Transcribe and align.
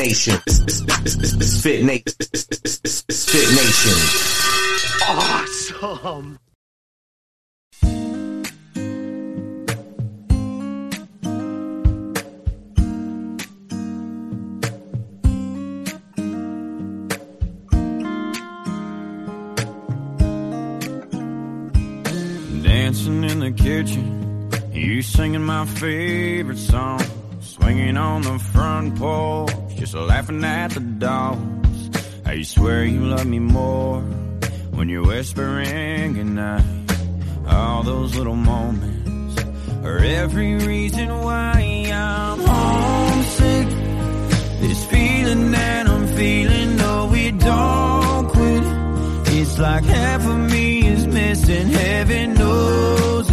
Nation. 0.00 0.40
Misfit 0.46 1.84
Nation. 1.84 2.14
Misfit 3.12 3.48
Nation. 3.60 3.98
Awesome. 5.06 6.38
Dancing 22.62 23.24
in 23.24 23.40
the 23.40 23.52
kitchen, 23.54 24.50
you 24.72 25.02
singing 25.02 25.42
my 25.42 25.66
favorite 25.66 26.56
song. 26.56 27.19
Swinging 27.60 27.96
on 27.96 28.22
the 28.22 28.38
front 28.38 28.96
porch, 28.96 29.52
just 29.76 29.94
laughing 29.94 30.42
at 30.44 30.70
the 30.70 30.80
dogs. 30.80 31.90
How 32.24 32.32
you 32.32 32.44
swear 32.44 32.84
you 32.84 33.00
love 33.00 33.26
me 33.26 33.38
more 33.38 34.00
when 34.70 34.88
you're 34.88 35.06
whispering 35.06 36.14
goodnight. 36.14 36.64
All 37.46 37.82
those 37.82 38.16
little 38.16 38.36
moments 38.36 39.44
are 39.84 39.98
every 39.98 40.54
reason 40.54 41.08
why 41.20 41.90
I'm 41.92 42.38
homesick. 42.40 43.68
This 44.60 44.86
feeling 44.86 45.50
that 45.52 45.88
I'm 45.88 46.06
feeling, 46.08 46.76
no, 46.76 47.12
it 47.14 47.38
don't 47.38 48.28
quit. 48.28 48.64
It's 49.38 49.58
like 49.58 49.84
half 49.84 50.26
of 50.26 50.38
me 50.50 50.86
is 50.86 51.06
missing, 51.06 51.68
heaven 51.68 52.34
knows 52.34 53.29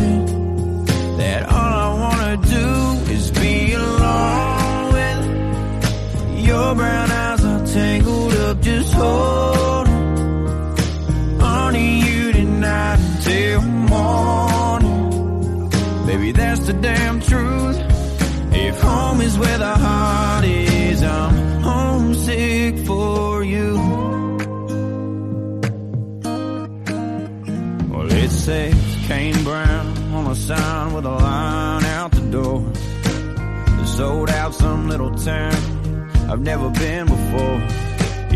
you 11.85 12.31
tonight 12.31 12.99
until 12.99 13.61
morning. 13.61 15.69
Baby, 16.05 16.31
that's 16.31 16.59
the 16.61 16.73
damn 16.73 17.19
truth. 17.21 17.77
If 18.51 18.81
home 18.81 19.21
is 19.21 19.37
where 19.37 19.57
the 19.57 19.75
heart 19.75 20.45
is, 20.45 21.03
I'm 21.03 21.61
homesick 21.61 22.79
for 22.85 23.43
you. 23.43 23.75
Well, 27.89 28.11
it 28.11 28.31
says 28.31 28.97
Kane 29.07 29.43
Brown 29.43 30.13
on 30.13 30.27
a 30.31 30.35
sign 30.35 30.93
with 30.93 31.05
a 31.05 31.09
line 31.09 31.85
out 31.85 32.11
the 32.11 32.21
door. 32.31 32.73
Sold 33.85 34.29
out 34.29 34.53
some 34.53 34.89
little 34.89 35.15
town 35.15 35.55
I've 36.29 36.41
never 36.41 36.69
been 36.69 37.07
before. 37.07 37.76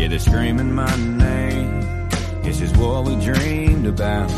Yeah, 0.02 0.08
they're 0.08 0.18
screaming 0.18 0.74
my 0.74 0.96
name. 0.96 2.08
Guess 2.42 2.60
it's 2.60 2.76
what 2.76 3.04
we 3.04 3.14
dreamed 3.24 3.86
about. 3.86 4.28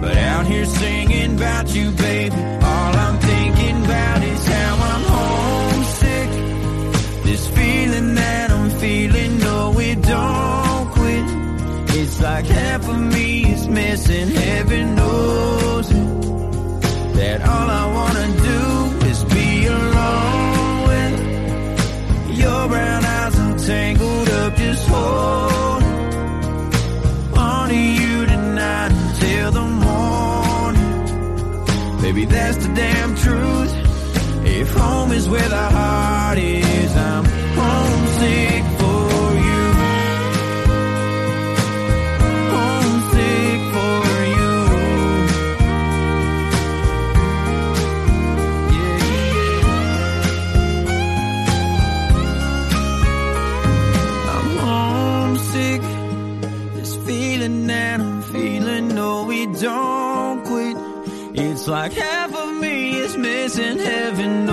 But 0.00 0.16
out 0.16 0.46
here 0.46 0.64
singing 0.64 1.34
about 1.34 1.74
you, 1.74 1.90
baby, 1.90 2.36
all 2.36 2.94
I'm 3.04 3.18
thinking 3.18 3.84
about 3.84 4.22
is 4.22 4.46
how 4.46 4.74
I'm 4.92 5.02
homesick. 5.14 6.30
This 7.24 7.48
feeling 7.48 8.14
that 8.14 8.52
I'm 8.52 8.70
feeling, 8.70 9.38
no, 9.40 9.76
it 9.80 10.00
don't 10.00 10.90
quit. 10.92 11.98
It's 11.98 12.20
like 12.20 12.46
half 12.46 12.88
of 12.88 13.00
me 13.00 13.52
is 13.52 13.66
missing, 13.66 14.28
heaven 14.28 14.94
knows 14.94 15.90
it. 15.90 16.22
That 17.16 17.40
all 17.42 17.68
I 17.82 17.84
wanna 17.98 18.26
do 18.48 19.06
is 19.08 19.24
be 19.24 19.66
alone 19.66 20.86
with 20.86 22.38
your 22.38 22.68
brown 22.68 23.03
tangled 23.66 24.28
up, 24.28 24.54
just 24.56 24.86
hold 24.88 25.82
on 27.38 27.68
to 27.70 27.74
you 27.74 28.26
tonight 28.26 28.92
until 28.92 29.52
the 29.52 29.66
morning. 29.86 30.92
Baby, 32.02 32.24
that's 32.26 32.58
the 32.58 32.74
damn 32.74 33.16
truth. 33.16 33.74
If 34.46 34.70
home 34.74 35.12
is 35.12 35.28
where 35.30 35.48
the 35.48 35.70
like 61.84 61.92
half 61.92 62.34
of 62.34 62.54
me 62.54 62.96
is 62.96 63.14
missing, 63.14 63.78
heaven 63.78 64.43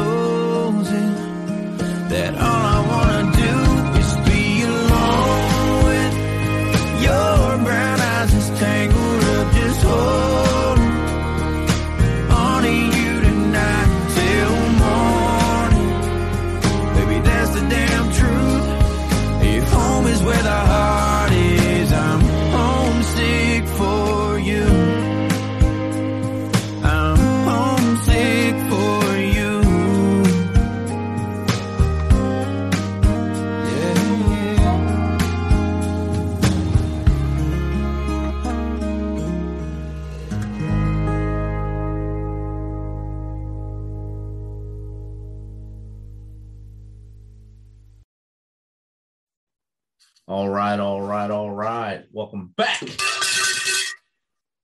All 50.31 50.47
right, 50.47 50.80
all 50.80 51.02
right, 51.02 51.30
all 51.30 51.52
right. 51.52 52.06
Welcome 52.14 52.53
back 52.56 52.80
to 52.80 52.88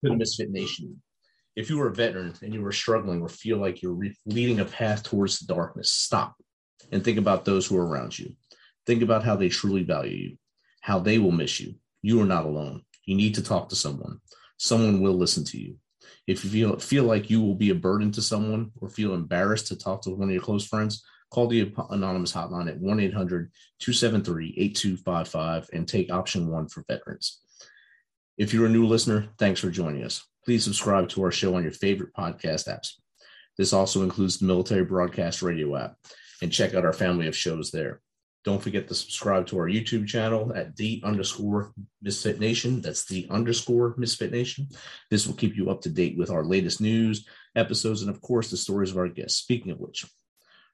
the 0.01 0.15
Misfit 0.15 0.49
Nation. 0.49 1.01
If 1.57 1.69
you 1.69 1.81
are 1.81 1.89
a 1.89 1.93
veteran 1.93 2.33
and 2.41 2.53
you 2.53 2.65
are 2.65 2.71
struggling 2.71 3.21
or 3.21 3.27
feel 3.27 3.57
like 3.57 3.81
you're 3.81 3.91
re- 3.91 4.15
leading 4.25 4.61
a 4.61 4.65
path 4.65 5.03
towards 5.03 5.39
the 5.39 5.53
darkness, 5.53 5.91
stop 5.91 6.37
and 6.93 7.03
think 7.03 7.17
about 7.17 7.43
those 7.43 7.67
who 7.67 7.77
are 7.77 7.85
around 7.85 8.17
you. 8.17 8.33
Think 8.85 9.01
about 9.01 9.25
how 9.25 9.35
they 9.35 9.49
truly 9.49 9.83
value 9.83 10.15
you, 10.15 10.37
how 10.79 10.99
they 10.99 11.17
will 11.17 11.33
miss 11.33 11.59
you. 11.59 11.75
You 12.01 12.21
are 12.21 12.25
not 12.25 12.45
alone. 12.45 12.83
You 13.03 13.15
need 13.17 13.35
to 13.35 13.43
talk 13.43 13.67
to 13.67 13.75
someone. 13.75 14.21
Someone 14.55 15.01
will 15.01 15.15
listen 15.15 15.43
to 15.43 15.59
you. 15.59 15.75
If 16.27 16.45
you 16.45 16.49
feel 16.49 16.79
feel 16.79 17.03
like 17.03 17.29
you 17.29 17.41
will 17.41 17.55
be 17.55 17.71
a 17.71 17.75
burden 17.75 18.13
to 18.13 18.21
someone 18.21 18.71
or 18.79 18.87
feel 18.87 19.13
embarrassed 19.13 19.67
to 19.67 19.75
talk 19.75 20.03
to 20.03 20.11
one 20.11 20.29
of 20.29 20.33
your 20.33 20.41
close 20.41 20.65
friends, 20.65 21.03
call 21.29 21.47
the 21.47 21.73
anonymous 21.89 22.33
hotline 22.33 22.69
at 22.69 22.79
1-800-273-8255 23.81 25.69
and 25.73 25.87
take 25.87 26.11
option 26.11 26.47
1 26.47 26.67
for 26.69 26.83
veterans. 26.87 27.41
If 28.37 28.53
you're 28.53 28.67
a 28.67 28.69
new 28.69 28.85
listener, 28.85 29.29
thanks 29.37 29.59
for 29.59 29.69
joining 29.69 30.03
us. 30.03 30.25
Please 30.45 30.63
subscribe 30.63 31.09
to 31.09 31.23
our 31.23 31.31
show 31.31 31.55
on 31.55 31.63
your 31.63 31.71
favorite 31.71 32.13
podcast 32.13 32.67
apps. 32.67 32.93
This 33.57 33.73
also 33.73 34.03
includes 34.03 34.37
the 34.37 34.45
Military 34.45 34.85
Broadcast 34.85 35.41
Radio 35.41 35.75
app 35.75 35.95
and 36.41 36.51
check 36.51 36.75
out 36.75 36.85
our 36.85 36.93
family 36.93 37.27
of 37.27 37.35
shows 37.35 37.71
there. 37.71 37.99
Don't 38.45 38.61
forget 38.61 38.87
to 38.87 38.95
subscribe 38.95 39.47
to 39.47 39.57
our 39.57 39.67
YouTube 39.67 40.07
channel 40.07 40.53
at 40.55 40.75
the 40.77 41.01
underscore 41.03 41.73
Misfit 42.01 42.39
Nation. 42.39 42.79
That's 42.79 43.03
the 43.05 43.27
underscore 43.29 43.95
Misfit 43.97 44.31
Nation. 44.31 44.69
This 45.09 45.27
will 45.27 45.33
keep 45.33 45.57
you 45.57 45.69
up 45.69 45.81
to 45.81 45.89
date 45.89 46.17
with 46.17 46.29
our 46.29 46.45
latest 46.45 46.79
news, 46.79 47.27
episodes, 47.55 48.03
and 48.03 48.09
of 48.09 48.21
course, 48.21 48.49
the 48.49 48.55
stories 48.55 48.91
of 48.91 48.97
our 48.97 49.09
guests. 49.09 49.39
Speaking 49.39 49.71
of 49.71 49.79
which, 49.79 50.05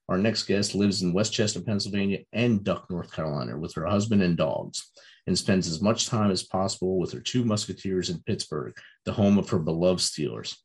our 0.10 0.18
next 0.18 0.44
guest 0.44 0.76
lives 0.76 1.02
in 1.02 1.14
West 1.14 1.34
Chester, 1.34 1.62
Pennsylvania, 1.62 2.20
and 2.34 2.64
Duck, 2.64 2.90
North 2.90 3.12
Carolina, 3.12 3.58
with 3.58 3.74
her 3.76 3.86
husband 3.86 4.22
and 4.22 4.38
dogs, 4.38 4.92
and 5.28 5.38
spends 5.38 5.68
as 5.68 5.82
much 5.82 6.08
time 6.08 6.32
as 6.32 6.44
possible 6.44 7.00
with 7.00 7.12
her 7.14 7.20
two 7.20 7.46
musketeers 7.46 8.10
in 8.10 8.22
Pittsburgh, 8.24 8.76
the 9.06 9.14
home 9.14 9.38
of 9.38 9.50
her 9.50 9.60
beloved 9.60 10.02
Steelers. 10.02 10.56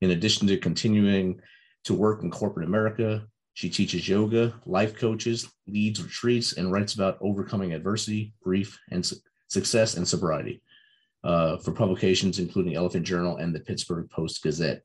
In 0.00 0.10
addition 0.10 0.48
to 0.48 0.56
continuing 0.56 1.40
to 1.84 1.94
work 1.94 2.22
in 2.22 2.30
corporate 2.30 2.66
America, 2.66 3.26
she 3.54 3.70
teaches 3.70 4.08
yoga, 4.08 4.54
life 4.66 4.96
coaches, 4.96 5.50
leads 5.66 6.02
retreats, 6.02 6.54
and 6.54 6.72
writes 6.72 6.94
about 6.94 7.18
overcoming 7.20 7.72
adversity, 7.72 8.34
grief, 8.42 8.78
and 8.90 9.04
su- 9.04 9.16
success 9.48 9.96
and 9.96 10.06
sobriety 10.06 10.62
uh, 11.24 11.58
for 11.58 11.72
publications 11.72 12.38
including 12.38 12.74
Elephant 12.74 13.04
Journal 13.04 13.36
and 13.36 13.54
the 13.54 13.60
Pittsburgh 13.60 14.08
Post 14.10 14.42
Gazette 14.42 14.82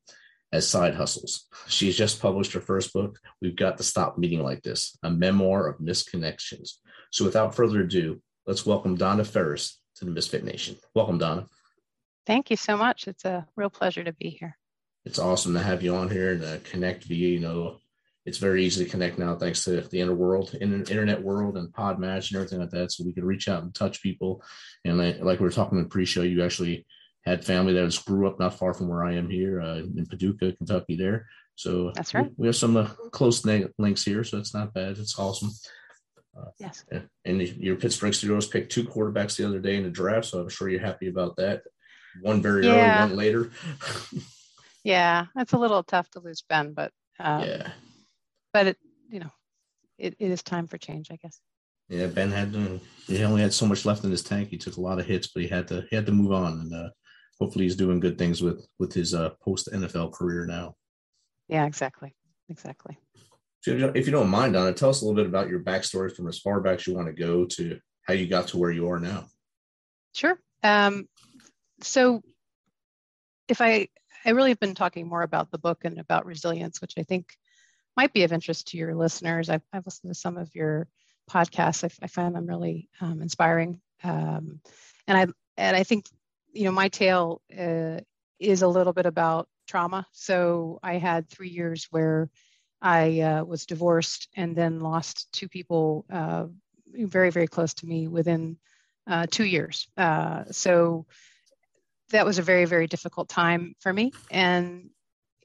as 0.56 0.68
side 0.68 0.96
hustles. 0.96 1.48
She 1.68 1.88
has 1.88 1.98
just 1.98 2.22
published 2.22 2.54
her 2.54 2.62
first 2.62 2.94
book, 2.94 3.20
We've 3.42 3.56
Got 3.56 3.78
to 3.78 3.84
Stop 3.84 4.18
Meeting 4.18 4.42
Like 4.42 4.64
This, 4.64 4.98
a 5.04 5.10
memoir 5.12 5.68
of 5.68 5.82
missed 5.82 6.10
connections. 6.10 6.80
So 7.12 7.26
without 7.26 7.54
further 7.54 7.82
ado, 7.82 8.22
let's 8.48 8.66
welcome 8.66 8.96
Donna 8.96 9.26
Ferris 9.26 9.80
to 9.98 10.06
the 10.06 10.12
Misfit 10.12 10.46
Nation. 10.46 10.78
Welcome, 10.96 11.18
Donna. 11.18 11.48
Thank 12.26 12.50
you 12.50 12.56
so 12.56 12.78
much. 12.78 13.08
It's 13.08 13.26
a 13.26 13.46
real 13.58 13.70
pleasure 13.70 14.04
to 14.06 14.14
be 14.14 14.30
here. 14.30 14.58
It's 15.04 15.20
awesome 15.20 15.54
to 15.54 15.60
have 15.60 15.84
you 15.84 15.94
on 15.94 16.10
here 16.10 16.32
and 16.32 16.44
uh, 16.44 16.58
connect 16.64 17.04
via, 17.04 17.28
you 17.28 17.42
know, 17.42 17.80
it's 18.26 18.38
very 18.38 18.64
easy 18.64 18.84
to 18.84 18.90
connect 18.90 19.20
now 19.20 19.36
thanks 19.36 19.66
to 19.66 19.82
the 19.82 20.00
inner 20.00 20.16
world, 20.16 20.56
in 20.60 20.74
internet 20.74 21.22
world 21.22 21.58
and 21.58 21.72
Podmatch 21.74 22.32
and 22.32 22.38
everything 22.38 22.60
like 22.60 22.72
that. 22.72 22.94
So 22.94 23.04
we 23.04 23.14
can 23.14 23.26
reach 23.26 23.50
out 23.50 23.62
and 23.62 23.76
touch 23.76 24.02
people. 24.02 24.42
And 24.86 24.98
like, 24.98 25.20
like 25.20 25.40
we 25.40 25.44
were 25.44 25.52
talking 25.52 25.78
in 25.78 25.90
pre-show, 25.90 26.24
you 26.24 26.44
actually 26.44 26.88
had 27.26 27.44
family 27.44 27.74
that 27.74 27.84
was 27.84 27.98
grew 27.98 28.28
up 28.28 28.40
not 28.40 28.58
far 28.58 28.74
from 28.74 28.88
where 28.88 29.04
I 29.04 29.14
am 29.14 29.30
here 29.30 29.62
uh, 29.62 29.78
in 29.78 30.06
Paducah, 30.06 30.54
Kentucky 30.54 30.96
there. 30.96 31.28
So 31.56 31.92
that's 31.96 32.14
right. 32.14 32.26
We, 32.26 32.34
we 32.38 32.48
have 32.48 32.56
some 32.56 32.78
uh, 32.78 32.88
close 33.12 33.46
links 33.46 34.04
here, 34.04 34.24
so 34.24 34.38
it's 34.38 34.54
not 34.54 34.74
bad. 34.74 34.98
It's 34.98 35.18
awesome. 35.18 35.52
Uh, 36.38 36.50
yes. 36.60 36.84
And 37.24 37.42
your 37.42 37.78
Pittsburgh 37.78 38.12
Steelers 38.12 38.52
picked 38.52 38.72
two 38.72 38.84
quarterbacks 38.84 39.38
the 39.38 39.48
other 39.48 39.60
day 39.60 39.78
in 39.78 39.84
the 39.84 39.90
draft, 39.90 40.28
so 40.28 40.40
I'm 40.40 40.50
sure 40.50 40.70
you're 40.70 40.82
happy 40.82 41.08
about 41.08 41.38
that. 41.38 41.64
One 42.22 42.42
very 42.42 42.66
yeah. 42.66 43.04
early, 43.04 43.10
one 43.10 43.18
later. 43.18 43.52
yeah, 44.84 45.26
that's 45.34 45.54
a 45.54 45.58
little 45.58 45.84
tough 45.84 46.10
to 46.12 46.20
lose 46.20 46.44
Ben, 46.48 46.74
but 46.74 46.92
um, 47.20 47.44
yeah, 47.44 47.70
but 48.54 48.68
it, 48.68 48.78
you 49.10 49.20
know, 49.20 49.32
it, 49.98 50.16
it 50.20 50.32
is 50.32 50.44
time 50.44 50.68
for 50.68 50.78
change, 50.78 51.08
I 51.12 51.18
guess. 51.18 51.40
Yeah, 51.90 52.08
Ben 52.08 52.32
had 52.32 52.52
to, 52.54 52.80
he 53.06 53.24
only 53.24 53.42
had 53.42 53.54
so 53.54 53.66
much 53.66 53.86
left 53.86 54.04
in 54.04 54.12
his 54.12 54.24
tank. 54.24 54.50
He 54.50 54.58
took 54.58 54.78
a 54.78 54.82
lot 54.82 55.00
of 55.00 55.06
hits, 55.06 55.28
but 55.28 55.44
he 55.44 55.50
had 55.50 55.68
to 55.70 55.86
he 55.90 55.96
had 55.96 56.06
to 56.06 56.12
move 56.12 56.32
on, 56.32 56.54
and 56.54 56.74
uh, 56.74 56.90
hopefully 57.40 57.66
he's 57.66 57.76
doing 57.76 58.00
good 58.00 58.18
things 58.18 58.42
with 58.42 58.68
with 58.80 58.94
his 58.94 59.14
uh, 59.14 59.32
post 59.42 59.70
NFL 59.72 60.14
career 60.14 60.46
now. 60.46 60.76
Yeah, 61.48 61.66
exactly, 61.66 62.16
exactly. 62.50 62.98
If 63.68 64.06
you 64.06 64.12
don't 64.12 64.30
mind, 64.30 64.54
Donna, 64.54 64.74
tell 64.74 64.92
us 64.92 65.02
a 65.02 65.06
little 65.06 65.16
bit 65.16 65.28
about 65.28 65.50
your 65.50 65.60
backstory 65.60 66.16
from 66.16 66.28
as 66.28 66.38
far 66.38 66.62
back 66.62 66.80
as 66.80 66.88
you 66.88 66.94
want 66.94 67.08
to 67.08 67.14
go 67.14 67.46
to 67.46 67.80
how 68.04 68.14
you 68.14 68.28
got 68.28 68.48
to 68.50 68.58
where 68.58 68.70
you 68.70 68.88
are 68.90 69.00
now. 69.00 69.26
Sure. 70.14 70.38
Um, 70.64 71.08
so 71.82 72.22
if 73.48 73.62
I 73.62 73.88
I 74.26 74.32
really 74.32 74.50
have 74.50 74.60
been 74.60 74.76
talking 74.76 75.08
more 75.08 75.22
about 75.22 75.52
the 75.52 75.58
book 75.58 75.84
and 75.84 76.00
about 76.00 76.26
resilience, 76.26 76.82
which 76.82 76.94
I 76.98 77.04
think 77.04 77.28
might 77.96 78.14
be 78.14 78.24
of 78.24 78.34
interest 78.34 78.68
to 78.68 78.78
your 78.78 78.96
listeners. 78.96 79.50
I've, 79.50 79.62
I've 79.72 79.86
listened 79.86 80.14
to 80.14 80.20
some 80.20 80.38
of 80.38 80.54
your 80.54 80.88
podcasts. 81.30 81.84
I, 81.84 82.06
I 82.06 82.08
find 82.08 82.36
them 82.36 82.48
really 82.48 82.90
um, 83.02 83.22
inspiring, 83.22 83.82
um, 84.04 84.60
and 85.08 85.18
I 85.18 85.28
and 85.58 85.76
I 85.76 85.84
think 85.84 86.06
you 86.56 86.64
know 86.64 86.72
my 86.72 86.88
tale 86.88 87.42
uh, 87.58 88.00
is 88.40 88.62
a 88.62 88.68
little 88.68 88.94
bit 88.94 89.06
about 89.06 89.48
trauma. 89.68 90.08
So 90.12 90.80
I 90.82 90.98
had 90.98 91.30
three 91.30 91.50
years 91.50 91.88
where 91.92 92.30
I 92.82 93.20
uh, 93.22 93.44
was 93.44 93.66
divorced 93.66 94.30
and 94.36 94.56
then 94.56 94.80
lost 94.80 95.32
two 95.32 95.48
people 95.48 96.06
uh, 96.12 96.46
very 96.94 97.30
very 97.30 97.48
close 97.48 97.74
to 97.76 97.86
me 97.86 98.08
within 98.08 98.58
uh, 99.08 99.28
two 99.30 99.46
years. 99.46 99.88
Uh, 99.98 100.46
so 100.52 101.06
that 102.10 102.26
was 102.26 102.38
a 102.38 102.44
very 102.44 102.66
very 102.66 102.88
difficult 102.88 103.28
time 103.30 103.76
for 103.80 103.92
me 103.92 104.12
and 104.32 104.90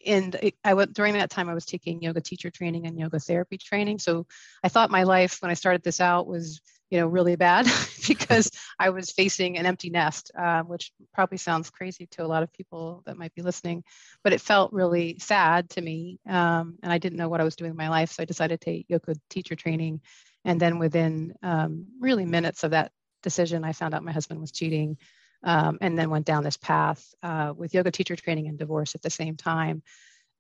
and 0.07 0.53
I 0.65 0.75
went 0.75 0.95
during 0.95 1.15
that 1.15 1.31
time 1.31 1.49
I 1.49 1.55
was 1.55 1.67
taking 1.67 2.03
yoga 2.03 2.21
teacher 2.21 2.51
training 2.51 2.87
and 2.87 2.99
yoga 2.99 3.19
therapy 3.19 3.59
training. 3.59 3.99
So 3.99 4.27
I 4.65 4.69
thought 4.69 4.91
my 4.91 5.03
life 5.03 5.43
when 5.43 5.51
I 5.51 5.55
started 5.55 5.83
this 5.83 6.01
out 6.01 6.27
was 6.27 6.61
you 6.91 6.99
know 6.99 7.07
really 7.07 7.37
bad 7.37 7.67
because 8.09 8.51
I 8.79 8.91
was 8.91 9.11
facing 9.11 9.59
an 9.59 9.67
empty 9.67 9.91
nest, 9.91 10.31
uh, 10.39 10.63
which 10.63 10.93
probably 11.15 11.39
sounds 11.39 11.71
crazy 11.71 12.07
to 12.13 12.25
a 12.25 12.29
lot 12.29 12.43
of 12.43 12.53
people 12.53 13.03
that 13.07 13.17
might 13.17 13.35
be 13.35 13.43
listening, 13.43 13.85
but 14.23 14.33
it 14.33 14.41
felt 14.41 14.73
really 14.73 15.19
sad 15.19 15.71
to 15.71 15.81
me, 15.81 16.19
um, 16.29 16.77
and 16.83 16.93
I 16.93 16.99
didn't 16.99 17.19
know 17.19 17.29
what 17.29 17.41
I 17.41 17.45
was 17.45 17.57
doing 17.57 17.71
in 17.71 17.77
my 17.77 17.89
life. 17.89 18.13
So 18.13 18.23
I 18.23 18.27
decided 18.27 18.61
to 18.61 18.65
take 18.65 18.87
yoga 18.89 19.15
teacher 19.29 19.55
training, 19.55 20.01
and 20.45 20.61
then 20.61 20.79
within 20.79 21.35
um, 21.43 21.87
really 22.01 22.27
minutes 22.27 22.65
of 22.65 22.73
that 22.73 22.93
decision, 23.23 23.65
I 23.65 23.73
found 23.73 23.95
out 23.95 24.05
my 24.05 24.13
husband 24.13 24.41
was 24.41 24.53
cheating 24.53 24.97
um, 25.43 25.79
and 25.81 25.99
then 25.99 26.11
went 26.11 26.27
down 26.27 26.45
this 26.45 26.57
path 26.57 27.05
uh, 27.23 27.53
with 27.57 27.75
yoga 27.75 27.91
teacher 27.91 28.17
training 28.17 28.49
and 28.49 28.59
divorce 28.59 28.95
at 28.95 29.03
the 29.03 29.11
same 29.11 29.37
time, 29.37 29.83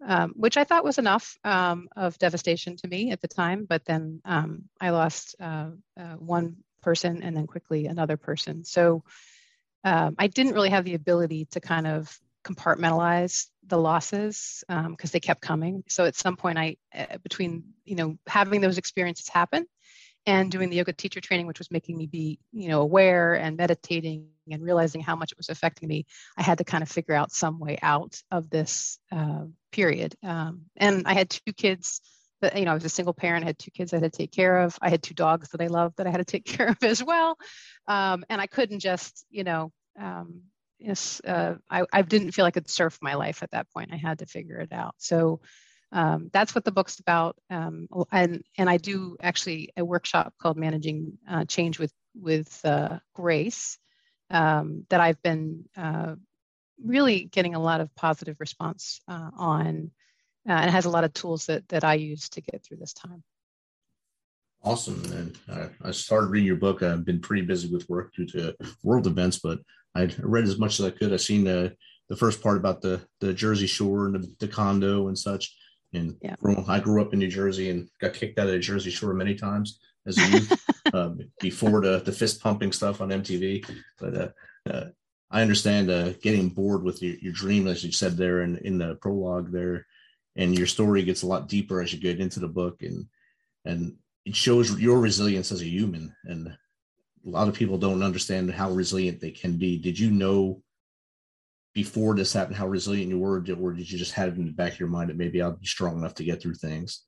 um, 0.06 0.32
which 0.36 0.56
I 0.56 0.64
thought 0.64 0.84
was 0.84 0.98
enough 0.98 1.38
um, 1.44 1.88
of 1.96 2.18
devastation 2.18 2.76
to 2.76 2.88
me 2.88 3.10
at 3.10 3.20
the 3.20 3.28
time. 3.28 3.66
But 3.68 3.84
then 3.84 4.20
um, 4.24 4.64
I 4.80 4.90
lost 4.90 5.36
uh, 5.40 5.70
uh, 5.98 6.14
one 6.14 6.56
person 6.82 7.22
and 7.22 7.36
then 7.36 7.46
quickly 7.46 7.86
another 7.86 8.16
person. 8.16 8.64
So 8.64 9.04
um, 9.84 10.14
I 10.18 10.26
didn't 10.26 10.54
really 10.54 10.70
have 10.70 10.84
the 10.84 10.94
ability 10.94 11.46
to 11.52 11.60
kind 11.60 11.86
of 11.86 12.18
compartmentalize 12.44 13.48
the 13.66 13.78
losses 13.78 14.64
because 14.66 14.86
um, 14.86 14.96
they 15.12 15.20
kept 15.20 15.42
coming. 15.42 15.84
So 15.88 16.04
at 16.04 16.16
some 16.16 16.36
point, 16.36 16.58
I 16.58 16.76
uh, 16.94 17.18
between 17.22 17.64
you 17.84 17.96
know 17.96 18.18
having 18.26 18.60
those 18.60 18.78
experiences 18.78 19.28
happen 19.28 19.66
and 20.26 20.50
doing 20.50 20.70
the 20.70 20.76
yoga 20.76 20.92
teacher 20.92 21.20
training, 21.20 21.46
which 21.46 21.58
was 21.58 21.70
making 21.70 21.96
me 21.96 22.06
be, 22.06 22.38
you 22.52 22.68
know, 22.68 22.82
aware 22.82 23.34
and 23.34 23.56
meditating 23.56 24.28
and 24.50 24.62
realizing 24.62 25.00
how 25.00 25.16
much 25.16 25.32
it 25.32 25.38
was 25.38 25.48
affecting 25.48 25.88
me, 25.88 26.06
I 26.36 26.42
had 26.42 26.58
to 26.58 26.64
kind 26.64 26.82
of 26.82 26.90
figure 26.90 27.14
out 27.14 27.32
some 27.32 27.58
way 27.58 27.78
out 27.82 28.20
of 28.30 28.50
this 28.50 28.98
uh, 29.12 29.44
period. 29.72 30.14
Um, 30.22 30.62
and 30.76 31.06
I 31.06 31.14
had 31.14 31.30
two 31.30 31.52
kids 31.52 32.00
that, 32.42 32.56
you 32.56 32.64
know, 32.64 32.72
I 32.72 32.74
was 32.74 32.84
a 32.84 32.90
single 32.90 33.14
parent, 33.14 33.44
I 33.44 33.48
had 33.48 33.58
two 33.58 33.70
kids 33.70 33.92
I 33.92 33.96
had 33.98 34.12
to 34.12 34.16
take 34.16 34.32
care 34.32 34.58
of. 34.60 34.78
I 34.82 34.90
had 34.90 35.02
two 35.02 35.14
dogs 35.14 35.50
that 35.50 35.60
I 35.60 35.68
loved 35.68 35.96
that 35.96 36.06
I 36.06 36.10
had 36.10 36.18
to 36.18 36.24
take 36.24 36.44
care 36.56 36.68
of 36.68 36.82
as 36.82 37.02
well. 37.02 37.38
Um, 37.86 38.24
and 38.28 38.40
I 38.40 38.46
couldn't 38.46 38.80
just, 38.80 39.24
you 39.30 39.44
know, 39.44 39.72
um, 39.98 40.42
yes, 40.78 41.20
uh, 41.26 41.56
I, 41.70 41.84
I 41.92 42.02
didn't 42.02 42.32
feel 42.32 42.44
I 42.44 42.50
could 42.50 42.68
surf 42.68 42.98
my 43.00 43.14
life 43.14 43.42
at 43.42 43.52
that 43.52 43.70
point. 43.70 43.90
I 43.92 43.96
had 43.96 44.20
to 44.20 44.26
figure 44.26 44.58
it 44.58 44.72
out. 44.72 44.94
So 44.98 45.40
um, 45.92 46.30
that's 46.32 46.54
what 46.54 46.64
the 46.64 46.72
book's 46.72 47.00
about. 47.00 47.36
Um, 47.48 47.88
and 48.12 48.44
and 48.56 48.70
I 48.70 48.76
do 48.76 49.16
actually 49.20 49.70
a 49.76 49.84
workshop 49.84 50.34
called 50.40 50.56
Managing 50.56 51.18
uh, 51.28 51.44
Change 51.44 51.78
with 51.78 51.92
with 52.14 52.60
uh, 52.64 52.98
Grace 53.14 53.78
um, 54.30 54.86
that 54.90 55.00
I've 55.00 55.20
been 55.22 55.64
uh, 55.76 56.14
really 56.84 57.24
getting 57.24 57.54
a 57.54 57.60
lot 57.60 57.80
of 57.80 57.94
positive 57.94 58.36
response 58.38 59.00
uh, 59.08 59.30
on, 59.36 59.90
uh, 60.48 60.52
and 60.52 60.70
has 60.70 60.84
a 60.84 60.90
lot 60.90 61.04
of 61.04 61.12
tools 61.12 61.46
that 61.46 61.68
that 61.68 61.84
I 61.84 61.94
use 61.94 62.28
to 62.30 62.40
get 62.40 62.62
through 62.62 62.78
this 62.78 62.92
time. 62.92 63.22
Awesome, 64.62 65.02
and 65.12 65.38
I, 65.50 65.88
I 65.88 65.90
started 65.90 66.28
reading 66.28 66.46
your 66.46 66.56
book. 66.56 66.82
I've 66.82 67.04
been 67.04 67.20
pretty 67.20 67.42
busy 67.42 67.68
with 67.72 67.88
work 67.88 68.12
due 68.14 68.26
to 68.26 68.54
world 68.82 69.06
events, 69.06 69.38
but 69.38 69.58
I 69.96 70.08
read 70.20 70.44
as 70.44 70.58
much 70.58 70.78
as 70.78 70.86
I 70.86 70.90
could. 70.90 71.12
I've 71.12 71.20
seen 71.20 71.44
the 71.44 71.74
the 72.08 72.16
first 72.16 72.42
part 72.42 72.58
about 72.58 72.80
the 72.80 73.00
the 73.20 73.32
Jersey 73.32 73.66
Shore 73.66 74.06
and 74.06 74.14
the, 74.14 74.34
the 74.38 74.48
condo 74.48 75.08
and 75.08 75.18
such 75.18 75.52
and 75.92 76.16
yeah. 76.22 76.36
I 76.68 76.80
grew 76.80 77.02
up 77.02 77.12
in 77.12 77.18
New 77.18 77.28
Jersey 77.28 77.70
and 77.70 77.88
got 78.00 78.14
kicked 78.14 78.38
out 78.38 78.46
of 78.46 78.52
the 78.52 78.58
Jersey 78.58 78.90
Shore 78.90 79.12
many 79.12 79.34
times 79.34 79.80
as 80.06 80.18
a 80.18 80.28
youth 80.28 80.70
uh, 80.94 81.10
before 81.40 81.80
the, 81.80 82.00
the 82.00 82.12
fist 82.12 82.42
pumping 82.42 82.72
stuff 82.72 83.00
on 83.00 83.08
MTV. 83.08 83.68
But 83.98 84.14
uh, 84.14 84.28
uh, 84.68 84.84
I 85.30 85.42
understand 85.42 85.90
uh, 85.90 86.12
getting 86.22 86.48
bored 86.48 86.82
with 86.82 87.02
your, 87.02 87.16
your 87.16 87.32
dream, 87.32 87.66
as 87.66 87.84
you 87.84 87.92
said 87.92 88.16
there 88.16 88.42
in, 88.42 88.58
in 88.58 88.78
the 88.78 88.96
prologue 88.96 89.50
there, 89.50 89.86
and 90.36 90.56
your 90.56 90.66
story 90.66 91.02
gets 91.02 91.22
a 91.22 91.26
lot 91.26 91.48
deeper 91.48 91.80
as 91.80 91.92
you 91.92 92.00
get 92.00 92.20
into 92.20 92.40
the 92.40 92.48
book, 92.48 92.82
and 92.82 93.06
and 93.64 93.96
it 94.24 94.34
shows 94.34 94.78
your 94.80 95.00
resilience 95.00 95.52
as 95.52 95.60
a 95.60 95.68
human. 95.68 96.14
And 96.24 96.48
a 96.48 97.28
lot 97.28 97.48
of 97.48 97.54
people 97.54 97.78
don't 97.78 98.02
understand 98.02 98.50
how 98.52 98.70
resilient 98.70 99.20
they 99.20 99.32
can 99.32 99.56
be. 99.56 99.76
Did 99.76 99.98
you 99.98 100.10
know 100.10 100.62
before 101.82 102.14
this 102.14 102.34
happened 102.34 102.56
how 102.56 102.66
resilient 102.66 103.08
you 103.08 103.18
were, 103.18 103.36
or 103.38 103.72
did 103.72 103.90
you 103.90 103.96
just 103.96 104.12
have 104.12 104.28
it 104.28 104.36
in 104.36 104.44
the 104.44 104.52
back 104.52 104.74
of 104.74 104.80
your 104.80 104.88
mind 104.90 105.08
that 105.08 105.16
maybe 105.16 105.40
I'll 105.40 105.52
be 105.52 105.64
strong 105.64 105.96
enough 105.96 106.14
to 106.16 106.24
get 106.24 106.42
through 106.42 106.56
things? 106.56 107.04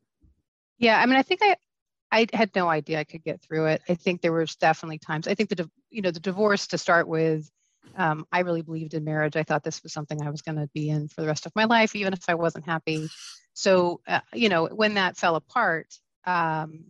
Yeah, 0.78 0.98
I 0.98 1.04
mean, 1.04 1.16
I 1.16 1.22
think 1.22 1.40
I 1.42 1.56
I 2.10 2.26
had 2.32 2.56
no 2.56 2.70
idea 2.70 2.98
I 2.98 3.04
could 3.04 3.22
get 3.22 3.42
through 3.42 3.66
it. 3.66 3.82
I 3.86 3.94
think 3.94 4.22
there 4.22 4.32
was 4.32 4.56
definitely 4.56 4.98
times. 4.98 5.28
I 5.28 5.34
think 5.34 5.50
the 5.50 5.70
you 5.90 6.00
know 6.00 6.10
the 6.10 6.20
divorce 6.20 6.68
to 6.68 6.78
start 6.78 7.06
with. 7.06 7.50
Um, 7.96 8.26
I 8.32 8.40
really 8.40 8.62
believed 8.62 8.94
in 8.94 9.04
marriage. 9.04 9.36
I 9.36 9.42
thought 9.42 9.62
this 9.62 9.82
was 9.82 9.92
something 9.92 10.22
I 10.22 10.30
was 10.30 10.40
going 10.40 10.56
to 10.56 10.70
be 10.72 10.88
in 10.88 11.08
for 11.08 11.20
the 11.20 11.26
rest 11.26 11.44
of 11.44 11.52
my 11.54 11.64
life, 11.64 11.94
even 11.94 12.14
if 12.14 12.24
I 12.28 12.34
wasn't 12.34 12.64
happy. 12.64 13.10
So, 13.52 14.00
uh, 14.08 14.20
you 14.32 14.48
know, 14.48 14.68
when 14.68 14.94
that 14.94 15.18
fell 15.18 15.36
apart, 15.36 15.88
um, 16.24 16.84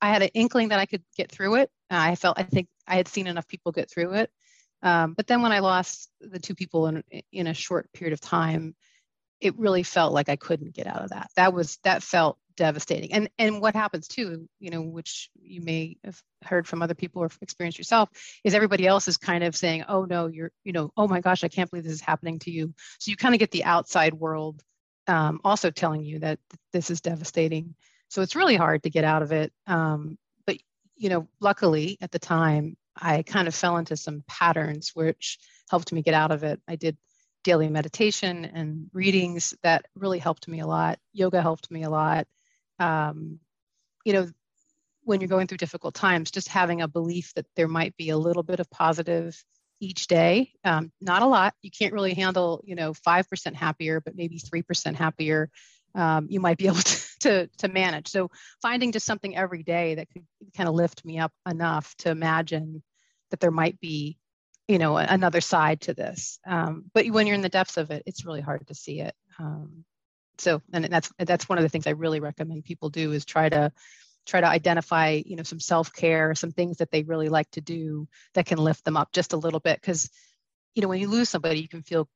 I 0.00 0.08
had 0.08 0.22
an 0.22 0.30
inkling 0.32 0.68
that 0.68 0.78
I 0.78 0.86
could 0.86 1.02
get 1.14 1.30
through 1.30 1.56
it. 1.56 1.70
I 1.90 2.14
felt, 2.14 2.38
I 2.38 2.44
think 2.44 2.68
I 2.86 2.94
had 2.94 3.08
seen 3.08 3.26
enough 3.26 3.48
people 3.48 3.72
get 3.72 3.90
through 3.90 4.14
it. 4.14 4.30
Um, 4.82 5.14
but 5.14 5.26
then 5.26 5.42
when 5.42 5.52
I 5.52 5.58
lost 5.60 6.10
the 6.20 6.38
two 6.38 6.54
people 6.54 6.86
in, 6.86 7.02
in 7.32 7.46
a 7.46 7.54
short 7.54 7.92
period 7.92 8.12
of 8.12 8.20
time, 8.20 8.74
it 9.40 9.58
really 9.58 9.82
felt 9.82 10.12
like 10.12 10.28
I 10.28 10.36
couldn't 10.36 10.74
get 10.74 10.86
out 10.86 11.02
of 11.02 11.10
that. 11.10 11.30
That 11.36 11.52
was 11.52 11.78
that 11.84 12.02
felt 12.02 12.38
devastating. 12.56 13.12
And 13.12 13.30
and 13.38 13.60
what 13.60 13.74
happens 13.74 14.06
too, 14.06 14.48
you 14.58 14.70
know, 14.70 14.82
which 14.82 15.30
you 15.40 15.62
may 15.62 15.96
have 16.04 16.20
heard 16.44 16.68
from 16.68 16.82
other 16.82 16.94
people 16.94 17.22
or 17.22 17.30
experienced 17.40 17.78
yourself, 17.78 18.10
is 18.44 18.54
everybody 18.54 18.86
else 18.86 19.08
is 19.08 19.16
kind 19.16 19.42
of 19.44 19.56
saying, 19.56 19.84
"Oh 19.88 20.04
no, 20.04 20.26
you're, 20.26 20.52
you 20.64 20.72
know, 20.72 20.92
oh 20.96 21.08
my 21.08 21.20
gosh, 21.20 21.42
I 21.42 21.48
can't 21.48 21.70
believe 21.70 21.84
this 21.84 21.94
is 21.94 22.00
happening 22.00 22.38
to 22.40 22.50
you." 22.50 22.74
So 22.98 23.10
you 23.10 23.16
kind 23.16 23.34
of 23.34 23.38
get 23.38 23.50
the 23.50 23.64
outside 23.64 24.14
world 24.14 24.62
um, 25.06 25.40
also 25.44 25.70
telling 25.70 26.04
you 26.04 26.20
that 26.20 26.38
this 26.72 26.90
is 26.90 27.00
devastating. 27.00 27.74
So 28.08 28.22
it's 28.22 28.36
really 28.36 28.56
hard 28.56 28.82
to 28.82 28.90
get 28.90 29.04
out 29.04 29.22
of 29.22 29.32
it. 29.32 29.52
Um, 29.66 30.18
but 30.46 30.58
you 30.96 31.08
know, 31.08 31.28
luckily 31.40 31.96
at 32.02 32.10
the 32.10 32.18
time, 32.18 32.76
I 32.96 33.22
kind 33.22 33.48
of 33.48 33.54
fell 33.54 33.76
into 33.76 33.96
some 33.96 34.24
patterns 34.26 34.90
which 34.94 35.38
helped 35.70 35.92
me 35.92 36.02
get 36.02 36.14
out 36.14 36.32
of 36.32 36.42
it. 36.44 36.60
I 36.68 36.76
did 36.76 36.96
daily 37.44 37.68
meditation 37.68 38.44
and 38.44 38.90
readings 38.92 39.54
that 39.62 39.86
really 39.94 40.18
helped 40.18 40.46
me 40.48 40.60
a 40.60 40.66
lot. 40.66 40.98
Yoga 41.12 41.40
helped 41.40 41.70
me 41.70 41.84
a 41.84 41.90
lot. 41.90 42.26
Um, 42.78 43.38
you 44.04 44.12
know, 44.12 44.28
when 45.04 45.20
you're 45.20 45.28
going 45.28 45.46
through 45.46 45.58
difficult 45.58 45.94
times, 45.94 46.30
just 46.30 46.48
having 46.48 46.82
a 46.82 46.88
belief 46.88 47.32
that 47.34 47.46
there 47.56 47.68
might 47.68 47.96
be 47.96 48.10
a 48.10 48.18
little 48.18 48.42
bit 48.42 48.60
of 48.60 48.70
positive 48.70 49.42
each 49.80 50.06
day, 50.06 50.52
um, 50.64 50.92
not 51.00 51.22
a 51.22 51.26
lot. 51.26 51.54
You 51.62 51.70
can't 51.70 51.94
really 51.94 52.14
handle, 52.14 52.62
you 52.66 52.74
know, 52.74 52.92
5% 52.92 53.54
happier, 53.54 54.00
but 54.00 54.14
maybe 54.14 54.38
3% 54.38 54.94
happier. 54.94 55.50
Um, 55.94 56.26
you 56.28 56.40
might 56.40 56.58
be 56.58 56.66
able 56.66 56.76
to, 56.76 57.00
to, 57.20 57.48
to 57.58 57.68
manage. 57.68 58.08
So 58.08 58.30
finding 58.62 58.92
just 58.92 59.06
something 59.06 59.36
every 59.36 59.62
day 59.62 59.96
that 59.96 60.08
could 60.10 60.24
kind 60.56 60.68
of 60.68 60.74
lift 60.74 61.04
me 61.04 61.18
up 61.18 61.32
enough 61.48 61.94
to 61.98 62.10
imagine 62.10 62.82
that 63.30 63.40
there 63.40 63.50
might 63.50 63.80
be, 63.80 64.18
you 64.68 64.78
know, 64.78 64.96
another 64.96 65.40
side 65.40 65.82
to 65.82 65.94
this. 65.94 66.38
Um, 66.46 66.84
but 66.92 67.06
when 67.08 67.26
you're 67.26 67.34
in 67.34 67.42
the 67.42 67.48
depths 67.48 67.76
of 67.76 67.90
it, 67.90 68.02
it's 68.06 68.24
really 68.24 68.40
hard 68.40 68.66
to 68.68 68.74
see 68.74 69.00
it. 69.00 69.14
Um, 69.38 69.84
so, 70.38 70.62
and 70.72 70.84
that's 70.86 71.10
that's 71.18 71.48
one 71.48 71.58
of 71.58 71.62
the 71.62 71.68
things 71.68 71.86
I 71.86 71.90
really 71.90 72.20
recommend 72.20 72.64
people 72.64 72.88
do 72.88 73.12
is 73.12 73.24
try 73.24 73.48
to 73.48 73.72
try 74.26 74.40
to 74.40 74.46
identify 74.46 75.20
you 75.24 75.36
know 75.36 75.42
some 75.42 75.60
self-care 75.60 76.34
some 76.34 76.52
things 76.52 76.78
that 76.78 76.90
they 76.90 77.02
really 77.02 77.28
like 77.28 77.50
to 77.50 77.60
do 77.60 78.06
that 78.34 78.46
can 78.46 78.58
lift 78.58 78.84
them 78.84 78.96
up 78.96 79.12
just 79.12 79.32
a 79.32 79.36
little 79.36 79.60
bit 79.60 79.80
because 79.80 80.10
you 80.74 80.82
know 80.82 80.88
when 80.88 81.00
you 81.00 81.08
lose 81.08 81.28
somebody 81.28 81.60
you 81.60 81.68
can 81.68 81.82
feel 81.82 82.08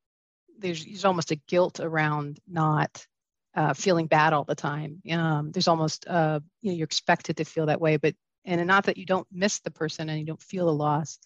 there's, 0.58 0.84
there's 0.84 1.04
almost 1.04 1.30
a 1.30 1.40
guilt 1.49 1.80
around 1.80 2.38
not 2.46 3.06
uh, 3.54 3.75
feeling 3.75 4.06
bad 4.06 4.32
all 4.32 4.44
the 4.44 4.54
time. 4.54 5.00
Um, 5.11 5.52
there's 5.52 5.68
almost 5.68 6.06
uh, 6.08 6.40
you 6.62 6.70
know 6.70 6.76
you're 6.76 6.84
expected 6.84 7.37
to 7.38 7.44
feel 7.44 7.66
that 7.66 7.80
way 7.80 7.96
but 7.96 8.14
and 8.44 8.66
not 8.66 8.84
that 8.84 8.99
you 8.99 9.06
don't 9.06 9.26
miss 9.32 9.61
the 9.61 9.70
person 9.70 10.08
and 10.08 10.18
you 10.18 10.26
don't 10.26 10.42
feel 10.42 10.66
the 10.66 10.73
loss 10.73 11.18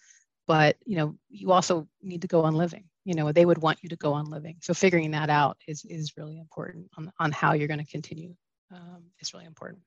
but 0.49 0.77
you 0.85 0.97
know 0.97 1.15
you 1.29 1.53
also 1.53 1.87
need 2.03 2.23
to 2.23 2.27
go 2.27 2.43
on 2.43 2.55
living. 2.55 2.85
You 3.05 3.15
know 3.15 3.31
they 3.31 3.47
would 3.47 3.59
want 3.59 3.79
you 3.83 3.91
to 3.91 3.97
go 3.97 4.15
on 4.15 4.25
living. 4.25 4.57
So 4.61 4.75
figuring 4.75 5.13
that 5.13 5.31
out 5.31 5.59
is 5.69 5.85
is 5.85 6.17
really 6.17 6.39
important 6.39 6.89
on, 6.97 7.13
on 7.21 7.31
how 7.31 7.53
you're 7.53 7.69
going 7.69 7.85
to 7.85 7.93
continue 7.93 8.35
um, 8.75 9.05
is 9.21 9.33
really 9.33 9.47
important. 9.47 9.83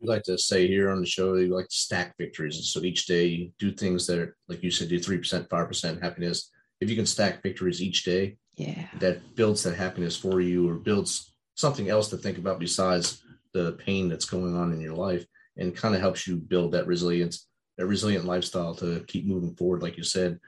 We 0.00 0.08
like 0.08 0.22
to 0.24 0.38
say 0.38 0.68
here 0.68 0.90
on 0.90 1.00
the 1.00 1.06
show 1.06 1.34
you 1.34 1.54
like 1.54 1.68
to 1.68 1.76
stack 1.76 2.14
victories. 2.18 2.70
So 2.70 2.80
each 2.80 3.06
day 3.06 3.24
you 3.24 3.52
do 3.58 3.72
things 3.72 4.06
that 4.06 4.18
are 4.18 4.36
like 4.46 4.62
you 4.62 4.70
said 4.70 4.90
do 4.90 5.00
3% 5.00 5.48
5% 5.48 6.02
happiness 6.02 6.50
if 6.80 6.90
you 6.90 6.96
can 6.96 7.06
stack 7.06 7.42
victories 7.42 7.82
each 7.82 8.04
day 8.04 8.36
yeah 8.56 8.86
that 8.98 9.34
builds 9.34 9.62
that 9.62 9.76
happiness 9.76 10.16
for 10.16 10.40
you 10.40 10.68
or 10.68 10.74
builds 10.74 11.34
something 11.54 11.88
else 11.88 12.08
to 12.08 12.16
think 12.16 12.38
about 12.38 12.58
besides 12.58 13.22
the 13.52 13.72
pain 13.72 14.08
that's 14.08 14.26
going 14.26 14.56
on 14.56 14.72
in 14.72 14.80
your 14.80 14.94
life 14.94 15.24
and 15.56 15.76
kind 15.76 15.94
of 15.94 16.00
helps 16.00 16.26
you 16.26 16.36
build 16.36 16.72
that 16.72 16.86
resilience 16.86 17.46
that 17.78 17.86
resilient 17.86 18.24
lifestyle 18.24 18.74
to 18.74 19.04
keep 19.06 19.26
moving 19.26 19.54
forward 19.54 19.82
like 19.82 19.96
you 19.96 20.04
said 20.04 20.38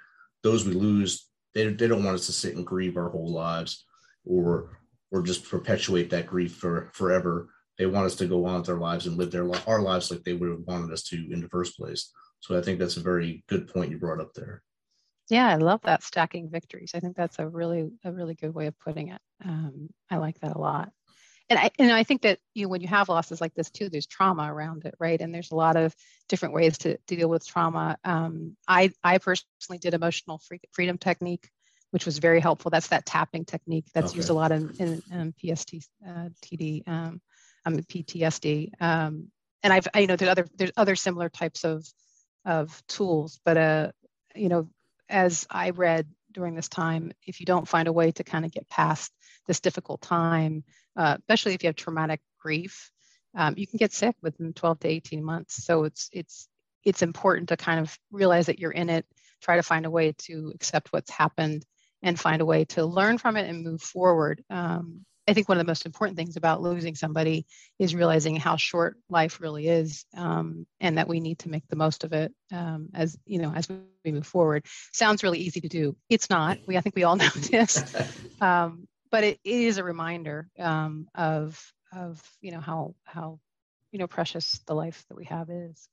those 0.42 0.66
we 0.66 0.72
lose 0.72 1.26
they, 1.54 1.66
they 1.68 1.88
don't 1.88 2.04
want 2.04 2.14
us 2.14 2.26
to 2.26 2.32
sit 2.32 2.56
and 2.56 2.66
grieve 2.66 2.96
our 2.96 3.10
whole 3.10 3.32
lives 3.32 3.84
or 4.24 4.78
or 5.10 5.22
just 5.22 5.48
perpetuate 5.48 6.10
that 6.10 6.26
grief 6.26 6.54
for 6.56 6.90
forever 6.92 7.48
they 7.78 7.86
want 7.86 8.06
us 8.06 8.16
to 8.16 8.26
go 8.26 8.44
on 8.44 8.56
with 8.56 8.66
their 8.66 8.78
lives 8.78 9.06
and 9.06 9.16
live 9.16 9.30
their 9.30 9.48
our 9.66 9.80
lives 9.80 10.10
like 10.10 10.24
they 10.24 10.32
would 10.32 10.50
have 10.50 10.66
wanted 10.66 10.92
us 10.92 11.04
to 11.04 11.16
in 11.32 11.40
the 11.40 11.48
first 11.48 11.78
place. 11.78 12.12
So 12.40 12.58
I 12.58 12.62
think 12.62 12.78
that's 12.78 12.96
a 12.96 13.02
very 13.02 13.44
good 13.48 13.72
point 13.72 13.90
you 13.90 13.98
brought 13.98 14.20
up 14.20 14.34
there. 14.34 14.62
Yeah, 15.28 15.48
I 15.48 15.56
love 15.56 15.80
that 15.82 16.02
stacking 16.02 16.48
victories. 16.50 16.92
I 16.94 17.00
think 17.00 17.16
that's 17.16 17.38
a 17.38 17.46
really 17.46 17.90
a 18.04 18.12
really 18.12 18.34
good 18.34 18.54
way 18.54 18.66
of 18.66 18.78
putting 18.78 19.08
it. 19.08 19.20
Um, 19.44 19.88
I 20.10 20.16
like 20.16 20.40
that 20.40 20.56
a 20.56 20.58
lot. 20.58 20.90
And 21.50 21.58
I 21.58 21.70
and 21.78 21.92
I 21.92 22.02
think 22.02 22.22
that 22.22 22.38
you 22.54 22.64
know, 22.64 22.68
when 22.68 22.80
you 22.80 22.88
have 22.88 23.08
losses 23.08 23.40
like 23.40 23.54
this 23.54 23.70
too, 23.70 23.88
there's 23.88 24.06
trauma 24.06 24.52
around 24.52 24.84
it, 24.84 24.94
right? 24.98 25.20
And 25.20 25.34
there's 25.34 25.50
a 25.50 25.56
lot 25.56 25.76
of 25.76 25.94
different 26.28 26.54
ways 26.54 26.78
to, 26.78 26.96
to 26.96 27.16
deal 27.16 27.28
with 27.28 27.46
trauma. 27.46 27.98
Um, 28.04 28.56
I 28.66 28.90
I 29.02 29.18
personally 29.18 29.78
did 29.80 29.94
emotional 29.94 30.38
free, 30.38 30.60
freedom 30.72 30.98
technique, 30.98 31.48
which 31.90 32.06
was 32.06 32.18
very 32.18 32.40
helpful. 32.40 32.70
That's 32.70 32.88
that 32.88 33.06
tapping 33.06 33.44
technique 33.44 33.86
that's 33.94 34.12
okay. 34.12 34.18
used 34.18 34.30
a 34.30 34.34
lot 34.34 34.52
in, 34.52 34.70
in, 34.78 35.02
in 35.10 35.34
PST 35.54 35.74
uh, 36.06 36.28
TD. 36.42 36.86
Um, 36.88 37.20
um, 37.68 37.78
PTSD. 37.78 38.70
Um, 38.80 39.28
and 39.62 39.72
I've, 39.72 39.88
I, 39.94 40.00
you 40.00 40.06
know, 40.06 40.16
there's 40.16 40.30
other, 40.30 40.46
there's 40.56 40.72
other 40.76 40.96
similar 40.96 41.28
types 41.28 41.64
of, 41.64 41.86
of 42.44 42.82
tools, 42.86 43.40
but, 43.44 43.56
uh, 43.56 43.92
you 44.34 44.48
know, 44.48 44.68
as 45.08 45.46
I 45.50 45.70
read 45.70 46.06
during 46.32 46.54
this 46.54 46.68
time, 46.68 47.12
if 47.26 47.40
you 47.40 47.46
don't 47.46 47.68
find 47.68 47.88
a 47.88 47.92
way 47.92 48.12
to 48.12 48.24
kind 48.24 48.44
of 48.44 48.52
get 48.52 48.68
past 48.68 49.12
this 49.46 49.60
difficult 49.60 50.00
time, 50.00 50.64
uh, 50.96 51.16
especially 51.18 51.54
if 51.54 51.62
you 51.62 51.68
have 51.68 51.76
traumatic 51.76 52.20
grief, 52.38 52.90
um, 53.34 53.54
you 53.56 53.66
can 53.66 53.78
get 53.78 53.92
sick 53.92 54.16
within 54.22 54.52
12 54.52 54.80
to 54.80 54.88
18 54.88 55.24
months. 55.24 55.64
So 55.64 55.84
it's, 55.84 56.08
it's, 56.12 56.48
it's 56.84 57.02
important 57.02 57.48
to 57.48 57.56
kind 57.56 57.80
of 57.80 57.96
realize 58.10 58.46
that 58.46 58.58
you're 58.58 58.70
in 58.70 58.90
it, 58.90 59.06
try 59.42 59.56
to 59.56 59.62
find 59.62 59.86
a 59.86 59.90
way 59.90 60.12
to 60.18 60.52
accept 60.54 60.92
what's 60.92 61.10
happened 61.10 61.64
and 62.02 62.18
find 62.18 62.40
a 62.40 62.46
way 62.46 62.64
to 62.64 62.84
learn 62.84 63.18
from 63.18 63.36
it 63.36 63.48
and 63.48 63.64
move 63.64 63.82
forward. 63.82 64.42
Um, 64.50 65.04
I 65.28 65.34
think 65.34 65.48
one 65.48 65.58
of 65.58 65.66
the 65.66 65.70
most 65.70 65.84
important 65.84 66.16
things 66.16 66.36
about 66.36 66.62
losing 66.62 66.94
somebody 66.94 67.46
is 67.78 67.94
realizing 67.94 68.36
how 68.36 68.56
short 68.56 68.96
life 69.10 69.40
really 69.40 69.68
is, 69.68 70.06
um, 70.16 70.66
and 70.80 70.96
that 70.96 71.06
we 71.06 71.20
need 71.20 71.40
to 71.40 71.50
make 71.50 71.68
the 71.68 71.76
most 71.76 72.02
of 72.02 72.12
it 72.14 72.32
um, 72.50 72.88
as 72.94 73.18
you 73.26 73.38
know 73.38 73.52
as 73.54 73.68
we 73.68 74.12
move 74.12 74.26
forward. 74.26 74.64
Sounds 74.92 75.22
really 75.22 75.38
easy 75.38 75.60
to 75.60 75.68
do. 75.68 75.94
It's 76.08 76.30
not. 76.30 76.58
We 76.66 76.78
I 76.78 76.80
think 76.80 76.96
we 76.96 77.04
all 77.04 77.16
know 77.22 77.28
this, 77.28 77.94
um, 78.40 78.88
but 79.10 79.22
it, 79.22 79.38
it 79.44 79.54
is 79.54 79.76
a 79.76 79.84
reminder 79.84 80.48
um, 80.58 81.08
of 81.14 81.60
of 81.92 82.22
you 82.40 82.50
know 82.50 82.60
how 82.60 82.94
how 83.04 83.38
you 83.92 83.98
know 83.98 84.06
precious 84.06 84.60
the 84.66 84.74
life 84.74 85.04
that 85.08 85.16
we 85.16 85.26
have 85.26 85.50
is. 85.50 85.88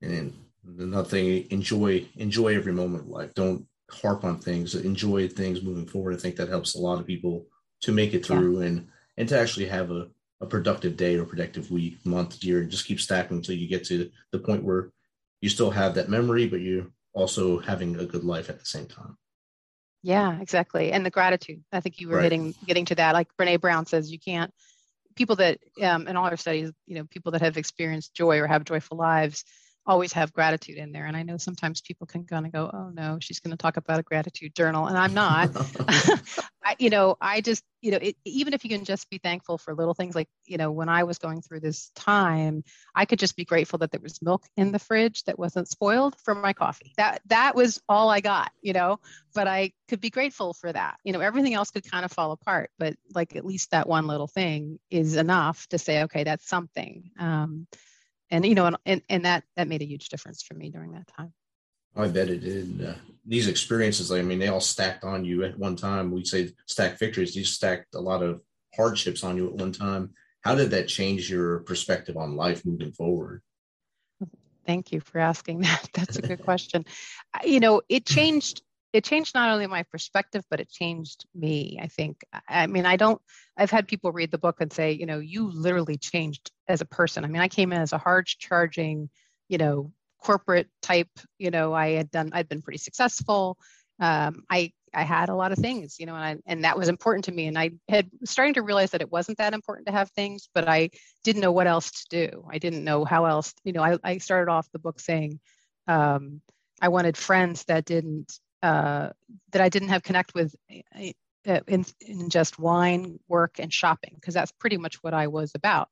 And 0.00 0.32
another 0.66 1.08
thing, 1.08 1.46
enjoy 1.50 2.06
enjoy 2.16 2.56
every 2.56 2.72
moment 2.72 3.04
of 3.04 3.08
life. 3.10 3.34
Don't 3.34 3.66
harp 3.90 4.24
on 4.24 4.38
things. 4.38 4.74
Enjoy 4.74 5.28
things 5.28 5.62
moving 5.62 5.86
forward. 5.86 6.14
I 6.14 6.18
think 6.18 6.36
that 6.36 6.48
helps 6.48 6.74
a 6.74 6.80
lot 6.80 6.98
of 6.98 7.06
people 7.06 7.46
to 7.82 7.92
make 7.92 8.14
it 8.14 8.24
through 8.24 8.60
yeah. 8.60 8.66
and 8.66 8.88
and 9.16 9.28
to 9.28 9.38
actually 9.38 9.66
have 9.66 9.90
a, 9.90 10.08
a 10.40 10.46
productive 10.46 10.96
day 10.96 11.16
or 11.16 11.24
productive 11.24 11.70
week, 11.70 12.04
month, 12.04 12.42
year, 12.42 12.60
and 12.60 12.70
just 12.70 12.86
keep 12.86 13.00
stacking 13.00 13.36
until 13.36 13.54
you 13.54 13.68
get 13.68 13.84
to 13.84 14.10
the 14.32 14.38
point 14.38 14.64
where 14.64 14.90
you 15.40 15.48
still 15.48 15.70
have 15.70 15.94
that 15.94 16.08
memory, 16.08 16.48
but 16.48 16.60
you're 16.60 16.86
also 17.12 17.58
having 17.60 17.96
a 17.96 18.06
good 18.06 18.24
life 18.24 18.50
at 18.50 18.58
the 18.58 18.64
same 18.64 18.86
time. 18.86 19.16
Yeah, 20.02 20.40
exactly. 20.40 20.92
And 20.92 21.06
the 21.06 21.10
gratitude. 21.10 21.62
I 21.72 21.80
think 21.80 22.00
you 22.00 22.08
were 22.08 22.16
right. 22.16 22.24
getting 22.24 22.54
getting 22.66 22.84
to 22.86 22.94
that. 22.96 23.14
Like 23.14 23.28
Brene 23.40 23.60
Brown 23.60 23.86
says, 23.86 24.10
you 24.10 24.18
can't 24.18 24.52
people 25.16 25.36
that 25.36 25.58
um, 25.82 26.08
in 26.08 26.16
all 26.16 26.26
our 26.26 26.36
studies, 26.36 26.72
you 26.86 26.96
know, 26.96 27.04
people 27.04 27.32
that 27.32 27.40
have 27.40 27.56
experienced 27.56 28.14
joy 28.14 28.38
or 28.40 28.46
have 28.46 28.64
joyful 28.64 28.96
lives 28.96 29.44
always 29.86 30.12
have 30.12 30.32
gratitude 30.32 30.78
in 30.78 30.92
there. 30.92 31.06
And 31.06 31.16
I 31.16 31.22
know 31.22 31.36
sometimes 31.36 31.80
people 31.80 32.06
can 32.06 32.24
kind 32.24 32.46
of 32.46 32.52
go, 32.52 32.70
oh 32.72 32.90
no, 32.90 33.18
she's 33.20 33.40
going 33.40 33.50
to 33.50 33.56
talk 33.56 33.76
about 33.76 34.00
a 34.00 34.02
gratitude 34.02 34.54
journal. 34.54 34.86
And 34.86 34.96
I'm 34.96 35.14
not. 35.14 35.50
I, 36.64 36.76
you 36.78 36.88
know, 36.88 37.16
I 37.20 37.42
just, 37.42 37.62
you 37.82 37.90
know, 37.90 37.98
it, 38.00 38.16
even 38.24 38.54
if 38.54 38.64
you 38.64 38.70
can 38.70 38.86
just 38.86 39.10
be 39.10 39.18
thankful 39.18 39.58
for 39.58 39.74
little 39.74 39.92
things 39.92 40.14
like, 40.14 40.28
you 40.46 40.56
know, 40.56 40.70
when 40.70 40.88
I 40.88 41.04
was 41.04 41.18
going 41.18 41.42
through 41.42 41.60
this 41.60 41.90
time, 41.94 42.64
I 42.94 43.04
could 43.04 43.18
just 43.18 43.36
be 43.36 43.44
grateful 43.44 43.78
that 43.80 43.90
there 43.90 44.00
was 44.00 44.22
milk 44.22 44.44
in 44.56 44.72
the 44.72 44.78
fridge 44.78 45.24
that 45.24 45.38
wasn't 45.38 45.68
spoiled 45.68 46.16
from 46.24 46.40
my 46.40 46.54
coffee. 46.54 46.94
That 46.96 47.20
that 47.26 47.54
was 47.54 47.82
all 47.86 48.08
I 48.08 48.20
got, 48.20 48.50
you 48.62 48.72
know, 48.72 49.00
but 49.34 49.46
I 49.46 49.72
could 49.88 50.00
be 50.00 50.10
grateful 50.10 50.54
for 50.54 50.72
that. 50.72 50.96
You 51.04 51.12
know, 51.12 51.20
everything 51.20 51.52
else 51.52 51.70
could 51.70 51.90
kind 51.90 52.06
of 52.06 52.12
fall 52.12 52.32
apart, 52.32 52.70
but 52.78 52.94
like 53.14 53.36
at 53.36 53.44
least 53.44 53.72
that 53.72 53.86
one 53.86 54.06
little 54.06 54.28
thing 54.28 54.78
is 54.90 55.16
enough 55.16 55.66
to 55.68 55.78
say, 55.78 56.04
okay, 56.04 56.24
that's 56.24 56.48
something. 56.48 57.10
Um, 57.18 57.66
and 58.30 58.44
you 58.44 58.54
know 58.54 58.66
and, 58.66 58.76
and, 58.86 59.02
and 59.08 59.24
that 59.24 59.44
that 59.56 59.68
made 59.68 59.82
a 59.82 59.86
huge 59.86 60.08
difference 60.08 60.42
for 60.42 60.54
me 60.54 60.70
during 60.70 60.92
that 60.92 61.06
time. 61.06 61.32
I 61.96 62.08
bet 62.08 62.28
it 62.28 62.40
did. 62.40 62.84
Uh, 62.84 62.94
these 63.26 63.46
experiences 63.48 64.12
i 64.12 64.20
mean 64.20 64.38
they 64.38 64.48
all 64.48 64.60
stacked 64.60 65.04
on 65.04 65.24
you 65.24 65.44
at 65.44 65.58
one 65.58 65.76
time. 65.76 66.10
We 66.10 66.24
say 66.24 66.52
stack 66.66 66.98
victories 66.98 67.36
you 67.36 67.44
stacked 67.44 67.94
a 67.94 68.00
lot 68.00 68.22
of 68.22 68.40
hardships 68.74 69.24
on 69.24 69.36
you 69.36 69.48
at 69.48 69.54
one 69.54 69.72
time. 69.72 70.10
How 70.42 70.54
did 70.54 70.70
that 70.72 70.88
change 70.88 71.30
your 71.30 71.60
perspective 71.60 72.16
on 72.16 72.36
life 72.36 72.66
moving 72.66 72.92
forward? 72.92 73.42
Thank 74.66 74.92
you 74.92 75.00
for 75.00 75.18
asking 75.18 75.60
that. 75.60 75.88
That's 75.94 76.16
a 76.16 76.22
good 76.22 76.42
question. 76.42 76.84
You 77.44 77.60
know 77.60 77.82
it 77.88 78.06
changed 78.06 78.62
it 78.94 79.02
changed 79.02 79.34
not 79.34 79.50
only 79.50 79.66
my 79.66 79.82
perspective 79.82 80.44
but 80.48 80.60
it 80.60 80.70
changed 80.70 81.26
me 81.34 81.78
i 81.82 81.88
think. 81.88 82.22
I 82.48 82.66
mean 82.68 82.86
i 82.86 82.96
don't 82.96 83.20
i've 83.58 83.70
had 83.70 83.88
people 83.88 84.12
read 84.12 84.30
the 84.30 84.38
book 84.38 84.60
and 84.60 84.72
say 84.72 84.92
you 84.92 85.04
know 85.04 85.18
you 85.18 85.50
literally 85.50 85.98
changed 85.98 86.50
as 86.68 86.80
a 86.80 86.86
person. 86.86 87.24
I 87.24 87.28
mean 87.28 87.42
i 87.42 87.48
came 87.48 87.72
in 87.72 87.82
as 87.82 87.92
a 87.92 87.98
hard 87.98 88.26
charging 88.26 89.10
you 89.48 89.58
know 89.58 89.92
corporate 90.22 90.68
type 90.80 91.10
you 91.38 91.50
know 91.50 91.74
i 91.74 91.90
had 91.90 92.10
done 92.10 92.30
i'd 92.32 92.48
been 92.48 92.62
pretty 92.62 92.78
successful. 92.78 93.58
Um, 94.00 94.44
i 94.48 94.72
i 94.94 95.02
had 95.02 95.28
a 95.28 95.34
lot 95.34 95.52
of 95.52 95.58
things 95.58 95.98
you 95.98 96.06
know 96.06 96.14
and, 96.14 96.24
I, 96.24 96.36
and 96.46 96.64
that 96.64 96.78
was 96.78 96.88
important 96.88 97.24
to 97.26 97.32
me. 97.32 97.48
And 97.48 97.58
i 97.58 97.72
had 97.88 98.08
starting 98.24 98.54
to 98.54 98.62
realize 98.62 98.92
that 98.92 99.02
it 99.02 99.10
wasn't 99.10 99.38
that 99.38 99.54
important 99.54 99.86
to 99.88 99.92
have 99.92 100.10
things 100.12 100.48
but 100.54 100.68
i 100.68 100.90
didn't 101.24 101.42
know 101.42 101.52
what 101.52 101.66
else 101.66 101.90
to 101.90 102.06
do. 102.28 102.46
I 102.50 102.58
didn't 102.58 102.84
know 102.84 103.04
how 103.04 103.24
else 103.24 103.52
you 103.64 103.72
know 103.72 103.82
i, 103.82 103.98
I 104.04 104.18
started 104.18 104.50
off 104.52 104.70
the 104.72 104.78
book 104.78 105.00
saying 105.00 105.40
um, 105.88 106.40
i 106.80 106.88
wanted 106.88 107.16
friends 107.16 107.64
that 107.64 107.84
didn't 107.84 108.38
uh, 108.64 109.10
that 109.52 109.60
I 109.60 109.68
didn't 109.68 109.90
have 109.90 110.02
connect 110.02 110.34
with 110.34 110.56
uh, 110.72 111.60
in, 111.68 111.84
in 112.00 112.30
just 112.30 112.58
wine, 112.58 113.18
work, 113.28 113.58
and 113.58 113.70
shopping, 113.70 114.12
because 114.14 114.32
that's 114.32 114.52
pretty 114.52 114.78
much 114.78 115.02
what 115.02 115.12
I 115.12 115.26
was 115.26 115.52
about. 115.54 115.90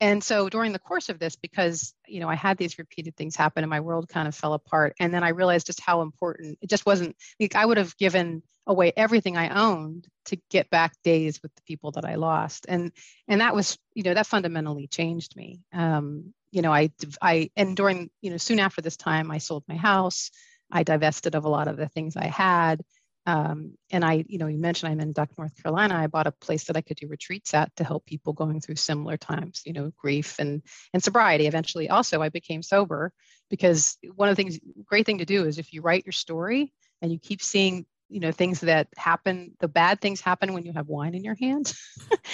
And 0.00 0.22
so 0.22 0.48
during 0.48 0.72
the 0.72 0.78
course 0.78 1.08
of 1.08 1.18
this, 1.18 1.34
because 1.34 1.92
you 2.06 2.20
know 2.20 2.28
I 2.28 2.36
had 2.36 2.56
these 2.56 2.78
repeated 2.78 3.16
things 3.16 3.34
happen 3.34 3.64
and 3.64 3.70
my 3.70 3.80
world 3.80 4.08
kind 4.08 4.28
of 4.28 4.34
fell 4.34 4.52
apart, 4.52 4.94
and 5.00 5.12
then 5.12 5.24
I 5.24 5.30
realized 5.30 5.66
just 5.66 5.80
how 5.80 6.02
important 6.02 6.58
it 6.62 6.70
just 6.70 6.86
wasn't. 6.86 7.16
Like 7.40 7.56
I 7.56 7.66
would 7.66 7.78
have 7.78 7.96
given 7.96 8.44
away 8.66 8.92
everything 8.96 9.36
I 9.36 9.48
owned 9.48 10.06
to 10.26 10.38
get 10.50 10.70
back 10.70 10.92
days 11.02 11.42
with 11.42 11.52
the 11.56 11.62
people 11.62 11.90
that 11.92 12.04
I 12.04 12.14
lost, 12.14 12.66
and 12.68 12.92
and 13.26 13.40
that 13.40 13.56
was 13.56 13.76
you 13.94 14.04
know 14.04 14.14
that 14.14 14.28
fundamentally 14.28 14.86
changed 14.86 15.34
me. 15.34 15.62
Um, 15.72 16.32
you 16.52 16.62
know, 16.62 16.72
I, 16.72 16.90
I, 17.20 17.50
and 17.56 17.76
during, 17.76 18.10
you 18.22 18.30
know, 18.30 18.36
soon 18.36 18.60
after 18.60 18.80
this 18.80 18.96
time, 18.96 19.32
I 19.32 19.38
sold 19.38 19.64
my 19.66 19.74
house. 19.74 20.30
I 20.74 20.82
divested 20.82 21.36
of 21.36 21.44
a 21.44 21.48
lot 21.48 21.68
of 21.68 21.76
the 21.76 21.88
things 21.88 22.16
I 22.16 22.26
had. 22.26 22.82
Um, 23.26 23.78
and 23.90 24.04
I, 24.04 24.24
you 24.28 24.36
know, 24.36 24.48
you 24.48 24.58
mentioned 24.58 24.92
I'm 24.92 25.00
in 25.00 25.12
Duck, 25.12 25.30
North 25.38 25.54
Carolina. 25.62 25.94
I 25.94 26.08
bought 26.08 26.26
a 26.26 26.32
place 26.32 26.64
that 26.64 26.76
I 26.76 26.82
could 26.82 26.98
do 26.98 27.08
retreats 27.08 27.54
at 27.54 27.74
to 27.76 27.84
help 27.84 28.04
people 28.04 28.34
going 28.34 28.60
through 28.60 28.76
similar 28.76 29.16
times, 29.16 29.62
you 29.64 29.72
know, 29.72 29.92
grief 29.96 30.36
and 30.38 30.62
and 30.92 31.02
sobriety. 31.02 31.46
Eventually, 31.46 31.88
also 31.88 32.20
I 32.20 32.28
became 32.28 32.62
sober 32.62 33.12
because 33.48 33.96
one 34.14 34.28
of 34.28 34.36
the 34.36 34.42
things, 34.42 34.58
great 34.84 35.06
thing 35.06 35.18
to 35.18 35.24
do 35.24 35.46
is 35.46 35.58
if 35.58 35.72
you 35.72 35.80
write 35.80 36.04
your 36.04 36.12
story 36.12 36.74
and 37.00 37.10
you 37.10 37.18
keep 37.18 37.40
seeing, 37.40 37.86
you 38.10 38.20
know, 38.20 38.32
things 38.32 38.60
that 38.60 38.88
happen, 38.96 39.52
the 39.60 39.68
bad 39.68 40.02
things 40.02 40.20
happen 40.20 40.52
when 40.52 40.66
you 40.66 40.72
have 40.74 40.88
wine 40.88 41.14
in 41.14 41.24
your 41.24 41.36
hand. 41.40 41.72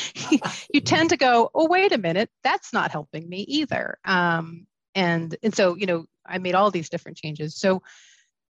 you 0.75 0.81
tend 0.81 1.11
to 1.11 1.17
go, 1.17 1.51
oh, 1.55 1.69
wait 1.69 1.93
a 1.93 1.99
minute, 1.99 2.31
that's 2.43 2.73
not 2.73 2.91
helping 2.91 3.29
me 3.29 3.43
either. 3.43 3.99
Um, 4.05 4.67
and 4.97 5.37
and 5.45 5.55
so, 5.55 5.77
you 5.77 5.87
know, 5.87 6.07
I 6.27 6.39
made 6.39 6.57
all 6.57 6.73
these 6.73 6.89
different 6.89 7.17
changes. 7.17 7.57
So 7.57 7.83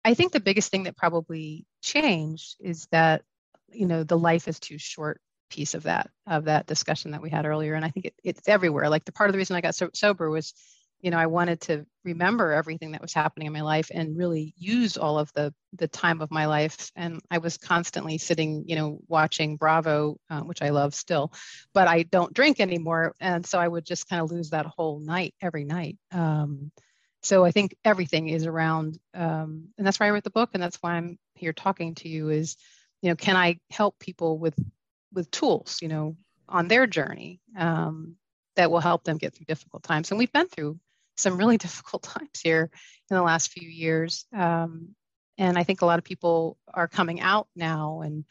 I 0.05 0.15
think 0.15 0.33
the 0.33 0.41
biggest 0.41 0.71
thing 0.71 0.85
that 0.85 0.97
probably 0.97 1.67
changed 1.83 2.57
is 2.61 2.87
that 2.93 3.23
you 3.73 3.87
know 3.87 4.03
the 4.05 4.19
life 4.19 4.49
is 4.49 4.59
too 4.59 4.79
short 4.79 5.21
piece 5.51 5.75
of 5.75 5.85
that 5.85 6.11
of 6.27 6.45
that 6.45 6.67
discussion 6.67 7.11
that 7.11 7.23
we 7.23 7.31
had 7.31 7.47
earlier. 7.47 7.75
And 7.75 7.85
i 7.85 7.91
think 7.91 8.07
it, 8.07 8.15
it's 8.25 8.49
everywhere. 8.49 8.89
Like 8.89 9.05
the 9.05 9.13
part 9.13 9.29
of 9.31 9.33
the 9.33 9.39
reason 9.39 9.57
i 9.57 9.61
got 9.61 9.75
so 9.75 9.91
sober 9.95 10.31
was 10.31 10.55
you 11.01 11.11
know 11.11 11.19
i 11.19 11.27
wanted 11.27 11.61
to 11.63 11.87
remember 12.05 12.53
everything 12.53 12.93
that 12.93 13.01
was 13.01 13.13
happening 13.15 13.47
in 13.47 13.53
my 13.53 13.63
life 13.63 13.91
and 13.93 14.17
really 14.17 14.55
use 14.57 14.97
all 14.97 15.19
of 15.19 15.33
the 15.35 15.53
the 15.75 15.89
time 15.89 16.21
of 16.21 16.31
my 16.31 16.47
life. 16.47 16.91
And 16.97 17.21
i 17.31 17.39
was 17.39 17.59
constantly 17.59 18.19
sitting 18.19 18.65
you 18.67 18.77
know 18.77 18.99
watching 19.09 19.57
bravo 19.57 20.17
uh, 20.31 20.41
which 20.41 20.63
i 20.63 20.71
love 20.71 20.95
still 20.95 21.33
but 21.75 21.89
i 21.89 22.03
don't 22.05 22.33
drink 22.35 22.61
anymore. 22.61 23.15
And 23.21 23.45
so 23.47 23.59
i 23.59 23.69
would 23.69 23.85
just 23.85 24.09
kind 24.09 24.23
of 24.23 24.31
lose 24.31 24.51
that 24.51 24.67
whole 24.67 25.01
night 25.01 25.35
every 25.43 25.65
night. 25.65 25.99
Um, 26.13 26.71
so 27.23 27.45
i 27.45 27.51
think 27.51 27.75
everything 27.85 28.29
is 28.29 28.47
around 28.47 28.99
um, 29.15 29.69
and 29.79 29.87
that's 29.87 30.01
why 30.01 30.07
i 30.07 30.11
wrote 30.11 30.25
the 30.25 30.31
book 30.31 30.51
and 30.55 30.63
that's 30.63 30.79
why 30.83 30.93
i'm 30.93 31.19
here 31.35 31.53
talking 31.53 31.95
to 31.95 32.09
you 32.09 32.29
is 32.29 32.57
you 33.03 33.11
know 33.11 33.17
can 33.17 33.37
i 33.37 33.59
help 33.71 33.99
people 33.99 34.39
with 34.39 34.59
with 35.13 35.31
tools 35.31 35.79
you 35.83 35.89
know 35.89 36.17
on 36.51 36.69
their 36.69 36.87
journey 36.87 37.41
um, 37.57 38.17
that 38.57 38.71
will 38.71 38.81
help 38.81 39.05
them 39.05 39.17
get 39.17 39.35
through 39.35 39.47
difficult 39.47 39.83
times? 39.83 40.11
And 40.11 40.19
we've 40.19 40.33
been 40.33 40.49
through 40.49 40.79
some 41.17 41.39
really 41.39 41.57
difficult 41.59 42.03
times 42.03 42.41
here 42.43 42.71
in 43.11 43.17
the 43.17 43.23
last 43.23 43.53
few 43.53 43.69
years 43.69 44.27
um, 44.35 44.91
and 45.39 45.59
i 45.59 45.63
think 45.63 45.83
a 45.83 45.87
lot 45.87 45.99
of 45.99 46.05
people 46.05 46.57
are 46.73 46.89
coming 46.89 47.21
out 47.21 47.49
now 47.57 48.01
and 48.03 48.25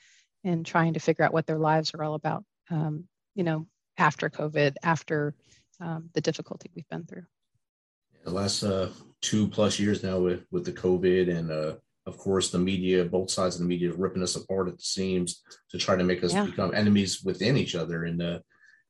and 0.44 0.66
trying 0.66 0.94
to 0.94 1.00
figure 1.00 1.26
out 1.26 1.34
what 1.34 1.46
their 1.46 1.60
lives 1.60 1.94
are 1.94 2.04
all 2.04 2.16
about 2.16 2.44
um, 2.70 3.06
you 3.36 3.44
know 3.44 3.68
after 3.98 4.30
covid 4.30 4.76
after 4.82 5.36
um, 5.82 6.10
the 6.14 6.22
difficulty 6.22 6.70
we've 6.76 6.88
been 6.90 7.06
through 7.06 7.26
the 8.24 8.32
last 8.32 8.64
uh, 8.64 8.90
two 9.22 9.48
plus 9.48 9.80
years 9.80 10.04
now 10.04 10.20
with 10.20 10.46
with 10.52 10.66
the 10.66 10.72
COVID 10.72 11.36
and 11.36 11.52
uh, 11.52 11.74
of 12.10 12.18
course 12.18 12.50
the 12.50 12.60
media, 12.60 13.06
both 13.06 13.30
sides 13.30 13.56
of 13.56 13.62
the 13.62 13.68
media 13.68 13.94
ripping 13.94 14.24
us 14.24 14.36
apart 14.36 14.68
at 14.68 14.78
the 14.78 14.84
seams 14.84 15.44
to 15.70 15.78
try 15.78 15.96
to 15.96 16.04
make 16.04 16.24
us 16.24 16.34
yeah. 16.34 16.46
become 16.46 16.74
enemies 16.74 17.22
within 17.24 17.56
each 17.56 17.76
other, 17.76 18.06
and 18.06 18.22
uh, 18.22 18.40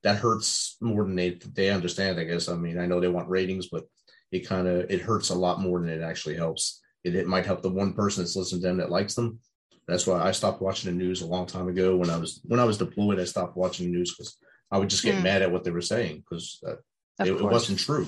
that 0.03 0.17
hurts 0.17 0.77
more 0.81 1.03
than 1.03 1.15
they 1.15 1.31
they 1.53 1.69
understand. 1.69 2.19
I 2.19 2.23
guess. 2.23 2.49
I 2.49 2.55
mean, 2.55 2.79
I 2.79 2.85
know 2.85 2.99
they 2.99 3.07
want 3.07 3.29
ratings, 3.29 3.67
but 3.67 3.83
it 4.31 4.47
kind 4.47 4.67
of 4.67 4.89
it 4.89 5.01
hurts 5.01 5.29
a 5.29 5.35
lot 5.35 5.61
more 5.61 5.79
than 5.79 5.89
it 5.89 6.01
actually 6.01 6.35
helps. 6.35 6.81
It, 7.03 7.15
it 7.15 7.27
might 7.27 7.45
help 7.45 7.61
the 7.61 7.69
one 7.69 7.93
person 7.93 8.23
that's 8.23 8.35
listening 8.35 8.61
to 8.61 8.67
them 8.67 8.77
that 8.77 8.91
likes 8.91 9.15
them. 9.15 9.39
That's 9.87 10.05
why 10.05 10.21
I 10.21 10.31
stopped 10.31 10.61
watching 10.61 10.91
the 10.91 11.03
news 11.03 11.21
a 11.21 11.27
long 11.27 11.45
time 11.45 11.67
ago. 11.67 11.95
When 11.95 12.09
I 12.09 12.17
was 12.17 12.41
when 12.45 12.59
I 12.59 12.65
was 12.65 12.77
deployed, 12.77 13.19
I 13.19 13.25
stopped 13.25 13.57
watching 13.57 13.87
the 13.87 13.97
news 13.97 14.15
because 14.15 14.37
I 14.71 14.77
would 14.77 14.89
just 14.89 15.03
get 15.03 15.15
mm. 15.15 15.23
mad 15.23 15.41
at 15.41 15.51
what 15.51 15.63
they 15.63 15.71
were 15.71 15.81
saying 15.81 16.17
because 16.17 16.59
uh, 16.65 16.75
it, 17.25 17.31
it, 17.31 17.43
wasn't 17.43 17.79
true. 17.79 18.07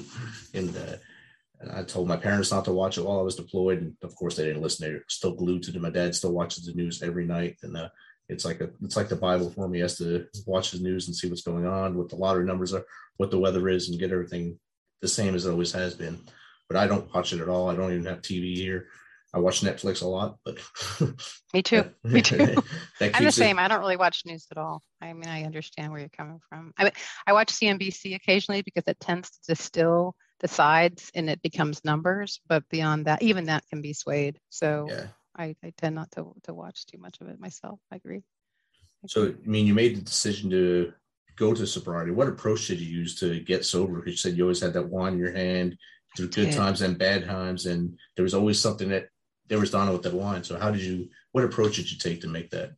And 0.54 0.76
uh, 0.78 0.98
and 1.62 1.72
I 1.72 1.84
told 1.84 2.08
my 2.08 2.18
parents 2.18 2.52
not 2.52 2.66
to 2.66 2.74
watch 2.74 2.98
it 2.98 3.06
while 3.06 3.20
I 3.20 3.24
was 3.24 3.36
deployed, 3.36 3.82
and 3.82 3.96
of 4.04 4.16
course 4.16 4.36
they 4.36 4.46
didn't 4.46 4.62
listen. 4.62 4.90
They're 4.90 5.04
still 5.08 5.34
glued 5.34 5.64
to 5.64 5.72
it. 5.72 5.82
My 5.82 5.92
dad 5.92 6.16
still 6.16 6.34
watches 6.34 6.66
the 6.66 6.74
news 6.74 7.04
every 7.04 7.26
night, 7.26 7.58
and 7.62 7.78
uh, 7.78 7.90
it's 8.30 8.46
like 8.46 8.62
a 8.62 8.70
it's 8.84 8.96
like 8.96 9.10
the 9.10 9.16
Bible 9.16 9.52
for 9.52 9.68
me. 9.68 9.78
He 9.78 9.82
has 9.82 9.98
to 10.00 10.26
watch 10.48 10.72
the 10.72 10.80
news 10.80 11.08
and 11.08 11.16
see 11.16 11.30
what's 11.30 11.44
going 11.44 11.66
on, 11.66 11.98
what 11.98 12.10
the 12.10 12.16
lottery 12.16 12.46
numbers 12.46 12.74
are, 12.74 12.86
what 13.18 13.30
the 13.30 13.40
weather 13.40 13.70
is, 13.70 13.90
and 13.90 14.00
get 14.00 14.12
everything 14.12 14.60
the 15.02 15.08
same 15.08 15.36
as 15.36 15.46
it 15.46 15.52
always 15.52 15.72
has 15.72 15.94
been. 15.94 16.20
But 16.68 16.78
I 16.78 16.88
don't 16.88 17.14
watch 17.14 17.34
it 17.34 17.42
at 17.42 17.50
all. 17.50 17.70
I 17.70 17.76
don't 17.76 17.92
even 17.92 18.06
have 18.06 18.22
TV 18.22 18.56
here. 18.56 18.88
I 19.34 19.40
watch 19.40 19.62
Netflix 19.62 20.02
a 20.02 20.08
lot, 20.08 20.38
but 20.44 20.58
me 21.54 21.62
too. 21.62 21.86
Me 22.04 22.22
too. 22.22 22.56
I'm 23.00 23.24
the 23.24 23.32
same. 23.32 23.60
It. 23.60 23.62
I 23.62 23.68
don't 23.68 23.80
really 23.80 23.98
watch 23.98 24.24
news 24.26 24.48
at 24.52 24.58
all. 24.58 24.82
I 25.00 25.14
mean, 25.14 25.28
I 25.28 25.44
understand 25.44 25.92
where 25.92 26.02
you're 26.02 26.10
coming 26.10 26.40
from. 26.50 26.74
I 26.78 26.86
mean, 26.86 26.94
I 27.26 27.34
watch 27.34 27.54
CNBC 27.54 28.16
occasionally 28.16 28.62
because 28.62 28.84
it 28.88 29.00
tends 29.00 29.30
to 29.30 29.38
distill 29.48 30.16
the 30.42 30.48
sides 30.48 31.12
and 31.16 31.30
it 31.30 31.42
becomes 31.42 31.86
numbers. 31.86 32.42
But 32.48 32.68
beyond 32.70 33.06
that, 33.06 33.22
even 33.22 33.46
that 33.46 33.64
can 33.70 33.82
be 33.82 33.94
swayed. 33.94 34.40
So 34.50 34.88
yeah. 34.90 35.08
I, 35.38 35.56
I 35.64 35.72
tend 35.78 35.96
not 35.96 36.12
to, 36.12 36.34
to 36.44 36.54
watch 36.54 36.86
too 36.86 36.98
much 36.98 37.18
of 37.22 37.30
it 37.30 37.40
myself. 37.40 37.80
I 37.92 37.96
agree. 37.96 38.24
So, 39.08 39.28
I 39.28 39.48
mean, 39.48 39.66
you 39.66 39.74
made 39.74 39.96
the 39.96 40.02
decision 40.02 40.50
to 40.52 40.94
go 41.36 41.54
to 41.54 41.66
sobriety. 41.66 42.12
What 42.12 42.28
approach 42.28 42.68
did 42.68 42.80
you 42.80 43.00
use 43.00 43.16
to 43.20 43.40
get 43.40 43.66
sober? 43.66 43.96
Because 43.96 44.12
you 44.12 44.18
said 44.18 44.38
you 44.38 44.44
always 44.44 44.62
had 44.62 44.74
that 44.74 44.90
wine 44.90 45.14
in 45.14 45.20
your 45.20 45.32
hand 45.32 45.78
through 46.16 46.28
good 46.28 46.52
times 46.52 46.82
and 46.82 46.98
bad 46.98 47.26
times, 47.26 47.66
and 47.66 47.98
there 48.16 48.24
was 48.24 48.34
always 48.34 48.60
something 48.60 48.90
that 48.90 49.08
there 49.48 49.60
was 49.60 49.72
done 49.72 49.92
with 49.92 50.04
that 50.04 50.14
wine. 50.14 50.44
So, 50.44 50.60
how 50.60 50.70
did 50.70 50.82
you? 50.82 51.10
What 51.32 51.46
approach 51.46 51.78
did 51.78 51.92
you 51.92 51.98
take 51.98 52.22
to 52.22 52.28
make 52.28 52.52
that? 52.52 52.74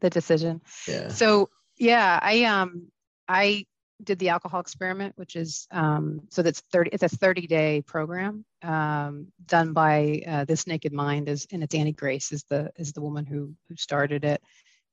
The 0.00 0.10
decision. 0.10 0.62
Yeah. 0.88 1.08
So, 1.08 1.50
yeah, 1.76 2.18
I 2.20 2.44
um, 2.44 2.88
I 3.28 3.66
did 4.02 4.18
the 4.18 4.30
alcohol 4.30 4.60
experiment, 4.60 5.14
which 5.16 5.36
is 5.36 5.66
um, 5.70 6.20
so 6.30 6.42
that's 6.42 6.60
30, 6.72 6.90
it's 6.92 7.02
a 7.02 7.08
30 7.08 7.46
day 7.46 7.82
program 7.82 8.44
um, 8.62 9.28
done 9.46 9.72
by 9.72 10.22
uh, 10.26 10.44
this 10.44 10.66
naked 10.66 10.92
mind 10.92 11.28
is, 11.28 11.46
and 11.52 11.62
it's 11.62 11.74
Annie 11.74 11.92
Grace 11.92 12.32
is 12.32 12.44
the, 12.44 12.70
is 12.76 12.92
the 12.92 13.00
woman 13.00 13.24
who, 13.24 13.54
who 13.68 13.76
started 13.76 14.24
it. 14.24 14.42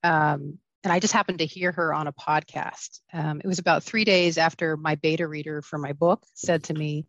Um, 0.03 0.59
and 0.83 0.91
I 0.91 0.99
just 0.99 1.13
happened 1.13 1.39
to 1.39 1.45
hear 1.45 1.71
her 1.71 1.93
on 1.93 2.07
a 2.07 2.13
podcast. 2.13 3.01
Um, 3.13 3.39
it 3.43 3.47
was 3.47 3.59
about 3.59 3.83
three 3.83 4.03
days 4.03 4.37
after 4.37 4.77
my 4.77 4.95
beta 4.95 5.27
reader 5.27 5.61
for 5.61 5.77
my 5.77 5.93
book 5.93 6.23
said 6.33 6.63
to 6.65 6.73
me, 6.73 7.05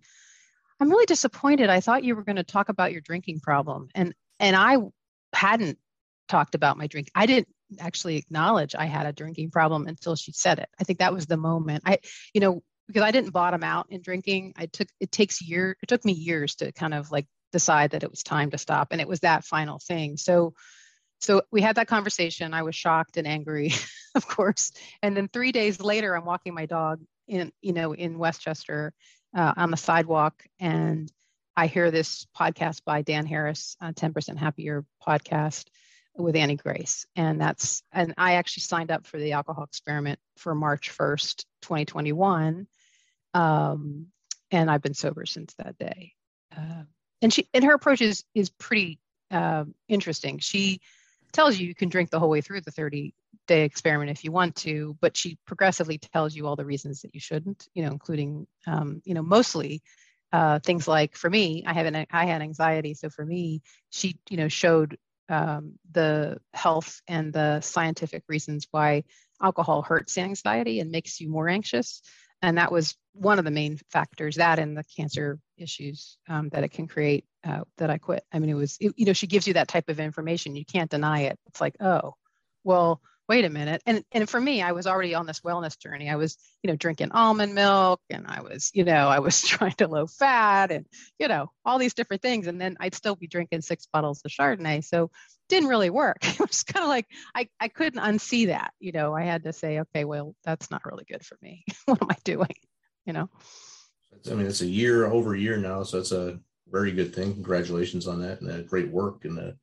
I'm 0.80 0.90
really 0.90 1.06
disappointed. 1.06 1.70
I 1.70 1.80
thought 1.80 2.04
you 2.04 2.14
were 2.14 2.24
going 2.24 2.36
to 2.36 2.42
talk 2.42 2.68
about 2.68 2.92
your 2.92 3.00
drinking 3.00 3.40
problem. 3.40 3.88
And, 3.94 4.14
and 4.40 4.56
I 4.56 4.76
hadn't 5.32 5.78
talked 6.28 6.54
about 6.54 6.76
my 6.76 6.86
drink. 6.86 7.10
I 7.14 7.26
didn't 7.26 7.48
actually 7.80 8.16
acknowledge 8.16 8.74
I 8.74 8.86
had 8.86 9.06
a 9.06 9.12
drinking 9.12 9.50
problem 9.50 9.86
until 9.86 10.16
she 10.16 10.32
said 10.32 10.58
it. 10.58 10.68
I 10.80 10.84
think 10.84 10.98
that 10.98 11.12
was 11.12 11.26
the 11.26 11.36
moment. 11.36 11.82
I, 11.86 11.98
you 12.34 12.40
know, 12.40 12.62
because 12.86 13.02
I 13.02 13.10
didn't 13.10 13.30
bottom 13.30 13.62
out 13.62 13.86
in 13.90 14.02
drinking. 14.02 14.54
I 14.56 14.66
took 14.66 14.88
it 15.00 15.12
takes 15.12 15.40
year. 15.40 15.76
It 15.82 15.88
took 15.88 16.04
me 16.04 16.12
years 16.12 16.56
to 16.56 16.72
kind 16.72 16.94
of 16.94 17.10
like 17.10 17.26
decide 17.52 17.92
that 17.92 18.02
it 18.02 18.10
was 18.10 18.22
time 18.22 18.50
to 18.50 18.58
stop, 18.58 18.88
and 18.90 19.00
it 19.00 19.08
was 19.08 19.20
that 19.20 19.44
final 19.44 19.78
thing. 19.78 20.16
So, 20.16 20.54
so 21.20 21.42
we 21.50 21.60
had 21.60 21.76
that 21.76 21.86
conversation. 21.86 22.54
I 22.54 22.62
was 22.62 22.74
shocked 22.74 23.16
and 23.16 23.26
angry, 23.26 23.72
of 24.14 24.26
course. 24.26 24.72
And 25.02 25.16
then 25.16 25.28
three 25.28 25.52
days 25.52 25.80
later, 25.80 26.16
I'm 26.16 26.24
walking 26.24 26.54
my 26.54 26.66
dog 26.66 27.00
in, 27.28 27.52
you 27.60 27.72
know, 27.72 27.94
in 27.94 28.18
West 28.18 28.40
Chester 28.40 28.92
uh, 29.34 29.54
on 29.56 29.70
the 29.70 29.76
sidewalk, 29.76 30.42
and 30.60 31.10
I 31.56 31.66
hear 31.66 31.90
this 31.90 32.26
podcast 32.36 32.80
by 32.84 33.02
Dan 33.02 33.26
Harris, 33.26 33.76
uh, 33.80 33.92
10% 33.92 34.38
Happier 34.38 34.84
podcast 35.06 35.66
with 36.16 36.36
Annie 36.36 36.56
Grace. 36.56 37.06
And 37.16 37.40
that's, 37.40 37.82
and 37.92 38.14
I 38.18 38.34
actually 38.34 38.62
signed 38.62 38.90
up 38.90 39.06
for 39.06 39.18
the 39.18 39.32
alcohol 39.32 39.64
experiment 39.64 40.18
for 40.36 40.54
March 40.54 40.96
1st, 40.96 41.44
2021. 41.62 42.66
Um, 43.34 44.06
and 44.50 44.70
I've 44.70 44.82
been 44.82 44.94
sober 44.94 45.24
since 45.26 45.54
that 45.54 45.78
day. 45.78 46.12
Uh, 46.56 46.84
and 47.22 47.32
she, 47.32 47.48
and 47.54 47.64
her 47.64 47.74
approach 47.74 48.00
is, 48.00 48.24
is 48.34 48.50
pretty 48.50 48.98
uh, 49.30 49.64
interesting. 49.88 50.38
She 50.38 50.80
tells 51.32 51.58
you 51.58 51.66
you 51.66 51.74
can 51.74 51.88
drink 51.88 52.10
the 52.10 52.20
whole 52.20 52.28
way 52.28 52.42
through 52.42 52.60
the 52.60 52.70
30 52.70 53.14
day 53.46 53.64
experiment 53.64 54.10
if 54.10 54.22
you 54.22 54.32
want 54.32 54.54
to, 54.56 54.96
but 55.00 55.16
she 55.16 55.38
progressively 55.46 55.98
tells 55.98 56.36
you 56.36 56.46
all 56.46 56.56
the 56.56 56.64
reasons 56.64 57.00
that 57.02 57.14
you 57.14 57.20
shouldn't, 57.20 57.66
you 57.74 57.82
know, 57.84 57.90
including, 57.90 58.46
um, 58.66 59.00
you 59.04 59.14
know, 59.14 59.22
mostly 59.22 59.82
uh, 60.32 60.58
things 60.60 60.88
like 60.88 61.14
for 61.14 61.28
me, 61.28 61.62
I 61.66 61.74
have 61.74 61.86
an 61.86 62.06
I 62.10 62.24
had 62.24 62.42
anxiety, 62.42 62.94
so 62.94 63.10
for 63.10 63.24
me, 63.24 63.62
she 63.90 64.18
you 64.30 64.38
know 64.38 64.48
showed 64.48 64.96
um, 65.32 65.78
the 65.90 66.38
health 66.52 67.00
and 67.08 67.32
the 67.32 67.60
scientific 67.62 68.22
reasons 68.28 68.68
why 68.70 69.04
alcohol 69.40 69.82
hurts 69.82 70.18
anxiety 70.18 70.78
and 70.80 70.90
makes 70.92 71.20
you 71.20 71.28
more 71.28 71.48
anxious. 71.48 72.02
And 72.42 72.58
that 72.58 72.72
was 72.72 72.96
one 73.14 73.38
of 73.38 73.44
the 73.44 73.50
main 73.50 73.78
factors, 73.90 74.36
that 74.36 74.58
and 74.58 74.76
the 74.76 74.84
cancer 74.96 75.38
issues 75.56 76.18
um, 76.28 76.48
that 76.50 76.64
it 76.64 76.72
can 76.72 76.86
create 76.86 77.24
uh, 77.44 77.62
that 77.78 77.88
I 77.88 77.98
quit. 77.98 78.24
I 78.32 78.40
mean, 78.40 78.50
it 78.50 78.54
was, 78.54 78.76
it, 78.80 78.92
you 78.96 79.06
know, 79.06 79.12
she 79.12 79.26
gives 79.26 79.46
you 79.46 79.54
that 79.54 79.68
type 79.68 79.88
of 79.88 80.00
information. 80.00 80.56
You 80.56 80.64
can't 80.64 80.90
deny 80.90 81.22
it. 81.22 81.38
It's 81.46 81.60
like, 81.60 81.76
oh, 81.80 82.14
well, 82.64 83.00
wait 83.28 83.44
a 83.44 83.50
minute. 83.50 83.82
And 83.86 84.04
and 84.12 84.28
for 84.28 84.40
me, 84.40 84.62
I 84.62 84.72
was 84.72 84.86
already 84.86 85.14
on 85.14 85.26
this 85.26 85.40
wellness 85.40 85.78
journey. 85.78 86.10
I 86.10 86.16
was, 86.16 86.36
you 86.62 86.70
know, 86.70 86.76
drinking 86.76 87.12
almond 87.12 87.54
milk 87.54 88.00
and 88.10 88.26
I 88.26 88.42
was, 88.42 88.70
you 88.74 88.84
know, 88.84 89.08
I 89.08 89.20
was 89.20 89.40
trying 89.46 89.72
to 89.74 89.88
low 89.88 90.06
fat 90.06 90.70
and, 90.70 90.86
you 91.18 91.28
know, 91.28 91.50
all 91.64 91.78
these 91.78 91.94
different 91.94 92.22
things. 92.22 92.46
And 92.46 92.60
then 92.60 92.76
I'd 92.80 92.94
still 92.94 93.16
be 93.16 93.26
drinking 93.26 93.62
six 93.62 93.86
bottles 93.92 94.22
of 94.24 94.30
Chardonnay. 94.30 94.84
So 94.84 95.10
didn't 95.48 95.68
really 95.68 95.90
work. 95.90 96.18
It 96.22 96.40
was 96.40 96.62
kind 96.62 96.82
of 96.82 96.88
like 96.88 97.06
I, 97.34 97.48
I 97.60 97.68
couldn't 97.68 98.00
unsee 98.00 98.46
that. 98.48 98.72
You 98.80 98.92
know, 98.92 99.14
I 99.14 99.22
had 99.22 99.44
to 99.44 99.52
say, 99.52 99.80
okay, 99.80 100.04
well, 100.04 100.34
that's 100.44 100.70
not 100.70 100.84
really 100.84 101.04
good 101.08 101.24
for 101.24 101.36
me. 101.40 101.64
what 101.86 102.02
am 102.02 102.08
I 102.10 102.16
doing? 102.24 102.56
You 103.06 103.12
know? 103.12 103.30
I 104.30 104.34
mean, 104.34 104.46
it's 104.46 104.60
a 104.60 104.66
year 104.66 105.06
over 105.06 105.34
a 105.34 105.38
year 105.38 105.56
now, 105.56 105.82
so 105.82 105.98
it's 105.98 106.12
a 106.12 106.38
very 106.70 106.92
good 106.92 107.14
thing. 107.14 107.34
Congratulations 107.34 108.06
on 108.06 108.20
that, 108.20 108.40
and 108.40 108.50
uh, 108.50 108.62
great 108.62 108.90
work. 108.90 109.24
And 109.24 109.54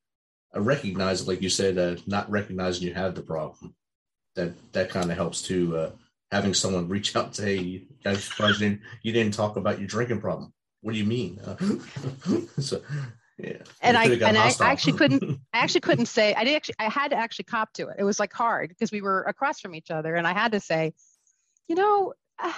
Recognize, 0.55 1.27
like 1.27 1.41
you 1.41 1.49
said, 1.49 1.77
uh, 1.77 1.95
not 2.07 2.29
recognizing 2.29 2.87
you 2.87 2.93
have 2.93 3.15
the 3.15 3.21
problem. 3.21 3.75
That 4.35 4.53
that 4.73 4.89
kind 4.89 5.11
of 5.11 5.17
helps 5.17 5.41
too. 5.41 5.77
Uh, 5.77 5.91
having 6.31 6.53
someone 6.53 6.87
reach 6.89 7.15
out 7.15 7.33
to, 7.33 7.43
"Hey, 7.43 7.83
I'm 8.05 8.15
surprised 8.15 8.61
you 8.61 8.69
didn't, 8.69 8.81
you 9.03 9.13
didn't 9.13 9.33
talk 9.33 9.57
about 9.57 9.79
your 9.79 9.87
drinking 9.87 10.21
problem." 10.21 10.53
What 10.81 10.93
do 10.93 10.97
you 10.97 11.05
mean? 11.05 11.39
Uh, 11.45 11.55
so, 12.61 12.81
yeah. 13.37 13.57
and 13.81 13.97
I 13.97 14.05
and 14.05 14.37
hostile. 14.37 14.67
I 14.67 14.71
actually 14.71 14.93
couldn't 14.93 15.23
I 15.53 15.59
actually 15.59 15.81
couldn't 15.81 16.07
say 16.07 16.33
I 16.33 16.43
did 16.43 16.55
actually 16.55 16.75
I 16.79 16.89
had 16.89 17.11
to 17.11 17.17
actually 17.17 17.45
cop 17.45 17.73
to 17.73 17.89
it. 17.89 17.97
It 17.99 18.03
was 18.03 18.19
like 18.19 18.33
hard 18.33 18.69
because 18.69 18.91
we 18.91 19.01
were 19.01 19.23
across 19.23 19.59
from 19.59 19.75
each 19.75 19.91
other, 19.91 20.15
and 20.15 20.25
I 20.25 20.33
had 20.33 20.53
to 20.53 20.59
say, 20.59 20.93
you 21.67 21.75
know, 21.75 22.13
uh, 22.39 22.53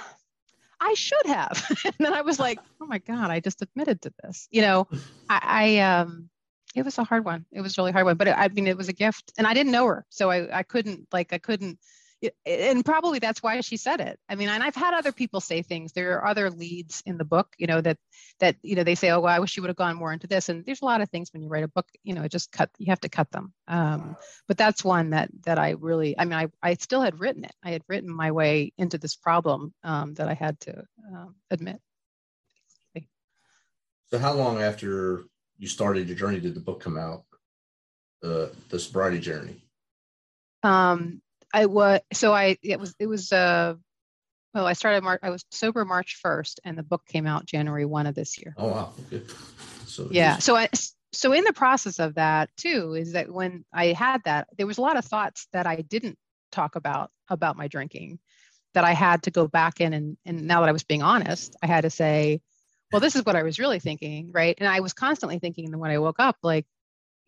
I 0.80 0.96
should 0.96 1.26
have. 1.28 1.64
and 1.86 1.96
then 2.00 2.14
I 2.14 2.22
was 2.22 2.40
like, 2.40 2.60
oh 2.82 2.88
my 2.88 2.98
god, 2.98 3.30
I 3.30 3.40
just 3.40 3.62
admitted 3.62 4.02
to 4.02 4.14
this. 4.24 4.48
You 4.52 4.64
know, 4.64 4.88
I, 5.30 5.40
I 5.44 5.80
um, 5.80 6.30
it 6.76 6.84
was 6.84 6.98
a 6.98 7.04
hard 7.04 7.26
one. 7.26 7.46
It 7.52 7.62
was 7.62 7.78
really 7.78 7.92
hard 7.92 8.06
one, 8.06 8.18
but 8.18 8.28
it, 8.28 8.36
I 8.38 8.48
mean, 8.50 8.68
it 8.68 8.78
was 8.78 8.90
a 8.90 8.94
gift, 8.94 9.34
and 9.38 9.48
I 9.48 9.54
didn't 9.54 9.72
know 9.72 9.86
her, 9.88 10.06
so 10.10 10.30
I 10.30 10.60
I 10.60 10.64
couldn't 10.64 11.08
like 11.12 11.34
I 11.34 11.38
couldn't. 11.38 11.80
And 12.46 12.86
probably 12.86 13.18
that's 13.18 13.42
why 13.42 13.60
she 13.62 13.78
said 13.78 14.00
it. 14.00 14.20
I 14.30 14.36
mean, 14.36 14.48
and 14.48 14.62
I've 14.62 14.76
had 14.76 14.94
other 14.94 15.12
people 15.12 15.42
say 15.42 15.64
things. 15.64 15.92
There 15.92 16.20
are 16.20 16.28
other 16.28 16.52
leads 16.52 17.02
in 17.08 17.18
the 17.18 17.26
book, 17.26 17.48
you 17.58 17.66
know, 17.66 17.82
that 17.82 17.98
that 18.42 18.58
you 18.62 18.76
know 18.76 18.84
they 18.84 18.96
say 18.96 19.10
oh 19.12 19.22
well 19.22 19.34
i 19.34 19.40
wish 19.40 19.56
you 19.56 19.64
would 19.64 19.70
have 19.70 19.78
gone 19.78 19.96
more 19.96 20.12
into 20.12 20.28
this 20.28 20.50
and 20.50 20.66
there's 20.66 20.82
a 20.82 20.86
lot 20.86 21.00
of 21.00 21.10
things 21.10 21.32
when 21.32 21.42
you 21.42 21.48
write 21.48 21.64
a 21.64 21.70
book 21.70 21.88
you 22.04 22.14
know 22.14 22.24
it 22.24 22.32
just 22.32 22.52
cut 22.52 22.70
you 22.78 22.88
have 22.88 23.00
to 23.00 23.08
cut 23.08 23.32
them 23.32 23.54
um, 23.68 24.18
but 24.48 24.58
that's 24.58 24.84
one 24.84 25.12
that 25.12 25.30
that 25.46 25.58
i 25.58 25.72
really 25.80 26.18
i 26.20 26.26
mean 26.26 26.34
i, 26.34 26.48
I 26.62 26.74
still 26.74 27.02
had 27.02 27.20
written 27.20 27.46
it 27.46 27.54
i 27.64 27.70
had 27.72 27.84
written 27.88 28.10
my 28.10 28.32
way 28.32 28.74
into 28.78 28.98
this 28.98 29.16
problem 29.16 29.74
um, 29.84 30.16
that 30.16 30.28
i 30.28 30.34
had 30.34 30.60
to 30.62 30.84
um, 31.14 31.36
admit 31.50 31.80
So, 34.12 34.20
how 34.20 34.34
long 34.34 34.62
after 34.62 35.24
you 35.62 35.68
started 35.68 36.10
your 36.10 36.18
journey 36.18 36.40
did 36.40 36.56
the 36.56 36.60
book 36.60 36.82
come 36.82 36.98
out? 36.98 37.24
The 38.22 38.52
the 38.70 38.80
sobriety 38.80 39.20
journey. 39.20 39.62
um, 40.64 41.22
i 41.54 41.66
was 41.66 42.02
so 42.14 42.34
i 42.34 42.58
it 42.64 42.80
was 42.80 42.94
it 43.00 43.08
was 43.08 43.32
uh 43.32 43.74
well 44.54 44.68
i 44.68 44.74
started 44.74 45.04
march 45.04 45.20
i 45.24 45.30
was 45.30 45.44
sober 45.52 45.86
march 45.86 46.20
1st 46.24 46.60
and 46.66 46.78
the 46.78 46.84
book 46.84 47.04
came 47.08 47.26
out 47.28 47.46
january 47.46 47.86
1 47.86 48.08
of 48.08 48.16
this 48.16 48.38
year 48.40 48.54
Oh 48.58 48.68
wow. 48.68 48.94
Okay. 49.08 49.24
So 49.86 50.08
yeah 50.12 50.38
so 50.38 50.56
i 50.56 50.70
so 51.14 51.34
in 51.34 51.44
the 51.44 51.54
process 51.54 52.00
of 52.00 52.16
that 52.16 52.50
too 52.58 52.94
is 52.94 53.14
that 53.14 53.30
when 53.32 53.66
i 53.74 53.88
had 53.88 54.24
that 54.26 54.48
there 54.58 54.68
was 54.68 54.78
a 54.78 54.82
lot 54.82 54.98
of 54.98 55.06
thoughts 55.06 55.48
that 55.54 55.68
i 55.68 55.78
didn't 55.78 56.18
talk 56.52 56.76
about 56.76 57.10
about 57.28 57.58
my 57.58 57.68
drinking 57.68 58.20
that 58.74 58.84
i 58.84 58.94
had 58.94 59.24
to 59.24 59.32
go 59.32 59.48
back 59.48 59.82
in 59.82 59.94
and 59.94 60.18
and 60.26 60.48
now 60.48 60.62
that 60.62 60.70
i 60.70 60.74
was 60.74 60.84
being 60.84 61.04
honest 61.04 61.56
i 61.62 61.68
had 61.68 61.82
to 61.82 61.90
say 61.90 62.40
well 62.92 63.00
this 63.00 63.16
is 63.16 63.26
what 63.26 63.36
i 63.36 63.44
was 63.44 63.60
really 63.60 63.80
thinking 63.80 64.32
right? 64.32 64.56
And 64.60 64.68
i 64.68 64.80
was 64.80 64.94
constantly 64.94 65.40
thinking 65.40 65.78
when 65.78 65.92
i 65.92 66.00
woke 66.00 66.20
up 66.20 66.38
like 66.44 66.66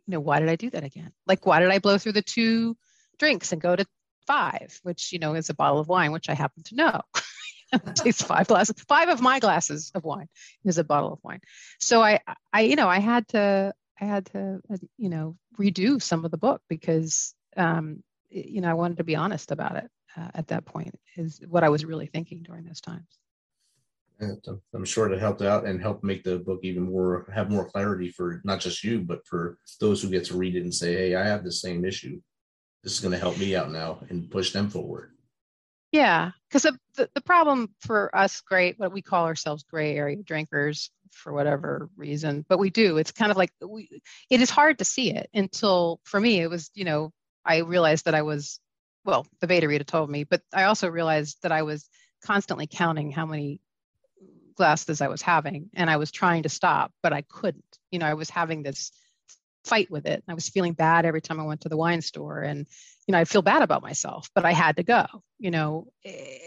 you 0.07 0.11
know 0.11 0.19
why 0.19 0.39
did 0.39 0.49
i 0.49 0.55
do 0.55 0.69
that 0.71 0.83
again? 0.83 1.11
Like 1.27 1.45
why 1.45 1.59
did 1.59 1.71
i 1.71 1.79
blow 1.79 1.97
through 1.97 2.13
the 2.13 2.21
two 2.21 2.75
drinks 3.19 3.51
and 3.51 3.61
go 3.61 3.75
to 3.75 3.85
five 4.27 4.79
which 4.83 5.11
you 5.11 5.19
know 5.19 5.33
is 5.35 5.49
a 5.49 5.53
bottle 5.53 5.79
of 5.79 5.87
wine 5.87 6.11
which 6.11 6.29
i 6.29 6.33
happen 6.33 6.63
to 6.63 6.75
know. 6.75 7.01
It 7.73 7.95
takes 7.95 8.21
five 8.21 8.47
glasses 8.47 8.75
five 8.87 9.09
of 9.09 9.19
my 9.19 9.39
glasses 9.39 9.91
of 9.95 10.03
wine 10.03 10.27
is 10.63 10.77
a 10.77 10.83
bottle 10.83 11.11
of 11.11 11.19
wine. 11.23 11.39
So 11.79 12.03
i 12.03 12.19
i 12.51 12.61
you 12.61 12.75
know 12.75 12.87
i 12.87 12.99
had 12.99 13.27
to 13.29 13.73
i 13.99 14.05
had 14.05 14.27
to 14.27 14.59
uh, 14.69 14.77
you 14.97 15.09
know 15.09 15.37
redo 15.59 16.01
some 16.01 16.23
of 16.23 16.29
the 16.29 16.37
book 16.37 16.61
because 16.69 17.33
um 17.57 18.03
you 18.29 18.61
know 18.61 18.69
i 18.69 18.73
wanted 18.73 18.97
to 18.97 19.03
be 19.03 19.15
honest 19.15 19.51
about 19.51 19.75
it 19.77 19.89
uh, 20.17 20.29
at 20.35 20.47
that 20.47 20.65
point 20.65 20.99
is 21.15 21.41
what 21.47 21.63
i 21.63 21.69
was 21.69 21.85
really 21.85 22.07
thinking 22.07 22.43
during 22.43 22.63
those 22.63 22.81
times 22.81 23.07
I'm- 24.73 24.85
sure 24.85 25.11
it 25.11 25.19
helped 25.19 25.41
out 25.41 25.65
and 25.65 25.81
helped 25.81 26.03
make 26.03 26.23
the 26.23 26.39
book 26.39 26.59
even 26.63 26.83
more 26.83 27.25
have 27.33 27.49
more 27.49 27.69
clarity 27.69 28.09
for 28.09 28.41
not 28.43 28.59
just 28.59 28.83
you, 28.83 29.01
but 29.01 29.25
for 29.25 29.57
those 29.79 30.01
who 30.01 30.09
get 30.09 30.25
to 30.25 30.37
read 30.37 30.55
it 30.55 30.63
and 30.63 30.73
say, 30.73 30.93
"Hey, 30.93 31.15
I 31.15 31.25
have 31.25 31.43
the 31.43 31.51
same 31.51 31.85
issue. 31.85 32.21
This 32.83 32.93
is 32.93 32.99
going 32.99 33.13
to 33.13 33.19
help 33.19 33.37
me 33.37 33.55
out 33.55 33.71
now 33.71 34.03
and 34.09 34.29
push 34.29 34.51
them 34.51 34.69
forward." 34.69 35.11
Yeah, 35.93 36.31
because 36.49 36.63
the, 36.63 36.77
the, 36.95 37.09
the 37.13 37.21
problem 37.21 37.73
for 37.79 38.13
us, 38.15 38.41
great, 38.41 38.79
what 38.79 38.91
we 38.91 39.03
call 39.03 39.25
ourselves 39.25 39.63
gray 39.63 39.95
area 39.95 40.17
drinkers 40.23 40.89
for 41.11 41.31
whatever 41.31 41.87
reason, 41.95 42.43
but 42.49 42.57
we 42.57 42.71
do. 42.71 42.97
It's 42.97 43.11
kind 43.11 43.29
of 43.29 43.37
like 43.37 43.51
we, 43.63 44.01
it 44.29 44.41
is 44.41 44.49
hard 44.49 44.79
to 44.79 44.85
see 44.85 45.11
it 45.13 45.29
until 45.35 46.01
for 46.03 46.19
me, 46.19 46.39
it 46.41 46.49
was, 46.49 46.71
you 46.73 46.83
know, 46.83 47.11
I 47.45 47.57
realized 47.59 48.05
that 48.05 48.15
I 48.15 48.23
was, 48.23 48.59
well, 49.05 49.27
the 49.39 49.45
beta 49.45 49.67
reader 49.67 49.83
told 49.83 50.09
me, 50.09 50.23
but 50.23 50.41
I 50.51 50.63
also 50.63 50.89
realized 50.89 51.37
that 51.43 51.51
I 51.51 51.61
was 51.61 51.87
constantly 52.23 52.65
counting 52.65 53.11
how 53.11 53.27
many 53.27 53.59
glasses 54.55 55.01
I 55.01 55.07
was 55.07 55.21
having 55.21 55.69
and 55.73 55.89
I 55.89 55.97
was 55.97 56.11
trying 56.11 56.43
to 56.43 56.49
stop, 56.49 56.91
but 57.01 57.13
I 57.13 57.21
couldn't. 57.21 57.63
You 57.91 57.99
know, 57.99 58.05
I 58.05 58.13
was 58.13 58.29
having 58.29 58.63
this 58.63 58.91
fight 59.65 59.89
with 59.89 60.05
it. 60.05 60.23
I 60.27 60.33
was 60.33 60.49
feeling 60.49 60.73
bad 60.73 61.05
every 61.05 61.21
time 61.21 61.39
I 61.39 61.45
went 61.45 61.61
to 61.61 61.69
the 61.69 61.77
wine 61.77 62.01
store 62.01 62.41
and 62.41 62.67
you 63.07 63.11
know, 63.11 63.19
I 63.19 63.25
feel 63.25 63.41
bad 63.41 63.61
about 63.61 63.81
myself, 63.81 64.29
but 64.33 64.45
I 64.45 64.53
had 64.53 64.77
to 64.77 64.83
go. 64.83 65.05
You 65.39 65.51
know, 65.51 65.87
eh, 66.05 66.37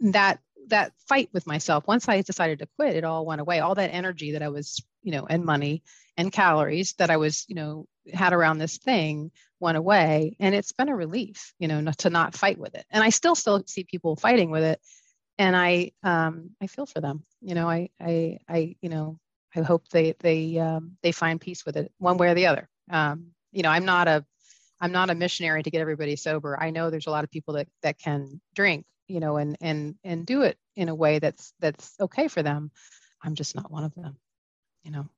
that 0.00 0.40
that 0.68 0.92
fight 1.08 1.28
with 1.32 1.46
myself. 1.46 1.86
Once 1.86 2.08
I 2.08 2.22
decided 2.22 2.60
to 2.60 2.68
quit, 2.76 2.96
it 2.96 3.04
all 3.04 3.26
went 3.26 3.40
away. 3.40 3.60
All 3.60 3.74
that 3.74 3.92
energy 3.92 4.32
that 4.32 4.42
I 4.42 4.48
was, 4.48 4.82
you 5.02 5.12
know, 5.12 5.26
and 5.28 5.44
money 5.44 5.82
and 6.16 6.32
calories 6.32 6.92
that 6.94 7.10
I 7.10 7.16
was, 7.16 7.44
you 7.48 7.54
know, 7.54 7.86
had 8.12 8.32
around 8.32 8.58
this 8.58 8.78
thing 8.78 9.30
went 9.60 9.78
away, 9.78 10.36
and 10.40 10.54
it's 10.54 10.72
been 10.72 10.88
a 10.88 10.96
relief, 10.96 11.54
you 11.58 11.68
know, 11.68 11.80
not 11.80 11.98
to 11.98 12.10
not 12.10 12.34
fight 12.34 12.58
with 12.58 12.74
it. 12.74 12.84
And 12.90 13.02
I 13.02 13.10
still 13.10 13.34
still 13.34 13.62
see 13.66 13.84
people 13.84 14.16
fighting 14.16 14.50
with 14.50 14.64
it, 14.64 14.80
and 15.38 15.56
I 15.56 15.92
um, 16.02 16.50
I 16.60 16.66
feel 16.66 16.86
for 16.86 17.00
them. 17.00 17.24
You 17.40 17.54
know, 17.54 17.68
I 17.68 17.90
I 18.00 18.38
I 18.48 18.76
you 18.82 18.88
know 18.88 19.18
I 19.54 19.60
hope 19.62 19.88
they 19.88 20.14
they 20.20 20.58
um, 20.58 20.96
they 21.02 21.12
find 21.12 21.40
peace 21.40 21.64
with 21.66 21.76
it 21.76 21.92
one 21.98 22.16
way 22.18 22.28
or 22.28 22.34
the 22.34 22.46
other. 22.46 22.68
Um, 22.90 23.28
you 23.52 23.62
know, 23.62 23.70
I'm 23.70 23.84
not 23.84 24.08
a 24.08 24.24
I'm 24.80 24.92
not 24.92 25.10
a 25.10 25.14
missionary 25.14 25.62
to 25.62 25.70
get 25.70 25.80
everybody 25.80 26.16
sober. 26.16 26.60
I 26.60 26.70
know 26.70 26.90
there's 26.90 27.06
a 27.06 27.10
lot 27.10 27.24
of 27.24 27.30
people 27.30 27.54
that 27.54 27.68
that 27.82 27.98
can 27.98 28.40
drink, 28.54 28.84
you 29.08 29.20
know, 29.20 29.36
and 29.36 29.56
and 29.60 29.94
and 30.04 30.26
do 30.26 30.42
it 30.42 30.58
in 30.76 30.88
a 30.88 30.94
way 30.94 31.18
that's 31.18 31.52
that's 31.60 31.94
okay 32.00 32.28
for 32.28 32.42
them. 32.42 32.70
I'm 33.22 33.34
just 33.34 33.54
not 33.54 33.70
one 33.70 33.84
of 33.84 33.94
them, 33.94 34.16
you 34.84 34.90
know. 34.90 35.08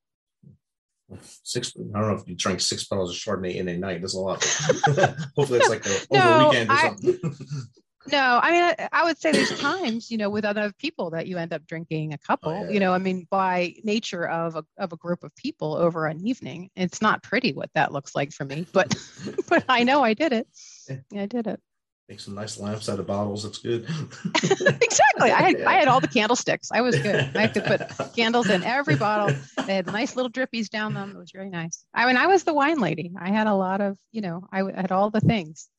Six. 1.42 1.72
I 1.76 1.98
don't 2.00 2.08
know 2.08 2.14
if 2.16 2.26
you 2.28 2.34
drank 2.34 2.60
six 2.60 2.84
bottles 2.84 3.10
of 3.10 3.16
Chardonnay 3.16 3.56
in 3.56 3.68
a 3.68 3.76
night. 3.76 4.00
That's 4.00 4.14
a 4.14 4.18
lot. 4.20 4.42
Hopefully, 5.36 5.58
it's 5.60 5.68
like 5.68 5.86
a, 5.86 5.90
over 6.10 6.12
No, 6.12 6.34
a 6.34 6.48
weekend 6.48 6.70
or 6.70 6.74
I- 6.74 6.80
something. 6.82 7.18
No, 8.10 8.40
I 8.42 8.50
mean, 8.50 8.62
I, 8.62 8.88
I 8.92 9.04
would 9.04 9.18
say 9.18 9.32
there's 9.32 9.58
times, 9.58 10.10
you 10.10 10.18
know, 10.18 10.28
with 10.28 10.44
other 10.44 10.72
people 10.78 11.10
that 11.10 11.26
you 11.26 11.38
end 11.38 11.52
up 11.52 11.66
drinking 11.66 12.12
a 12.12 12.18
couple. 12.18 12.52
yeah. 12.52 12.68
You 12.68 12.80
know, 12.80 12.92
I 12.92 12.98
mean, 12.98 13.26
by 13.30 13.74
nature 13.82 14.28
of 14.28 14.56
a 14.56 14.64
of 14.76 14.92
a 14.92 14.96
group 14.96 15.24
of 15.24 15.34
people 15.36 15.74
over 15.74 16.06
an 16.06 16.26
evening, 16.26 16.70
it's 16.76 17.00
not 17.00 17.22
pretty 17.22 17.52
what 17.52 17.70
that 17.74 17.92
looks 17.92 18.14
like 18.14 18.32
for 18.32 18.44
me. 18.44 18.66
But 18.72 18.94
but 19.48 19.64
I 19.68 19.84
know 19.84 20.02
I 20.02 20.14
did 20.14 20.32
it. 20.32 20.48
Yeah. 20.88 21.22
I 21.22 21.26
did 21.26 21.46
it. 21.46 21.60
Make 22.08 22.20
some 22.20 22.34
nice 22.34 22.60
lamps 22.60 22.90
out 22.90 23.00
of 23.00 23.06
bottles. 23.06 23.44
That's 23.44 23.56
good. 23.56 23.84
exactly. 24.34 25.30
I 25.30 25.40
had 25.40 25.62
I 25.62 25.72
had 25.72 25.88
all 25.88 26.00
the 26.00 26.08
candlesticks. 26.08 26.70
I 26.70 26.82
was 26.82 26.98
good. 26.98 27.34
I 27.34 27.46
could 27.46 27.64
put 27.64 27.80
candles 28.14 28.50
in 28.50 28.62
every 28.62 28.96
bottle. 28.96 29.34
They 29.66 29.76
had 29.76 29.86
nice 29.86 30.14
little 30.14 30.30
drippies 30.30 30.68
down 30.68 30.92
them. 30.92 31.12
It 31.12 31.16
was 31.16 31.30
very 31.30 31.48
nice. 31.48 31.86
I 31.94 32.06
mean, 32.06 32.18
I 32.18 32.26
was 32.26 32.44
the 32.44 32.52
wine 32.52 32.78
lady. 32.78 33.12
I 33.18 33.30
had 33.30 33.46
a 33.46 33.54
lot 33.54 33.80
of, 33.80 33.96
you 34.12 34.20
know, 34.20 34.46
I 34.52 34.58
had 34.58 34.92
all 34.92 35.08
the 35.08 35.20
things. 35.20 35.70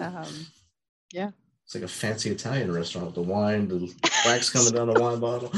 Um, 0.00 0.24
It's 1.68 1.74
like 1.74 1.84
a 1.84 1.88
fancy 1.88 2.30
Italian 2.30 2.72
restaurant 2.72 3.08
with 3.08 3.14
the 3.16 3.20
wine, 3.20 3.68
the 3.68 3.94
wax 4.24 4.48
coming 4.48 4.72
down 4.72 4.86
the 4.88 4.98
wine 5.02 5.20
bottle. 5.20 5.52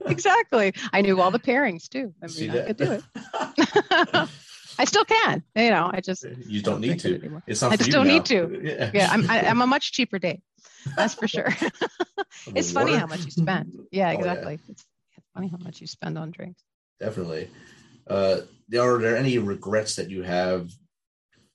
exactly. 0.06 0.72
I 0.92 1.00
knew 1.02 1.20
all 1.20 1.32
the 1.32 1.40
pairings 1.40 1.88
too. 1.88 2.14
I 2.22 2.28
See 2.28 2.46
mean, 2.48 2.60
I 2.60 2.66
could 2.68 2.76
do 2.76 2.92
it. 2.92 3.02
I 4.78 4.84
still 4.84 5.04
can. 5.04 5.42
You 5.56 5.70
know, 5.70 5.90
I 5.92 6.00
just 6.00 6.24
you 6.46 6.62
don't 6.62 6.80
need 6.80 7.00
drink 7.00 7.04
it 7.06 7.08
to. 7.08 7.14
anymore. 7.24 7.42
It's 7.48 7.60
not 7.60 7.72
I 7.72 7.76
just 7.76 7.90
don't 7.90 8.06
now. 8.06 8.12
need 8.14 8.24
to. 8.26 8.60
Yeah. 8.62 8.90
Yeah, 8.94 9.08
I'm 9.10 9.28
I, 9.28 9.40
I'm 9.48 9.60
a 9.60 9.66
much 9.66 9.90
cheaper 9.90 10.20
date. 10.20 10.42
That's 10.96 11.14
for 11.14 11.26
sure. 11.26 11.48
it's 12.54 12.70
funny 12.70 12.94
how 12.94 13.08
much 13.08 13.24
you 13.24 13.32
spend. 13.32 13.80
Yeah, 13.90 14.10
Oh, 14.10 14.12
yeah. 14.12 14.18
exactly. 14.18 14.60
It's, 14.68 14.84
it's 15.16 15.26
funny 15.34 15.48
how 15.48 15.58
much 15.58 15.80
you 15.80 15.88
spend 15.88 16.18
on 16.18 16.30
drinks. 16.30 16.62
Definitely. 17.00 17.50
Uh, 18.06 18.42
are 18.78 18.98
there 18.98 19.16
any 19.16 19.38
regrets 19.38 19.96
that 19.96 20.08
you 20.08 20.22
have 20.22 20.70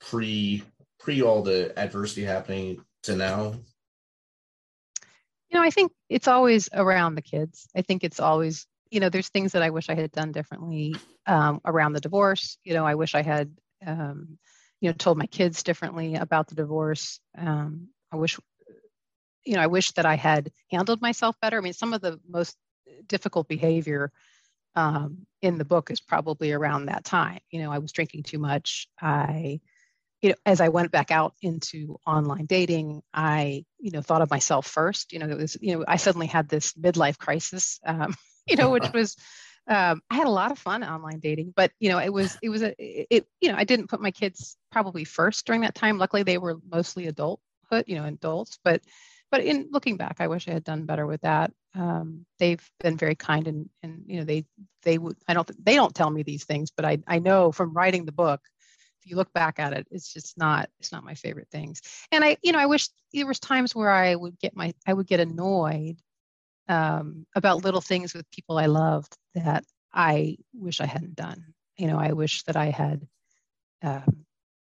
pre 0.02 0.62
pre 1.00 1.22
all 1.22 1.42
the 1.42 1.72
adversity 1.80 2.26
happening 2.26 2.84
to 3.04 3.16
now? 3.16 3.56
You 5.50 5.58
know 5.60 5.66
i 5.66 5.70
think 5.70 5.92
it's 6.10 6.28
always 6.28 6.70
around 6.74 7.16
the 7.16 7.22
kids. 7.22 7.68
I 7.76 7.82
think 7.82 8.04
it's 8.04 8.20
always 8.20 8.66
you 8.90 9.00
know 9.00 9.10
there's 9.10 9.30
things 9.30 9.52
that 9.54 9.64
i 9.64 9.70
wish 9.70 9.90
i 9.90 9.96
had 9.96 10.12
done 10.12 10.32
differently 10.32 10.96
um, 11.26 11.62
around 11.66 11.94
the 11.94 12.00
divorce. 12.02 12.58
You 12.64 12.74
know 12.74 12.86
i 12.86 12.96
wish 12.96 13.16
i 13.16 13.22
had 13.22 13.52
um, 13.86 14.38
you 14.82 14.90
know 14.90 14.94
told 14.94 15.18
my 15.18 15.26
kids 15.28 15.64
differently 15.64 16.16
about 16.16 16.48
the 16.48 16.56
divorce. 16.56 17.20
Um, 17.38 17.90
i 18.12 18.16
wish 18.16 18.40
you 19.46 19.56
know 19.56 19.62
i 19.62 19.68
wish 19.68 19.92
that 19.94 20.06
i 20.06 20.16
had 20.16 20.52
handled 20.72 21.02
myself 21.02 21.36
better. 21.42 21.58
I 21.58 21.62
mean 21.62 21.74
some 21.74 21.94
of 21.94 22.02
the 22.02 22.20
most 22.28 22.58
difficult 23.08 23.48
behavior 23.48 24.12
um, 24.76 25.26
in 25.42 25.58
the 25.58 25.66
book 25.66 25.92
is 25.92 26.00
probably 26.00 26.52
around 26.52 26.86
that 26.86 27.04
time. 27.04 27.40
You 27.52 27.62
know 27.62 27.72
i 27.72 27.80
was 27.80 27.92
drinking 27.92 28.24
too 28.24 28.40
much. 28.40 28.88
I 29.02 29.62
you 30.22 30.30
know, 30.30 30.36
as 30.46 30.62
I 30.62 30.70
went 30.70 30.92
back 30.92 31.12
out 31.12 31.34
into 31.42 32.00
online 32.06 32.46
dating, 32.46 33.02
I, 33.14 33.66
you 33.80 33.92
know, 33.92 34.02
thought 34.02 34.22
of 34.22 34.32
myself 34.32 34.66
first. 34.66 35.14
You 35.14 35.20
know, 35.20 35.30
it 35.30 35.38
was, 35.38 35.58
you 35.62 35.78
know, 35.78 35.86
I 35.88 35.98
suddenly 35.98 36.28
had 36.28 36.50
this 36.50 36.74
midlife 36.74 37.18
crisis, 37.18 37.80
um, 37.86 38.16
you 38.48 38.56
know, 38.56 38.72
which 38.72 38.92
was, 38.94 39.16
um, 39.68 40.02
I 40.10 40.16
had 40.16 40.28
a 40.28 40.32
lot 40.32 40.52
of 40.52 40.58
fun 40.58 40.84
online 40.84 41.20
dating, 41.20 41.54
but 41.56 41.72
you 41.80 41.90
know, 41.90 42.00
it 42.00 42.12
was, 42.12 42.38
it 42.42 42.50
was 42.50 42.64
a, 42.64 42.74
it, 42.80 43.28
you 43.42 43.52
know, 43.52 43.58
I 43.58 43.66
didn't 43.66 43.90
put 43.90 44.02
my 44.02 44.12
kids 44.12 44.58
probably 44.72 45.04
first 45.04 45.46
during 45.46 45.62
that 45.62 45.76
time. 45.76 45.98
Luckily, 45.98 46.24
they 46.24 46.38
were 46.38 46.58
mostly 46.70 47.08
adulthood, 47.08 47.84
you 47.86 47.96
know, 47.96 48.06
adults. 48.06 48.58
But, 48.64 48.82
but 49.30 49.42
in 49.42 49.68
looking 49.72 49.98
back, 49.98 50.18
I 50.20 50.28
wish 50.28 50.48
I 50.48 50.54
had 50.54 50.64
done 50.64 50.86
better 50.86 51.06
with 51.06 51.22
that. 51.22 51.52
Um, 51.76 52.26
they've 52.40 52.66
been 52.80 52.98
very 52.98 53.16
kind 53.16 53.48
and, 53.48 53.70
and 53.84 54.04
you 54.08 54.20
know, 54.20 54.24
they, 54.24 54.46
they 54.84 54.98
would, 54.98 55.18
I 55.28 55.34
don't, 55.34 55.52
they 55.64 55.76
don't 55.76 55.94
tell 55.94 56.10
me 56.10 56.24
these 56.24 56.46
things, 56.46 56.72
but 56.72 56.86
I, 56.86 57.00
I 57.06 57.20
know 57.20 57.52
from 57.52 57.74
writing 57.74 58.06
the 58.06 58.14
book 58.14 58.42
you 59.08 59.16
look 59.16 59.32
back 59.34 59.60
at 59.60 59.74
it, 59.74 59.88
it's 59.92 60.12
just 60.14 60.38
not 60.38 60.70
it's 60.80 60.92
not 60.92 61.04
my 61.04 61.16
favorite 61.16 61.50
things. 61.50 61.82
And 62.12 62.24
I, 62.24 62.38
you 62.42 62.52
know, 62.52 62.60
I 62.60 62.66
wish 62.66 62.90
there 63.14 63.28
was 63.28 63.40
times 63.40 63.76
where 63.76 63.92
I 63.92 64.16
would 64.16 64.40
get 64.40 64.56
my 64.56 64.74
I 64.86 64.94
would 64.94 65.08
get 65.08 65.20
annoyed 65.20 65.98
um, 66.70 67.26
about 67.36 67.64
little 67.64 67.82
things 67.82 68.14
with 68.14 68.30
people 68.32 68.58
I 68.58 68.66
loved 68.66 69.16
that 69.36 69.64
I 69.94 70.38
wish 70.54 70.82
I 70.82 70.86
hadn't 70.86 71.16
done. 71.16 71.54
You 71.78 71.88
know, 71.88 71.98
I 71.98 72.14
wish 72.14 72.44
that 72.44 72.56
I 72.58 72.68
had 72.68 73.08
um, 73.84 74.26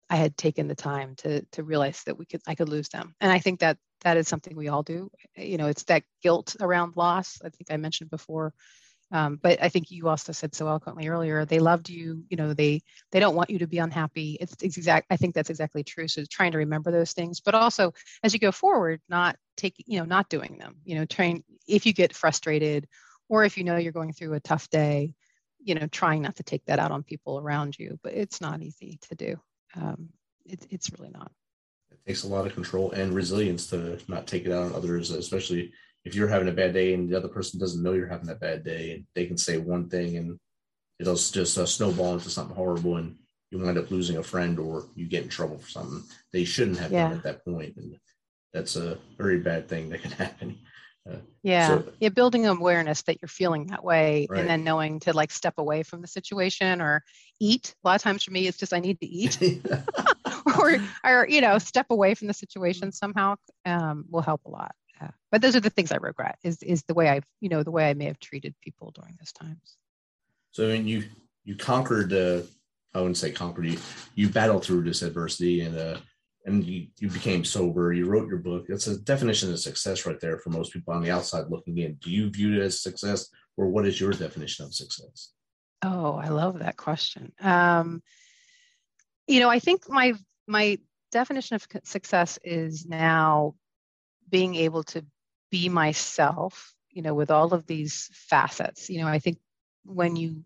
I 0.08 0.16
had 0.16 0.36
taken 0.36 0.68
the 0.68 0.74
time 0.74 1.14
to 1.16 1.42
to 1.52 1.62
realize 1.62 2.02
that 2.04 2.18
we 2.18 2.26
could 2.26 2.42
I 2.46 2.54
could 2.54 2.68
lose 2.68 2.88
them. 2.88 3.14
And 3.20 3.32
I 3.32 3.38
think 3.38 3.60
that 3.60 3.78
that 4.02 4.16
is 4.16 4.28
something 4.28 4.56
we 4.56 4.68
all 4.68 4.82
do. 4.82 5.10
You 5.36 5.58
know, 5.58 5.68
it's 5.68 5.84
that 5.84 6.04
guilt 6.22 6.56
around 6.60 6.96
loss. 6.96 7.40
I 7.44 7.48
think 7.48 7.70
I 7.70 7.76
mentioned 7.76 8.10
before. 8.10 8.52
Um, 9.12 9.38
but 9.42 9.62
I 9.62 9.68
think 9.68 9.90
you 9.90 10.08
also 10.08 10.32
said 10.32 10.54
so 10.54 10.66
eloquently 10.66 11.06
earlier. 11.08 11.44
They 11.44 11.58
loved 11.58 11.90
you. 11.90 12.24
You 12.30 12.36
know, 12.38 12.54
they 12.54 12.80
they 13.10 13.20
don't 13.20 13.36
want 13.36 13.50
you 13.50 13.58
to 13.58 13.66
be 13.66 13.78
unhappy. 13.78 14.38
It's, 14.40 14.56
it's 14.62 14.78
exact. 14.78 15.06
I 15.10 15.16
think 15.18 15.34
that's 15.34 15.50
exactly 15.50 15.84
true. 15.84 16.08
So 16.08 16.24
trying 16.30 16.52
to 16.52 16.58
remember 16.58 16.90
those 16.90 17.12
things, 17.12 17.40
but 17.40 17.54
also 17.54 17.92
as 18.22 18.32
you 18.32 18.40
go 18.40 18.50
forward, 18.50 19.02
not 19.10 19.36
taking, 19.56 19.84
you 19.86 19.98
know, 19.98 20.06
not 20.06 20.30
doing 20.30 20.56
them. 20.58 20.76
You 20.84 20.96
know, 20.96 21.04
trying 21.04 21.44
if 21.68 21.84
you 21.84 21.92
get 21.92 22.14
frustrated, 22.14 22.88
or 23.28 23.44
if 23.44 23.58
you 23.58 23.64
know 23.64 23.76
you're 23.76 23.92
going 23.92 24.14
through 24.14 24.32
a 24.32 24.40
tough 24.40 24.70
day, 24.70 25.14
you 25.62 25.74
know, 25.74 25.86
trying 25.88 26.22
not 26.22 26.36
to 26.36 26.42
take 26.42 26.64
that 26.64 26.78
out 26.78 26.90
on 26.90 27.02
people 27.02 27.38
around 27.38 27.78
you. 27.78 27.98
But 28.02 28.14
it's 28.14 28.40
not 28.40 28.62
easy 28.62 28.98
to 29.08 29.14
do. 29.14 29.36
Um, 29.76 30.08
it, 30.46 30.66
it's 30.70 30.90
really 30.98 31.10
not. 31.10 31.30
It 31.90 31.98
takes 32.06 32.24
a 32.24 32.28
lot 32.28 32.46
of 32.46 32.54
control 32.54 32.92
and 32.92 33.14
resilience 33.14 33.66
to 33.68 33.98
not 34.08 34.26
take 34.26 34.46
it 34.46 34.52
out 34.52 34.64
on 34.64 34.74
others, 34.74 35.10
especially 35.10 35.72
if 36.04 36.14
you're 36.14 36.28
having 36.28 36.48
a 36.48 36.52
bad 36.52 36.72
day 36.72 36.94
and 36.94 37.08
the 37.08 37.16
other 37.16 37.28
person 37.28 37.60
doesn't 37.60 37.82
know 37.82 37.92
you're 37.92 38.06
having 38.06 38.30
a 38.30 38.34
bad 38.34 38.64
day 38.64 38.92
and 38.92 39.06
they 39.14 39.26
can 39.26 39.38
say 39.38 39.58
one 39.58 39.88
thing 39.88 40.16
and 40.16 40.38
it'll 40.98 41.14
just 41.14 41.58
uh, 41.58 41.66
snowball 41.66 42.14
into 42.14 42.30
something 42.30 42.56
horrible 42.56 42.96
and 42.96 43.16
you 43.50 43.58
wind 43.58 43.78
up 43.78 43.90
losing 43.90 44.16
a 44.16 44.22
friend 44.22 44.58
or 44.58 44.86
you 44.94 45.06
get 45.06 45.22
in 45.22 45.28
trouble 45.28 45.58
for 45.58 45.68
something 45.68 46.02
they 46.32 46.44
shouldn't 46.44 46.78
have 46.78 46.90
yeah. 46.90 47.08
done 47.08 47.18
at 47.18 47.22
that 47.22 47.44
point. 47.44 47.74
point 47.74 47.76
and 47.76 47.96
that's 48.52 48.76
a 48.76 48.98
very 49.18 49.38
bad 49.38 49.68
thing 49.68 49.88
that 49.90 50.02
can 50.02 50.10
happen 50.12 50.58
uh, 51.10 51.16
yeah 51.42 51.68
so, 51.68 51.84
yeah 52.00 52.08
building 52.08 52.46
awareness 52.46 53.02
that 53.02 53.18
you're 53.20 53.28
feeling 53.28 53.66
that 53.66 53.84
way 53.84 54.26
right. 54.30 54.40
and 54.40 54.48
then 54.48 54.64
knowing 54.64 55.00
to 55.00 55.12
like 55.12 55.32
step 55.32 55.54
away 55.58 55.82
from 55.82 56.00
the 56.00 56.06
situation 56.06 56.80
or 56.80 57.02
eat 57.40 57.74
a 57.84 57.88
lot 57.88 57.96
of 57.96 58.02
times 58.02 58.22
for 58.22 58.30
me 58.30 58.46
it's 58.46 58.58
just 58.58 58.72
i 58.72 58.78
need 58.78 58.98
to 59.00 59.06
eat 59.06 59.38
or 60.58 60.76
or 61.04 61.26
you 61.28 61.40
know 61.40 61.58
step 61.58 61.86
away 61.90 62.14
from 62.14 62.28
the 62.28 62.34
situation 62.34 62.92
somehow 62.92 63.34
um, 63.66 64.04
will 64.10 64.22
help 64.22 64.40
a 64.46 64.50
lot 64.50 64.72
yeah. 65.00 65.10
but 65.30 65.42
those 65.42 65.56
are 65.56 65.60
the 65.60 65.70
things 65.70 65.92
i 65.92 65.96
regret 65.96 66.38
is 66.42 66.62
is 66.62 66.82
the 66.84 66.94
way 66.94 67.08
i've 67.08 67.24
you 67.40 67.48
know 67.48 67.62
the 67.62 67.70
way 67.70 67.88
i 67.88 67.94
may 67.94 68.06
have 68.06 68.18
treated 68.18 68.54
people 68.62 68.90
during 68.90 69.16
those 69.18 69.32
times. 69.32 69.76
So 70.52 70.68
when 70.68 70.86
you 70.86 71.04
you 71.44 71.56
conquered 71.56 72.12
uh 72.12 72.42
i 72.94 72.98
wouldn't 72.98 73.16
say 73.16 73.30
conquered 73.32 73.66
you 73.66 73.78
you 74.14 74.28
battled 74.28 74.64
through 74.64 74.82
this 74.82 75.02
adversity 75.02 75.62
and 75.62 75.76
uh 75.76 75.98
and 76.44 76.64
you, 76.64 76.88
you 76.98 77.08
became 77.08 77.44
sober. 77.44 77.92
You 77.92 78.06
wrote 78.06 78.26
your 78.26 78.38
book. 78.38 78.66
That's 78.66 78.88
a 78.88 78.98
definition 78.98 79.52
of 79.52 79.60
success 79.60 80.04
right 80.04 80.18
there 80.18 80.38
for 80.38 80.50
most 80.50 80.72
people 80.72 80.92
on 80.92 81.00
the 81.00 81.12
outside 81.12 81.44
looking 81.48 81.78
in. 81.78 81.94
Do 82.00 82.10
you 82.10 82.30
view 82.30 82.60
it 82.60 82.64
as 82.64 82.82
success 82.82 83.28
or 83.56 83.68
what 83.68 83.86
is 83.86 84.00
your 84.00 84.10
definition 84.10 84.64
of 84.64 84.74
success? 84.74 85.32
Oh 85.84 86.14
i 86.14 86.28
love 86.28 86.58
that 86.60 86.76
question. 86.76 87.32
Um 87.40 88.02
you 89.26 89.40
know 89.40 89.48
i 89.48 89.58
think 89.58 89.88
my 89.88 90.14
my 90.46 90.78
definition 91.12 91.54
of 91.54 91.66
success 91.84 92.38
is 92.42 92.86
now 92.86 93.54
being 94.32 94.56
able 94.56 94.82
to 94.82 95.04
be 95.52 95.68
myself, 95.68 96.74
you 96.90 97.02
know, 97.02 97.14
with 97.14 97.30
all 97.30 97.54
of 97.54 97.66
these 97.66 98.10
facets. 98.12 98.90
You 98.90 99.02
know, 99.02 99.06
I 99.06 99.20
think 99.20 99.38
when 99.84 100.16
you, 100.16 100.42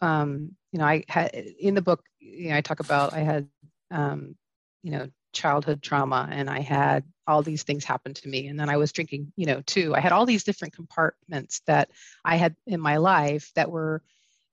um, 0.00 0.56
you 0.72 0.80
know, 0.80 0.86
I 0.86 1.04
had 1.08 1.32
in 1.34 1.74
the 1.74 1.82
book, 1.82 2.02
you 2.18 2.48
know, 2.48 2.56
I 2.56 2.62
talk 2.62 2.80
about 2.80 3.12
I 3.12 3.20
had, 3.20 3.48
um, 3.92 4.34
you 4.82 4.90
know, 4.90 5.08
childhood 5.32 5.82
trauma 5.82 6.28
and 6.32 6.48
I 6.48 6.60
had 6.60 7.04
all 7.26 7.42
these 7.42 7.62
things 7.62 7.84
happen 7.84 8.14
to 8.14 8.28
me. 8.28 8.46
And 8.46 8.58
then 8.58 8.70
I 8.70 8.78
was 8.78 8.92
drinking, 8.92 9.32
you 9.36 9.46
know, 9.46 9.60
too. 9.66 9.94
I 9.94 10.00
had 10.00 10.12
all 10.12 10.24
these 10.24 10.44
different 10.44 10.74
compartments 10.74 11.60
that 11.66 11.90
I 12.24 12.36
had 12.36 12.56
in 12.66 12.80
my 12.80 12.96
life 12.96 13.52
that 13.54 13.70
were, 13.70 14.02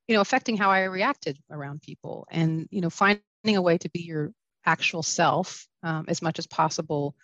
you 0.07 0.15
know, 0.15 0.21
affecting 0.21 0.57
how 0.57 0.69
I 0.69 0.83
reacted 0.83 1.39
around 1.49 1.81
people. 1.81 2.27
And, 2.29 2.67
you 2.71 2.81
know, 2.81 2.89
finding 2.89 3.21
a 3.45 3.61
way 3.61 3.77
to 3.77 3.89
be 3.89 4.01
your 4.01 4.33
actual 4.65 5.03
self 5.03 5.67
um, 5.83 6.05
as 6.09 6.21
much 6.21 6.39
as 6.39 6.47
possible 6.47 7.15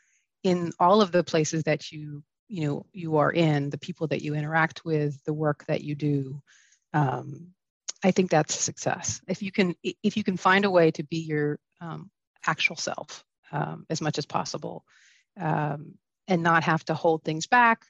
in 0.44 0.72
all 0.80 1.02
of 1.02 1.12
the 1.12 1.24
places 1.24 1.64
that 1.64 1.92
you 1.92 2.24
you 2.48 2.68
know 2.68 2.86
you 2.94 3.18
are 3.18 3.32
in 3.32 3.70
the 3.70 3.78
people 3.78 4.08
that 4.08 4.22
you 4.22 4.36
interact 4.36 4.84
with 4.86 5.24
the 5.26 5.34
work 5.34 5.66
that 5.66 5.84
you 5.84 5.96
do 5.96 6.42
um, 6.94 7.48
i 8.04 8.12
think 8.12 8.30
that's 8.30 8.56
success. 8.60 9.22
If 9.28 9.42
you 9.42 9.52
can 9.52 9.76
if 9.84 10.18
you 10.18 10.24
can 10.24 10.38
find 10.38 10.66
a 10.66 10.72
way 10.72 10.92
to 10.92 11.04
be 11.04 11.18
your 11.18 11.60
um, 11.82 12.10
actual 12.46 12.76
self 12.76 13.24
um, 13.52 13.86
as 13.90 14.02
much 14.02 14.18
as 14.18 14.26
possible 14.26 14.84
um, 15.40 15.96
and 16.28 16.44
not 16.44 16.64
have 16.64 16.84
to 16.86 16.94
hold 16.94 17.24
things 17.24 17.48
back 17.48 17.86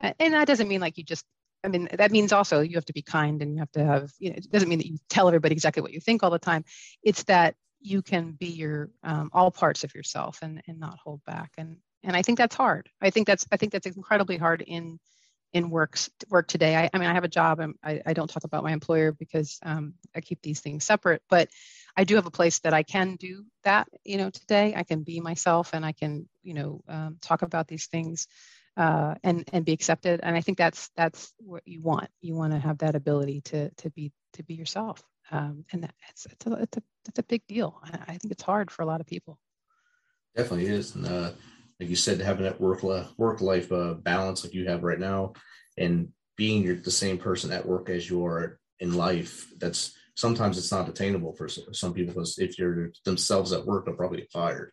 and 0.00 0.34
that 0.34 0.46
doesn't 0.46 0.68
mean 0.68 0.80
like 0.80 0.98
you 0.98 1.04
just 1.04 1.24
i 1.64 1.68
mean 1.68 1.88
that 1.92 2.12
means 2.12 2.32
also 2.32 2.60
you 2.60 2.76
have 2.76 2.84
to 2.84 2.92
be 2.92 3.02
kind 3.02 3.42
and 3.42 3.52
you 3.54 3.58
have 3.58 3.70
to 3.72 3.84
have 3.84 4.10
you 4.18 4.30
know 4.30 4.36
it 4.36 4.50
doesn't 4.50 4.68
mean 4.68 4.78
that 4.78 4.86
you 4.86 4.98
tell 5.08 5.28
everybody 5.28 5.54
exactly 5.54 5.82
what 5.82 5.92
you 5.92 6.00
think 6.00 6.22
all 6.22 6.30
the 6.30 6.38
time. 6.38 6.64
It's 7.02 7.24
that 7.24 7.54
you 7.80 8.02
can 8.02 8.32
be 8.32 8.46
your 8.46 8.90
um, 9.02 9.30
all 9.32 9.50
parts 9.50 9.84
of 9.84 9.94
yourself 9.94 10.38
and 10.42 10.62
and 10.66 10.78
not 10.80 10.98
hold 11.02 11.24
back. 11.24 11.52
And 11.58 11.76
and 12.04 12.16
i 12.16 12.22
think 12.22 12.38
that's 12.38 12.56
hard. 12.56 12.88
I 13.00 13.10
think 13.10 13.26
that's 13.26 13.46
i 13.52 13.56
think 13.56 13.72
that's 13.72 13.86
incredibly 13.86 14.36
hard 14.36 14.62
in 14.62 14.98
in 15.52 15.70
works 15.70 16.10
work 16.28 16.48
today. 16.48 16.76
I, 16.76 16.90
I 16.92 16.98
mean 16.98 17.08
i 17.08 17.14
have 17.14 17.24
a 17.24 17.28
job. 17.28 17.60
I, 17.82 18.02
I 18.04 18.12
don't 18.12 18.28
talk 18.30 18.44
about 18.44 18.64
my 18.64 18.72
employer 18.72 19.12
because 19.12 19.58
um, 19.62 19.94
i 20.14 20.20
keep 20.20 20.42
these 20.42 20.60
things 20.60 20.84
separate 20.84 21.22
but 21.28 21.48
i 21.96 22.04
do 22.04 22.16
have 22.16 22.26
a 22.26 22.30
place 22.30 22.58
that 22.60 22.74
i 22.74 22.82
can 22.82 23.16
do 23.16 23.44
that 23.64 23.88
you 24.04 24.18
know 24.18 24.30
today. 24.30 24.74
I 24.76 24.82
can 24.82 25.02
be 25.02 25.20
myself 25.20 25.70
and 25.72 25.84
i 25.84 25.92
can 25.92 26.28
you 26.42 26.54
know 26.54 26.82
um, 26.88 27.18
talk 27.20 27.42
about 27.42 27.68
these 27.68 27.86
things 27.86 28.28
uh, 28.76 29.14
and 29.22 29.48
and 29.52 29.64
be 29.64 29.72
accepted. 29.72 30.20
And 30.22 30.36
i 30.36 30.40
think 30.40 30.58
that's 30.58 30.90
that's 30.96 31.32
what 31.38 31.62
you 31.66 31.80
want. 31.80 32.10
You 32.20 32.34
want 32.34 32.52
to 32.52 32.58
have 32.58 32.78
that 32.78 32.94
ability 32.94 33.40
to 33.42 33.70
to 33.70 33.90
be 33.90 34.12
to 34.34 34.42
be 34.42 34.54
yourself. 34.54 35.02
Um, 35.30 35.64
and 35.72 35.82
that's 35.84 36.26
it's 36.26 36.46
a, 36.46 36.52
it's 36.54 36.76
a 36.76 36.82
it's 37.08 37.18
a 37.18 37.22
big 37.22 37.46
deal. 37.46 37.80
I, 37.82 37.98
I 38.08 38.16
think 38.18 38.32
it's 38.32 38.42
hard 38.42 38.70
for 38.70 38.82
a 38.82 38.86
lot 38.86 39.00
of 39.00 39.06
people. 39.06 39.38
Definitely 40.36 40.66
is. 40.66 40.94
And 40.94 41.06
uh 41.06 41.30
like 41.84 41.90
you 41.90 41.96
said, 41.96 42.18
having 42.18 42.44
that 42.44 42.58
work 42.58 42.82
work 43.18 43.42
life 43.42 43.70
uh, 43.70 43.92
balance 43.92 44.42
like 44.42 44.54
you 44.54 44.66
have 44.66 44.82
right 44.82 44.98
now, 44.98 45.34
and 45.76 46.08
being 46.34 46.62
your, 46.62 46.76
the 46.76 46.90
same 46.90 47.18
person 47.18 47.52
at 47.52 47.66
work 47.66 47.90
as 47.90 48.08
you 48.08 48.24
are 48.24 48.58
in 48.80 48.94
life. 48.94 49.46
That's 49.58 49.94
sometimes 50.16 50.56
it's 50.56 50.72
not 50.72 50.88
attainable 50.88 51.34
for 51.34 51.46
some 51.46 51.92
people 51.92 52.14
because 52.14 52.38
if 52.38 52.58
you're 52.58 52.90
themselves 53.04 53.52
at 53.52 53.66
work, 53.66 53.84
they'll 53.84 53.94
probably 53.94 54.18
get 54.18 54.32
fired. 54.32 54.72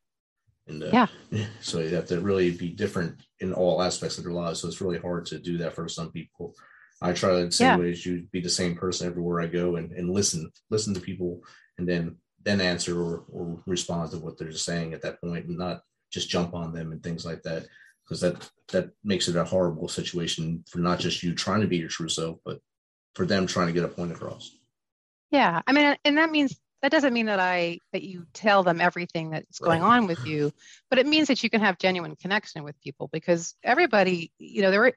And 0.69 0.81
uh, 0.83 1.07
yeah, 1.31 1.47
so 1.59 1.79
you 1.79 1.93
have 1.95 2.07
to 2.07 2.21
really 2.21 2.51
be 2.51 2.69
different 2.69 3.19
in 3.41 3.51
all 3.51 3.81
aspects 3.81 4.17
of 4.17 4.23
their 4.23 4.31
lives. 4.31 4.61
So 4.61 4.69
it's 4.69 4.79
really 4.79 4.99
hard 4.99 5.25
to 5.27 5.37
do 5.37 5.57
that 5.57 5.75
for 5.75 5.89
some 5.89 6.13
people. 6.13 6.55
I 7.01 7.11
try 7.11 7.31
to 7.31 7.51
same 7.51 7.67
yeah. 7.67 7.77
ways 7.77 8.05
you 8.05 8.25
be 8.31 8.39
the 8.39 8.49
same 8.49 8.75
person 8.75 9.05
everywhere 9.05 9.41
I 9.41 9.47
go 9.47 9.75
and, 9.75 9.91
and 9.91 10.09
listen, 10.09 10.49
listen 10.69 10.93
to 10.93 11.01
people 11.01 11.41
and 11.77 11.85
then 11.85 12.15
then 12.43 12.61
answer 12.61 12.99
or, 12.99 13.25
or 13.31 13.61
respond 13.67 14.11
to 14.11 14.17
what 14.17 14.37
they're 14.37 14.51
saying 14.53 14.93
at 14.93 15.01
that 15.01 15.19
point 15.21 15.45
and 15.45 15.57
not 15.57 15.81
just 16.11 16.29
jump 16.29 16.53
on 16.53 16.73
them 16.73 16.91
and 16.91 17.01
things 17.01 17.25
like 17.25 17.41
that 17.43 17.65
because 18.03 18.21
that 18.21 18.49
that 18.71 18.89
makes 19.03 19.27
it 19.27 19.35
a 19.35 19.43
horrible 19.43 19.87
situation 19.87 20.63
for 20.67 20.79
not 20.79 20.99
just 20.99 21.23
you 21.23 21.33
trying 21.33 21.61
to 21.61 21.67
be 21.67 21.77
your 21.77 21.89
true 21.89 22.09
self 22.09 22.37
but 22.45 22.59
for 23.15 23.25
them 23.25 23.47
trying 23.47 23.67
to 23.67 23.73
get 23.73 23.83
a 23.83 23.87
point 23.87 24.11
across 24.11 24.57
yeah 25.31 25.61
i 25.67 25.71
mean 25.71 25.95
and 26.05 26.17
that 26.17 26.31
means 26.31 26.59
that 26.81 26.91
doesn't 26.91 27.13
mean 27.13 27.27
that 27.27 27.39
i 27.39 27.77
that 27.93 28.03
you 28.03 28.25
tell 28.33 28.63
them 28.63 28.81
everything 28.81 29.29
that's 29.29 29.59
going 29.59 29.81
right. 29.81 29.97
on 29.97 30.07
with 30.07 30.25
you 30.25 30.51
but 30.89 30.99
it 30.99 31.07
means 31.07 31.27
that 31.27 31.41
you 31.43 31.49
can 31.49 31.61
have 31.61 31.77
genuine 31.77 32.15
connection 32.15 32.63
with 32.63 32.79
people 32.81 33.09
because 33.11 33.55
everybody 33.63 34.31
you 34.37 34.61
know 34.61 34.71
there 34.71 34.93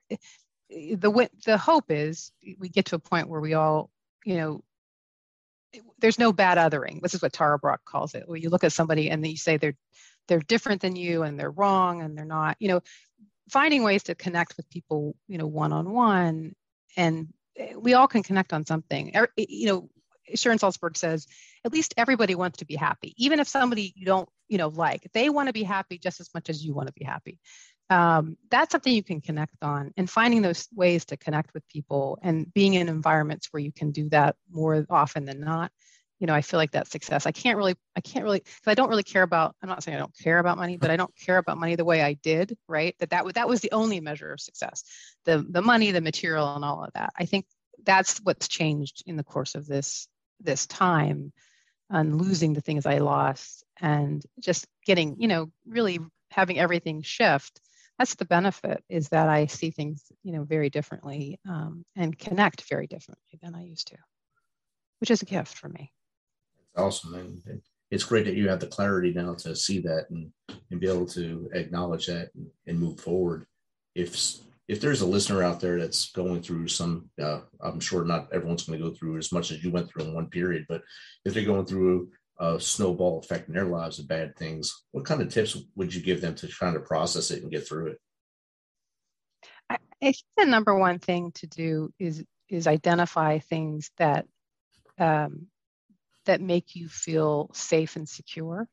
the 0.70 1.28
the 1.44 1.58
hope 1.58 1.90
is 1.90 2.32
we 2.58 2.68
get 2.68 2.86
to 2.86 2.96
a 2.96 2.98
point 3.00 3.28
where 3.28 3.40
we 3.40 3.54
all 3.54 3.90
you 4.24 4.36
know 4.36 4.62
there's 5.98 6.18
no 6.18 6.32
bad 6.32 6.58
othering 6.58 7.00
this 7.00 7.14
is 7.14 7.22
what 7.22 7.32
Tara 7.32 7.58
Brach 7.58 7.84
calls 7.84 8.14
it 8.14 8.28
where 8.28 8.38
you 8.38 8.48
look 8.48 8.64
at 8.64 8.72
somebody 8.72 9.10
and 9.10 9.22
then 9.22 9.30
you 9.30 9.36
say 9.36 9.56
they're 9.56 9.76
they're 10.28 10.40
different 10.40 10.82
than 10.82 10.96
you 10.96 11.22
and 11.22 11.38
they're 11.38 11.50
wrong 11.50 12.02
and 12.02 12.16
they're 12.16 12.24
not 12.24 12.56
you 12.60 12.68
know 12.68 12.80
finding 13.50 13.82
ways 13.82 14.04
to 14.04 14.14
connect 14.14 14.56
with 14.56 14.68
people 14.70 15.14
you 15.28 15.38
know 15.38 15.46
one 15.46 15.72
on 15.72 15.90
one 15.90 16.54
and 16.96 17.28
eh, 17.56 17.74
we 17.76 17.94
all 17.94 18.08
can 18.08 18.22
connect 18.22 18.52
on 18.52 18.64
something 18.64 19.12
you 19.36 19.66
know 19.66 19.88
Sharon 20.34 20.58
Salzberg 20.58 20.96
says, 20.96 21.26
at 21.64 21.72
least 21.72 21.94
everybody 21.96 22.34
wants 22.34 22.58
to 22.58 22.64
be 22.64 22.76
happy, 22.76 23.14
even 23.16 23.40
if 23.40 23.48
somebody 23.48 23.92
you 23.96 24.06
don't, 24.06 24.28
you 24.48 24.58
know, 24.58 24.68
like, 24.68 25.08
they 25.12 25.28
want 25.28 25.48
to 25.48 25.52
be 25.52 25.62
happy 25.62 25.98
just 25.98 26.20
as 26.20 26.30
much 26.34 26.48
as 26.48 26.64
you 26.64 26.74
want 26.74 26.86
to 26.88 26.94
be 26.94 27.04
happy. 27.04 27.38
Um, 27.90 28.38
that's 28.50 28.72
something 28.72 28.94
you 28.94 29.02
can 29.02 29.20
connect 29.20 29.56
on, 29.62 29.92
and 29.96 30.08
finding 30.08 30.40
those 30.40 30.68
ways 30.74 31.04
to 31.06 31.18
connect 31.18 31.52
with 31.52 31.68
people 31.68 32.18
and 32.22 32.52
being 32.54 32.74
in 32.74 32.88
environments 32.88 33.48
where 33.50 33.60
you 33.60 33.72
can 33.72 33.90
do 33.90 34.08
that 34.10 34.36
more 34.50 34.86
often 34.88 35.26
than 35.26 35.40
not. 35.40 35.70
You 36.24 36.26
know, 36.26 36.34
I 36.34 36.40
feel 36.40 36.56
like 36.56 36.70
that 36.70 36.88
success. 36.88 37.26
I 37.26 37.32
can't 37.32 37.58
really, 37.58 37.74
I 37.94 38.00
can't 38.00 38.24
really, 38.24 38.38
because 38.38 38.66
I 38.66 38.72
don't 38.72 38.88
really 38.88 39.02
care 39.02 39.22
about. 39.22 39.54
I'm 39.62 39.68
not 39.68 39.82
saying 39.82 39.94
I 39.94 40.00
don't 40.00 40.16
care 40.16 40.38
about 40.38 40.56
money, 40.56 40.78
but 40.78 40.90
I 40.90 40.96
don't 40.96 41.14
care 41.14 41.36
about 41.36 41.58
money 41.58 41.76
the 41.76 41.84
way 41.84 42.00
I 42.00 42.14
did. 42.14 42.56
Right? 42.66 42.96
That 42.98 43.10
that 43.10 43.34
that 43.34 43.46
was 43.46 43.60
the 43.60 43.72
only 43.72 44.00
measure 44.00 44.32
of 44.32 44.40
success. 44.40 44.84
The 45.26 45.44
the 45.46 45.60
money, 45.60 45.90
the 45.90 46.00
material, 46.00 46.56
and 46.56 46.64
all 46.64 46.82
of 46.82 46.94
that. 46.94 47.12
I 47.14 47.26
think 47.26 47.44
that's 47.84 48.20
what's 48.22 48.48
changed 48.48 49.02
in 49.04 49.16
the 49.16 49.22
course 49.22 49.54
of 49.54 49.66
this 49.66 50.08
this 50.40 50.66
time 50.66 51.34
and 51.90 52.18
losing 52.18 52.54
the 52.54 52.62
things 52.62 52.86
I 52.86 53.00
lost 53.00 53.62
and 53.78 54.24
just 54.40 54.66
getting, 54.86 55.16
you 55.20 55.28
know, 55.28 55.52
really 55.66 55.98
having 56.30 56.58
everything 56.58 57.02
shift. 57.02 57.60
That's 57.98 58.14
the 58.14 58.24
benefit 58.24 58.82
is 58.88 59.10
that 59.10 59.28
I 59.28 59.44
see 59.44 59.72
things, 59.72 60.02
you 60.22 60.32
know, 60.32 60.44
very 60.44 60.70
differently 60.70 61.38
um, 61.46 61.84
and 61.94 62.18
connect 62.18 62.66
very 62.66 62.86
differently 62.86 63.38
than 63.42 63.54
I 63.54 63.64
used 63.64 63.88
to, 63.88 63.98
which 65.00 65.10
is 65.10 65.20
a 65.20 65.26
gift 65.26 65.58
for 65.58 65.68
me. 65.68 65.92
Awesome. 66.76 67.14
And 67.14 67.62
it's 67.90 68.04
great 68.04 68.24
that 68.24 68.34
you 68.34 68.48
have 68.48 68.60
the 68.60 68.66
clarity 68.66 69.12
now 69.12 69.34
to 69.34 69.54
see 69.54 69.80
that 69.80 70.06
and, 70.10 70.30
and 70.70 70.80
be 70.80 70.88
able 70.88 71.06
to 71.06 71.48
acknowledge 71.52 72.06
that 72.06 72.30
and, 72.34 72.46
and 72.66 72.78
move 72.78 73.00
forward. 73.00 73.46
If 73.94 74.38
if 74.66 74.80
there's 74.80 75.02
a 75.02 75.06
listener 75.06 75.42
out 75.42 75.60
there 75.60 75.78
that's 75.78 76.10
going 76.12 76.42
through 76.42 76.68
some, 76.68 77.10
uh, 77.22 77.40
I'm 77.60 77.80
sure 77.80 78.02
not 78.04 78.32
everyone's 78.32 78.64
going 78.64 78.78
to 78.78 78.84
go 78.88 78.94
through 78.94 79.18
as 79.18 79.30
much 79.30 79.50
as 79.50 79.62
you 79.62 79.70
went 79.70 79.90
through 79.90 80.04
in 80.04 80.14
one 80.14 80.30
period, 80.30 80.64
but 80.68 80.82
if 81.24 81.34
they're 81.34 81.44
going 81.44 81.66
through 81.66 82.10
a 82.38 82.58
snowball 82.58 83.20
effect 83.20 83.48
in 83.48 83.54
their 83.54 83.66
lives 83.66 83.98
of 83.98 84.08
bad 84.08 84.34
things, 84.36 84.84
what 84.92 85.04
kind 85.04 85.20
of 85.20 85.28
tips 85.28 85.56
would 85.76 85.94
you 85.94 86.00
give 86.00 86.22
them 86.22 86.34
to 86.36 86.48
try 86.48 86.72
to 86.72 86.80
process 86.80 87.30
it 87.30 87.42
and 87.42 87.52
get 87.52 87.68
through 87.68 87.88
it? 87.88 88.00
I, 89.68 89.74
I 89.74 89.78
think 90.00 90.16
the 90.36 90.46
number 90.46 90.74
one 90.74 90.98
thing 90.98 91.32
to 91.36 91.46
do 91.46 91.92
is 91.98 92.24
is 92.48 92.66
identify 92.66 93.38
things 93.38 93.90
that 93.98 94.26
um, 94.98 95.46
that 96.26 96.40
make 96.40 96.74
you 96.76 96.88
feel 96.88 97.50
safe 97.52 97.96
and 97.96 98.08
secure, 98.08 98.68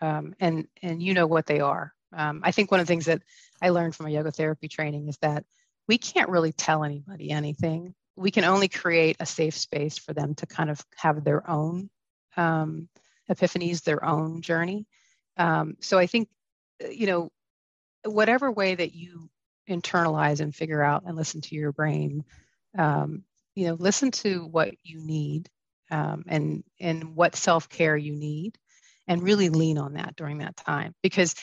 um, 0.00 0.34
and 0.40 0.66
and 0.82 1.02
you 1.02 1.14
know 1.14 1.26
what 1.26 1.46
they 1.46 1.60
are. 1.60 1.92
Um, 2.12 2.40
I 2.44 2.52
think 2.52 2.70
one 2.70 2.80
of 2.80 2.86
the 2.86 2.92
things 2.92 3.06
that 3.06 3.22
I 3.62 3.70
learned 3.70 3.94
from 3.94 4.06
a 4.06 4.10
yoga 4.10 4.32
therapy 4.32 4.68
training 4.68 5.08
is 5.08 5.18
that 5.18 5.44
we 5.86 5.98
can't 5.98 6.30
really 6.30 6.52
tell 6.52 6.84
anybody 6.84 7.30
anything. 7.30 7.94
We 8.16 8.30
can 8.30 8.44
only 8.44 8.68
create 8.68 9.16
a 9.20 9.26
safe 9.26 9.56
space 9.56 9.98
for 9.98 10.12
them 10.12 10.34
to 10.36 10.46
kind 10.46 10.70
of 10.70 10.84
have 10.96 11.24
their 11.24 11.48
own 11.48 11.90
um, 12.36 12.88
epiphanies, 13.30 13.82
their 13.82 14.04
own 14.04 14.42
journey. 14.42 14.86
Um, 15.36 15.76
so 15.80 15.98
I 15.98 16.06
think, 16.06 16.28
you 16.90 17.06
know, 17.06 17.30
whatever 18.04 18.50
way 18.50 18.74
that 18.74 18.94
you 18.94 19.30
internalize 19.68 20.40
and 20.40 20.54
figure 20.54 20.82
out 20.82 21.04
and 21.06 21.16
listen 21.16 21.40
to 21.42 21.54
your 21.54 21.72
brain, 21.72 22.24
um, 22.78 23.24
you 23.54 23.66
know, 23.66 23.74
listen 23.74 24.10
to 24.10 24.46
what 24.46 24.74
you 24.82 25.00
need 25.00 25.48
um, 25.90 26.24
and 26.28 26.64
and 26.80 27.16
what 27.16 27.36
self 27.36 27.68
care 27.68 27.96
you 27.96 28.14
need, 28.14 28.58
and 29.08 29.22
really 29.22 29.48
lean 29.48 29.78
on 29.78 29.94
that 29.94 30.16
during 30.16 30.38
that 30.38 30.56
time. 30.56 30.94
Because 31.02 31.34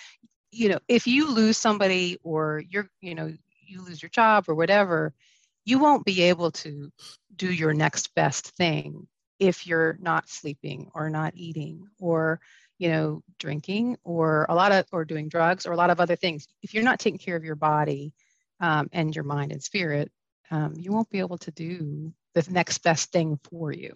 you 0.52 0.70
know 0.70 0.80
if 0.88 1.08
you 1.08 1.32
lose 1.32 1.58
somebody 1.58 2.18
or 2.24 2.64
you're 2.70 2.90
you 3.02 3.16
know 3.16 3.34
you 3.66 3.82
lose 3.84 4.02
your 4.02 4.10
job 4.10 4.46
or 4.48 4.56
whatever 4.56 5.14
you 5.66 5.80
won't 5.80 6.06
be 6.06 6.22
able 6.24 6.52
to 6.52 6.90
do 7.36 7.52
your 7.52 7.74
next 7.74 8.16
best 8.16 8.56
thing 8.56 9.06
if 9.40 9.68
you're 9.68 9.98
not 10.02 10.30
sleeping 10.30 10.90
or 10.96 11.10
not 11.10 11.34
eating 11.36 11.88
or 12.00 12.40
you 12.80 12.90
know 12.90 13.22
drinking 13.40 13.98
or 14.04 14.46
a 14.50 14.56
lot 14.56 14.72
of 14.72 14.86
or 14.92 15.04
doing 15.04 15.28
drugs 15.28 15.66
or 15.66 15.74
a 15.74 15.78
lot 15.78 15.90
of 15.90 16.00
other 16.00 16.16
things. 16.16 16.48
If 16.64 16.74
you're 16.74 16.84
not 16.84 17.00
taking 17.00 17.20
care 17.20 17.36
of 17.36 17.44
your 17.44 17.56
body 17.56 18.14
um, 18.62 18.90
and 18.94 19.14
your 19.14 19.26
mind 19.26 19.52
and 19.52 19.62
spirit 19.62 20.12
um, 20.52 20.74
you 20.78 20.92
won't 20.92 21.10
be 21.10 21.20
able 21.20 21.38
to 21.40 21.52
do 21.52 22.14
the 22.34 22.46
next 22.50 22.80
best 22.80 23.12
thing 23.12 23.40
for 23.50 23.72
you 23.72 23.94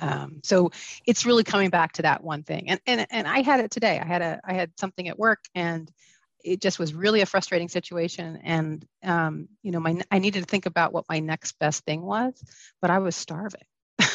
um, 0.00 0.40
so 0.42 0.70
it's 1.06 1.26
really 1.26 1.44
coming 1.44 1.70
back 1.70 1.92
to 1.92 2.02
that 2.02 2.24
one 2.24 2.42
thing 2.42 2.70
and, 2.70 2.80
and 2.86 3.06
and 3.10 3.28
i 3.28 3.42
had 3.42 3.60
it 3.60 3.70
today. 3.70 3.98
I 3.98 4.06
had 4.06 4.22
a 4.22 4.40
i 4.44 4.54
had 4.54 4.72
something 4.78 5.08
at 5.08 5.18
work 5.18 5.40
and 5.54 5.90
it 6.44 6.60
just 6.60 6.78
was 6.78 6.92
really 6.92 7.20
a 7.20 7.26
frustrating 7.26 7.68
situation 7.68 8.40
and 8.42 8.84
um, 9.04 9.48
you 9.62 9.70
know 9.70 9.80
my 9.80 10.00
i 10.10 10.18
needed 10.18 10.40
to 10.40 10.46
think 10.46 10.66
about 10.66 10.92
what 10.92 11.04
my 11.08 11.20
next 11.20 11.58
best 11.58 11.84
thing 11.84 12.02
was 12.02 12.34
but 12.80 12.90
i 12.90 12.98
was 12.98 13.16
starving. 13.16 13.62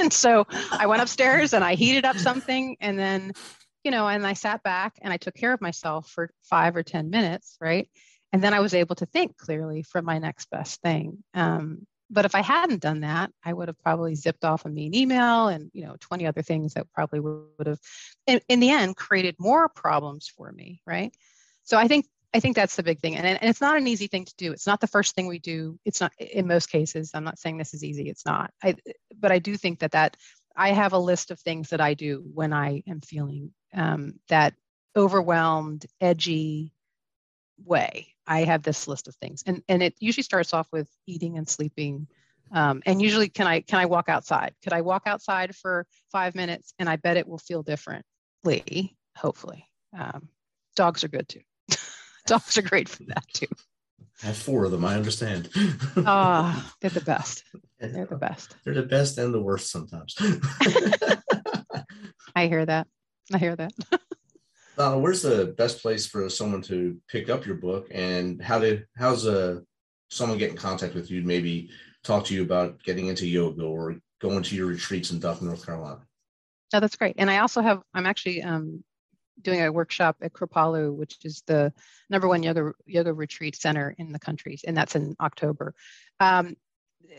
And 0.00 0.12
so 0.12 0.46
i 0.72 0.86
went 0.86 1.02
upstairs 1.02 1.52
and 1.52 1.62
i 1.62 1.74
heated 1.74 2.04
up 2.04 2.18
something 2.18 2.76
and 2.80 2.98
then 2.98 3.32
you 3.84 3.92
know 3.92 4.08
and 4.08 4.26
i 4.26 4.32
sat 4.32 4.62
back 4.64 4.98
and 5.00 5.12
i 5.12 5.16
took 5.16 5.34
care 5.34 5.52
of 5.52 5.60
myself 5.60 6.08
for 6.08 6.30
five 6.42 6.74
or 6.74 6.82
ten 6.82 7.08
minutes 7.10 7.56
right? 7.60 7.88
And 8.32 8.42
then 8.42 8.52
i 8.52 8.60
was 8.60 8.74
able 8.74 8.96
to 8.96 9.06
think 9.06 9.36
clearly 9.36 9.82
for 9.82 10.02
my 10.02 10.18
next 10.18 10.50
best 10.50 10.80
thing. 10.82 11.22
Um, 11.34 11.86
but 12.12 12.26
if 12.26 12.34
I 12.34 12.42
hadn't 12.42 12.82
done 12.82 13.00
that, 13.00 13.32
I 13.44 13.52
would 13.52 13.68
have 13.68 13.78
probably 13.82 14.14
zipped 14.14 14.44
off 14.44 14.66
a 14.66 14.68
mean 14.68 14.94
email 14.94 15.48
and 15.48 15.70
you 15.72 15.84
know 15.84 15.96
20 15.98 16.26
other 16.26 16.42
things 16.42 16.74
that 16.74 16.92
probably 16.92 17.20
would 17.20 17.66
have, 17.66 17.80
in, 18.26 18.40
in 18.48 18.60
the 18.60 18.70
end, 18.70 18.96
created 18.96 19.36
more 19.38 19.68
problems 19.68 20.28
for 20.28 20.52
me, 20.52 20.82
right? 20.86 21.12
So 21.64 21.78
I 21.78 21.88
think 21.88 22.06
I 22.34 22.40
think 22.40 22.54
that's 22.54 22.76
the 22.76 22.82
big 22.82 23.00
thing, 23.00 23.16
and 23.16 23.26
and 23.26 23.50
it's 23.50 23.60
not 23.60 23.76
an 23.76 23.86
easy 23.86 24.06
thing 24.06 24.26
to 24.26 24.34
do. 24.36 24.52
It's 24.52 24.66
not 24.66 24.80
the 24.80 24.86
first 24.86 25.14
thing 25.14 25.26
we 25.26 25.38
do. 25.38 25.78
It's 25.84 26.00
not 26.00 26.12
in 26.18 26.46
most 26.46 26.70
cases. 26.70 27.10
I'm 27.14 27.24
not 27.24 27.38
saying 27.38 27.56
this 27.56 27.74
is 27.74 27.82
easy. 27.82 28.08
It's 28.08 28.26
not. 28.26 28.50
I, 28.62 28.76
but 29.18 29.32
I 29.32 29.38
do 29.38 29.56
think 29.56 29.80
that 29.80 29.92
that 29.92 30.16
I 30.54 30.72
have 30.72 30.92
a 30.92 30.98
list 30.98 31.30
of 31.30 31.40
things 31.40 31.70
that 31.70 31.80
I 31.80 31.94
do 31.94 32.22
when 32.34 32.52
I 32.52 32.82
am 32.86 33.00
feeling 33.00 33.52
um, 33.74 34.14
that 34.28 34.54
overwhelmed, 34.94 35.86
edgy 36.00 36.72
way 37.64 38.08
I 38.26 38.44
have 38.44 38.62
this 38.62 38.88
list 38.88 39.08
of 39.08 39.14
things, 39.16 39.42
and 39.46 39.62
and 39.68 39.82
it 39.82 39.94
usually 39.98 40.22
starts 40.22 40.54
off 40.54 40.68
with 40.72 40.88
eating 41.06 41.38
and 41.38 41.48
sleeping, 41.48 42.06
um, 42.52 42.82
and 42.86 43.00
usually 43.00 43.28
can 43.28 43.46
I 43.46 43.60
can 43.60 43.78
I 43.78 43.86
walk 43.86 44.08
outside? 44.08 44.54
Could 44.62 44.72
I 44.72 44.80
walk 44.80 45.02
outside 45.06 45.54
for 45.56 45.86
five 46.10 46.34
minutes? 46.34 46.74
And 46.78 46.88
I 46.88 46.96
bet 46.96 47.16
it 47.16 47.26
will 47.26 47.38
feel 47.38 47.62
differently. 47.62 48.96
Hopefully, 49.16 49.66
um, 49.98 50.28
dogs 50.76 51.04
are 51.04 51.08
good 51.08 51.28
too. 51.28 51.40
dogs 52.26 52.56
are 52.58 52.62
great 52.62 52.88
for 52.88 53.04
that 53.04 53.24
too. 53.32 53.46
I 54.22 54.26
have 54.26 54.36
four 54.36 54.64
of 54.64 54.70
them. 54.70 54.84
I 54.84 54.94
understand. 54.94 55.50
Ah, 56.04 56.54
oh, 56.56 56.72
they're 56.80 56.90
the 56.90 57.00
best. 57.00 57.44
They're 57.78 58.06
the 58.06 58.16
best. 58.16 58.56
They're 58.64 58.74
the 58.74 58.82
best 58.82 59.18
and 59.18 59.32
the 59.32 59.40
worst 59.40 59.70
sometimes. 59.70 60.16
I 62.34 62.46
hear 62.46 62.64
that. 62.64 62.86
I 63.32 63.38
hear 63.38 63.54
that. 63.56 63.72
Donna, 64.82 64.98
where's 64.98 65.22
the 65.22 65.54
best 65.56 65.80
place 65.80 66.06
for 66.06 66.28
someone 66.28 66.60
to 66.62 66.98
pick 67.08 67.30
up 67.30 67.46
your 67.46 67.54
book, 67.54 67.86
and 67.92 68.42
how 68.42 68.58
did 68.58 68.84
how's 68.96 69.28
uh, 69.28 69.60
someone 70.10 70.38
get 70.38 70.50
in 70.50 70.56
contact 70.56 70.94
with 70.96 71.08
you? 71.08 71.22
Maybe 71.22 71.70
talk 72.02 72.24
to 72.26 72.34
you 72.34 72.42
about 72.42 72.82
getting 72.82 73.06
into 73.06 73.24
yoga 73.24 73.62
or 73.62 73.96
going 74.20 74.42
to 74.42 74.56
your 74.56 74.66
retreats 74.66 75.12
in 75.12 75.20
Duck, 75.20 75.40
North 75.40 75.64
Carolina. 75.64 76.00
Oh, 76.74 76.80
that's 76.80 76.96
great. 76.96 77.14
And 77.18 77.30
I 77.30 77.38
also 77.38 77.62
have 77.62 77.80
I'm 77.94 78.06
actually 78.06 78.42
um, 78.42 78.82
doing 79.40 79.62
a 79.62 79.70
workshop 79.70 80.16
at 80.20 80.32
Kripalu, 80.32 80.92
which 80.92 81.16
is 81.22 81.44
the 81.46 81.72
number 82.10 82.26
one 82.26 82.42
yoga 82.42 82.72
yoga 82.84 83.14
retreat 83.14 83.54
center 83.54 83.94
in 83.98 84.10
the 84.10 84.18
country, 84.18 84.58
and 84.66 84.76
that's 84.76 84.96
in 84.96 85.14
October. 85.20 85.76
Um, 86.18 86.56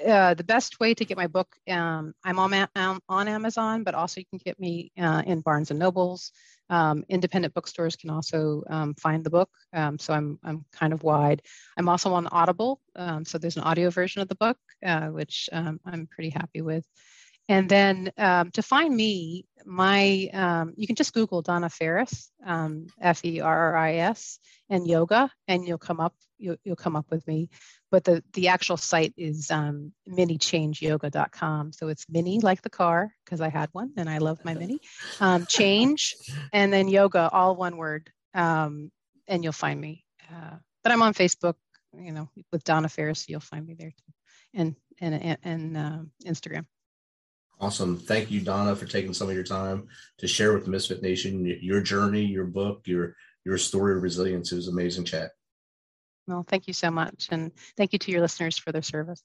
uh, 0.05 0.33
the 0.33 0.43
best 0.43 0.79
way 0.79 0.93
to 0.93 1.05
get 1.05 1.17
my 1.17 1.27
book, 1.27 1.55
um, 1.69 2.13
I'm 2.23 2.39
on, 2.39 2.67
on 3.07 3.27
Amazon, 3.27 3.83
but 3.83 3.95
also 3.95 4.19
you 4.19 4.25
can 4.25 4.39
get 4.43 4.59
me 4.59 4.91
uh, 4.99 5.23
in 5.25 5.41
Barnes 5.41 5.71
and 5.71 5.79
Nobles. 5.79 6.31
Um, 6.69 7.03
independent 7.09 7.53
bookstores 7.53 7.95
can 7.95 8.09
also 8.09 8.63
um, 8.69 8.95
find 8.95 9.23
the 9.23 9.29
book, 9.29 9.49
um, 9.73 9.99
so 9.99 10.13
I'm 10.13 10.39
I'm 10.43 10.65
kind 10.71 10.93
of 10.93 11.03
wide. 11.03 11.41
I'm 11.77 11.89
also 11.89 12.13
on 12.13 12.27
Audible, 12.27 12.79
um, 12.95 13.25
so 13.25 13.37
there's 13.37 13.57
an 13.57 13.63
audio 13.63 13.89
version 13.89 14.21
of 14.21 14.29
the 14.29 14.35
book, 14.35 14.57
uh, 14.83 15.07
which 15.07 15.49
um, 15.51 15.79
I'm 15.85 16.07
pretty 16.07 16.29
happy 16.29 16.61
with. 16.61 16.85
And 17.49 17.67
then 17.67 18.11
um, 18.17 18.51
to 18.51 18.61
find 18.61 18.95
me, 18.95 19.45
my 19.65 20.29
um, 20.33 20.73
you 20.77 20.87
can 20.87 20.95
just 20.95 21.13
Google 21.13 21.41
Donna 21.41 21.69
Ferris, 21.69 22.31
um, 22.45 22.87
F 23.01 23.23
E 23.25 23.39
R 23.41 23.57
R 23.73 23.77
I 23.77 23.95
S, 23.95 24.39
and 24.69 24.87
yoga, 24.87 25.29
and 25.47 25.65
you'll 25.67 25.77
come 25.77 25.99
up 25.99 26.13
you'll, 26.37 26.57
you'll 26.63 26.75
come 26.75 26.95
up 26.95 27.09
with 27.09 27.25
me. 27.27 27.49
But 27.91 28.03
the 28.03 28.23
the 28.33 28.49
actual 28.49 28.77
site 28.77 29.13
is 29.17 29.49
um, 29.51 29.93
minichangeyoga.com. 30.09 31.73
So 31.73 31.87
it's 31.87 32.05
mini 32.09 32.39
like 32.39 32.61
the 32.61 32.69
car 32.69 33.13
because 33.23 33.41
I 33.41 33.49
had 33.49 33.69
one 33.71 33.91
and 33.97 34.09
I 34.09 34.17
love 34.17 34.43
my 34.43 34.53
mini. 34.53 34.79
Um, 35.19 35.45
change 35.45 36.15
and 36.53 36.71
then 36.71 36.87
yoga, 36.87 37.29
all 37.31 37.55
one 37.55 37.77
word, 37.77 38.11
um, 38.33 38.91
and 39.27 39.43
you'll 39.43 39.53
find 39.53 39.79
me. 39.79 40.03
Uh, 40.31 40.57
but 40.83 40.91
I'm 40.91 41.01
on 41.01 41.13
Facebook, 41.13 41.55
you 41.97 42.11
know, 42.11 42.29
with 42.51 42.63
Donna 42.63 42.89
Ferris. 42.89 43.29
You'll 43.29 43.39
find 43.39 43.65
me 43.65 43.75
there 43.77 43.91
too, 43.91 44.13
and 44.53 44.75
and 44.99 45.15
and, 45.15 45.37
and 45.43 45.77
uh, 45.77 45.99
Instagram. 46.25 46.65
Awesome. 47.63 47.97
Thank 47.97 48.29
you, 48.29 48.41
Donna, 48.41 48.75
for 48.75 48.85
taking 48.85 49.13
some 49.13 49.29
of 49.29 49.35
your 49.35 49.45
time 49.45 49.87
to 50.17 50.27
share 50.27 50.51
with 50.51 50.65
the 50.65 50.69
Misfit 50.69 51.01
Nation 51.01 51.45
your 51.61 51.79
journey, 51.79 52.25
your 52.25 52.43
book, 52.43 52.81
your 52.85 53.15
your 53.45 53.57
story 53.57 53.95
of 53.95 54.03
resilience. 54.03 54.51
It 54.51 54.57
was 54.57 54.67
amazing 54.67 55.05
chat. 55.05 55.31
Well, 56.27 56.45
thank 56.45 56.67
you 56.67 56.73
so 56.73 56.91
much. 56.91 57.29
And 57.31 57.53
thank 57.77 57.93
you 57.93 57.99
to 57.99 58.11
your 58.11 58.19
listeners 58.19 58.57
for 58.57 58.73
their 58.73 58.81
service. 58.81 59.23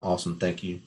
Awesome. 0.00 0.38
Thank 0.38 0.62
you. 0.62 0.82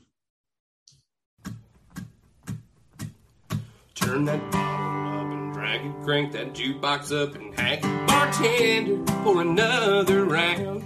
Turn 3.96 4.24
that 4.24 4.50
bottle 4.50 5.20
up 5.20 5.34
and 5.34 5.54
drag 5.54 5.86
it, 5.86 6.04
crank 6.04 6.32
that 6.32 6.54
jukebox 6.54 7.12
up 7.22 7.36
and 7.36 7.54
hack 7.60 7.80
it. 7.84 8.08
Bartender, 8.08 9.04
pour 9.24 9.42
another 9.42 10.24
round. 10.24 10.84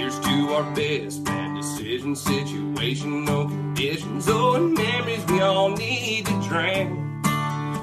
Here's 0.00 0.18
to 0.20 0.54
our 0.54 0.74
best 0.74 1.24
bad 1.24 1.56
decisions, 1.56 2.24
situational 2.24 3.71
conditions, 3.82 4.28
oh, 4.28 4.54
and 4.54 4.74
memories 4.74 5.24
we 5.26 5.40
all 5.40 5.70
need 5.70 6.24
to 6.26 6.40
drown. 6.48 7.20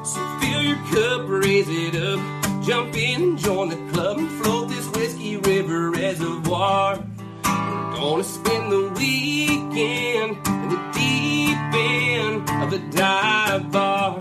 So 0.06 0.40
fill 0.40 0.62
your 0.62 0.78
cup, 0.94 1.28
raise 1.28 1.68
it 1.68 1.96
up, 2.02 2.64
jump 2.64 2.96
in 2.96 3.36
join 3.36 3.70
the 3.70 3.92
club 3.92 4.18
and 4.18 4.30
float 4.42 4.70
this 4.70 4.88
whiskey 4.92 5.36
river 5.38 5.92
reservoir. 5.92 7.04
We're 7.44 7.96
gonna 7.96 8.24
spend 8.24 8.72
the 8.72 8.94
weekend 8.96 10.38
in 10.48 10.70
the 10.70 10.80
deep 10.94 11.58
end 11.74 12.50
of 12.64 12.72
the 12.72 12.80
dive 12.96 13.70
bar. 13.70 14.16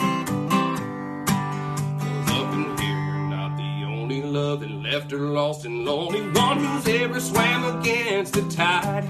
up 2.35 2.55
in 2.55 2.77
here, 2.79 3.05
you're 3.07 3.29
not 3.31 3.57
the 3.57 3.85
only 3.87 4.23
love 4.23 4.61
that 4.61 4.71
left 4.71 5.13
her 5.13 5.19
lost 5.19 5.65
and 5.65 5.85
lonely. 5.85 6.23
One 6.33 6.59
who's 6.59 6.89
ever 6.89 7.21
swam 7.21 7.79
against 7.79 8.33
the 8.33 8.43
tide. 8.51 9.05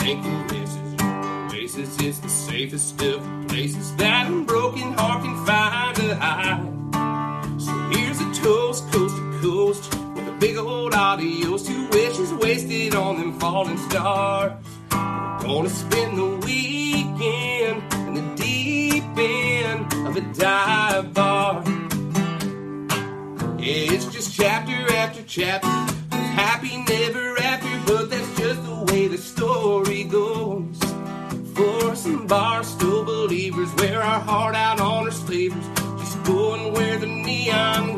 Thinking 0.00 0.46
this 0.48 0.70
is 0.76 0.85
oasis, 1.78 2.00
it's 2.00 2.18
the 2.18 2.28
safest 2.28 3.02
of 3.02 3.22
the 3.22 3.48
places 3.48 3.94
that 3.96 4.30
a 4.30 4.40
broken 4.42 4.92
heart 4.94 5.22
can 5.22 5.46
find 5.46 5.98
a 5.98 6.14
hide. 6.16 7.60
So 7.60 7.72
here's 7.90 8.20
a 8.20 8.42
toast, 8.42 8.90
coast 8.92 9.16
to 9.16 9.38
coast, 9.40 9.94
with 10.14 10.28
a 10.28 10.36
big 10.38 10.56
old 10.56 10.94
adios 10.94 11.64
to 11.64 11.88
wishes 11.88 12.32
wasted 12.34 12.94
on 12.94 13.18
them 13.18 13.38
falling 13.38 13.78
stars. 13.88 14.52
We're 14.90 15.38
gonna 15.42 15.68
spend 15.68 16.18
the 16.18 16.46
weekend 16.46 17.92
in 17.92 18.14
the 18.14 18.34
deep 18.36 19.04
end 19.16 19.92
of 20.06 20.16
a 20.16 20.20
dive 20.34 21.12
bar. 21.14 21.62
Yeah, 23.58 23.92
it's 23.94 24.06
just 24.06 24.34
chapter 24.34 24.92
after 24.92 25.22
chapter, 25.26 25.68
happy 26.16 26.76
never 26.88 27.25
Some 32.26 32.38
barstool 32.38 33.06
believers, 33.06 33.72
wear 33.76 34.02
our 34.02 34.18
heart 34.20 34.56
out 34.56 34.80
on 34.80 35.04
our 35.04 35.10
sleeves, 35.12 35.54
just 35.98 36.24
going 36.24 36.72
where 36.72 36.98
the 36.98 37.06
neon 37.06 37.95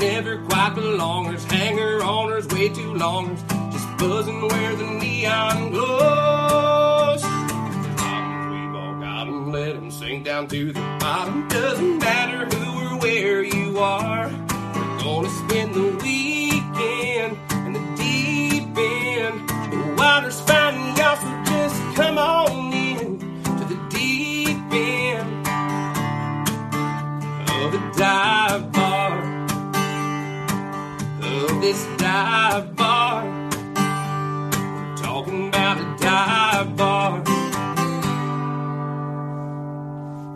never 0.00 0.38
quite 0.48 0.72
belongers, 0.74 1.44
hanger 1.52 2.00
oners, 2.00 2.50
way 2.54 2.70
too 2.70 2.94
longers, 2.94 3.42
just 3.70 3.86
buzzing 3.98 4.40
where 4.40 4.74
the 4.74 4.86
neon 4.98 5.70
glows. 5.70 7.22
Problems, 8.00 8.46
we've 8.50 8.74
all 8.74 8.94
got 8.98 9.26
'em, 9.28 9.52
let 9.52 9.76
'em 9.76 9.90
sink 9.90 10.24
down 10.24 10.46
to 10.48 10.72
the 10.72 10.80
bottom. 11.00 11.46
Doesn't 11.48 11.98
matter 11.98 12.46
who 12.56 12.80
or 12.80 12.96
where 12.98 13.42
you 13.42 13.78
are. 13.78 14.30
We're 14.74 14.98
gonna 15.04 15.28
spend 15.28 15.74
the 15.74 15.88
weekend 16.02 17.36
in 17.66 17.72
the 17.74 17.84
deep 18.02 18.78
end. 18.78 19.38
The 19.70 19.94
water's 19.98 20.40
finding 20.40 20.96
y'all, 20.96 21.16
so 21.16 21.30
just 21.50 21.76
come 21.94 22.16
on 22.16 22.72
in 22.72 23.18
to 23.58 23.64
the 23.72 23.78
deep 23.90 24.58
end 24.72 25.46
of 27.62 27.72
the 27.72 27.82
dive 27.98 28.29
this 31.60 31.86
dive 31.98 32.74
bar. 32.74 33.22
We're 33.74 34.96
talking 34.96 35.48
about 35.48 35.76
a 35.78 36.02
dive 36.02 36.76
bar. 36.76 37.22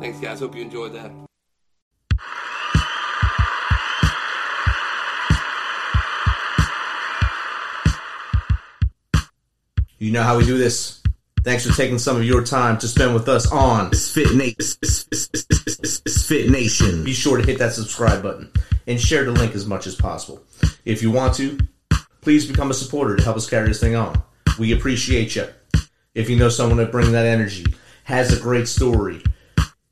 Thanks, 0.01 0.21
guys. 0.21 0.41
Hope 0.41 0.55
you 0.55 0.63
enjoyed 0.63 0.93
that. 0.93 1.11
You 9.99 10.13
know 10.13 10.23
how 10.23 10.37
we 10.37 10.45
do 10.45 10.59
this. 10.59 11.03
Thanks 11.43 11.67
for 11.67 11.75
taking 11.75 11.99
some 11.99 12.17
of 12.17 12.25
your 12.25 12.45
time 12.45 12.77
to 12.79 12.89
spend 12.89 13.15
with 13.15 13.29
us 13.29 13.51
on 13.51 13.89
Misfit 13.91 14.35
Nation. 14.35 14.77
Misfit 16.05 16.51
Nation. 16.51 17.05
Be 17.05 17.15
sure 17.15 17.39
to 17.39 17.47
hit 17.47 17.59
that 17.59 17.73
subscribe 17.73 18.23
button 18.23 18.51
and 18.87 19.01
share 19.01 19.25
the 19.25 19.33
link 19.33 19.55
as 19.55 19.67
much 19.67 19.87
as 19.87 19.95
possible. 19.95 20.43
If 20.85 21.03
you 21.03 21.11
want 21.11 21.35
to, 21.37 21.59
please 22.21 22.47
become 22.47 22.71
a 22.71 22.75
supporter 22.75 23.17
to 23.17 23.23
help 23.23 23.37
us 23.37 23.49
carry 23.49 23.69
this 23.69 23.81
thing 23.81 23.97
on. 23.97 24.23
We 24.59 24.73
appreciate 24.73 25.35
you. 25.35 25.49
If 26.15 26.29
you 26.29 26.37
know 26.37 26.49
someone 26.49 26.77
that 26.79 26.93
brings 26.93 27.11
that 27.13 27.27
energy, 27.27 27.65
has 28.05 28.33
a 28.33 28.41
great 28.41 28.69
story, 28.69 29.23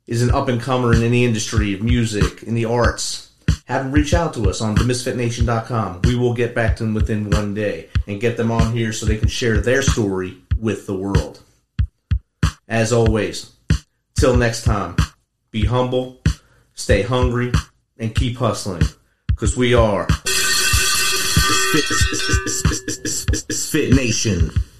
is 0.06 0.22
an 0.22 0.30
up 0.30 0.48
and 0.48 0.60
comer 0.60 0.92
in 0.94 1.02
any 1.02 1.24
industry 1.24 1.72
of 1.72 1.82
music, 1.82 2.42
in 2.42 2.54
the 2.54 2.66
arts, 2.66 3.32
have 3.64 3.84
them 3.84 3.92
reach 3.92 4.12
out 4.12 4.34
to 4.34 4.50
us 4.50 4.60
on 4.60 4.76
themisfitnation.com. 4.76 6.02
We 6.04 6.14
will 6.14 6.34
get 6.34 6.54
back 6.54 6.76
to 6.76 6.84
them 6.84 6.94
within 6.94 7.30
one 7.30 7.54
day 7.54 7.88
and 8.06 8.20
get 8.20 8.36
them 8.36 8.50
on 8.50 8.72
here 8.72 8.92
so 8.92 9.06
they 9.06 9.16
can 9.16 9.28
share 9.28 9.60
their 9.60 9.80
story 9.80 10.36
with 10.60 10.86
the 10.86 10.94
world. 10.94 11.40
As 12.68 12.92
always, 12.92 13.52
till 14.14 14.36
next 14.36 14.64
time, 14.64 14.96
be 15.50 15.64
humble, 15.64 16.20
stay 16.74 17.02
hungry, 17.02 17.52
and 17.98 18.14
keep 18.14 18.36
hustling. 18.36 18.82
Because 19.26 19.56
we 19.56 19.74
are 19.74 20.06
Misfit 23.48 23.94
Nation. 23.94 24.71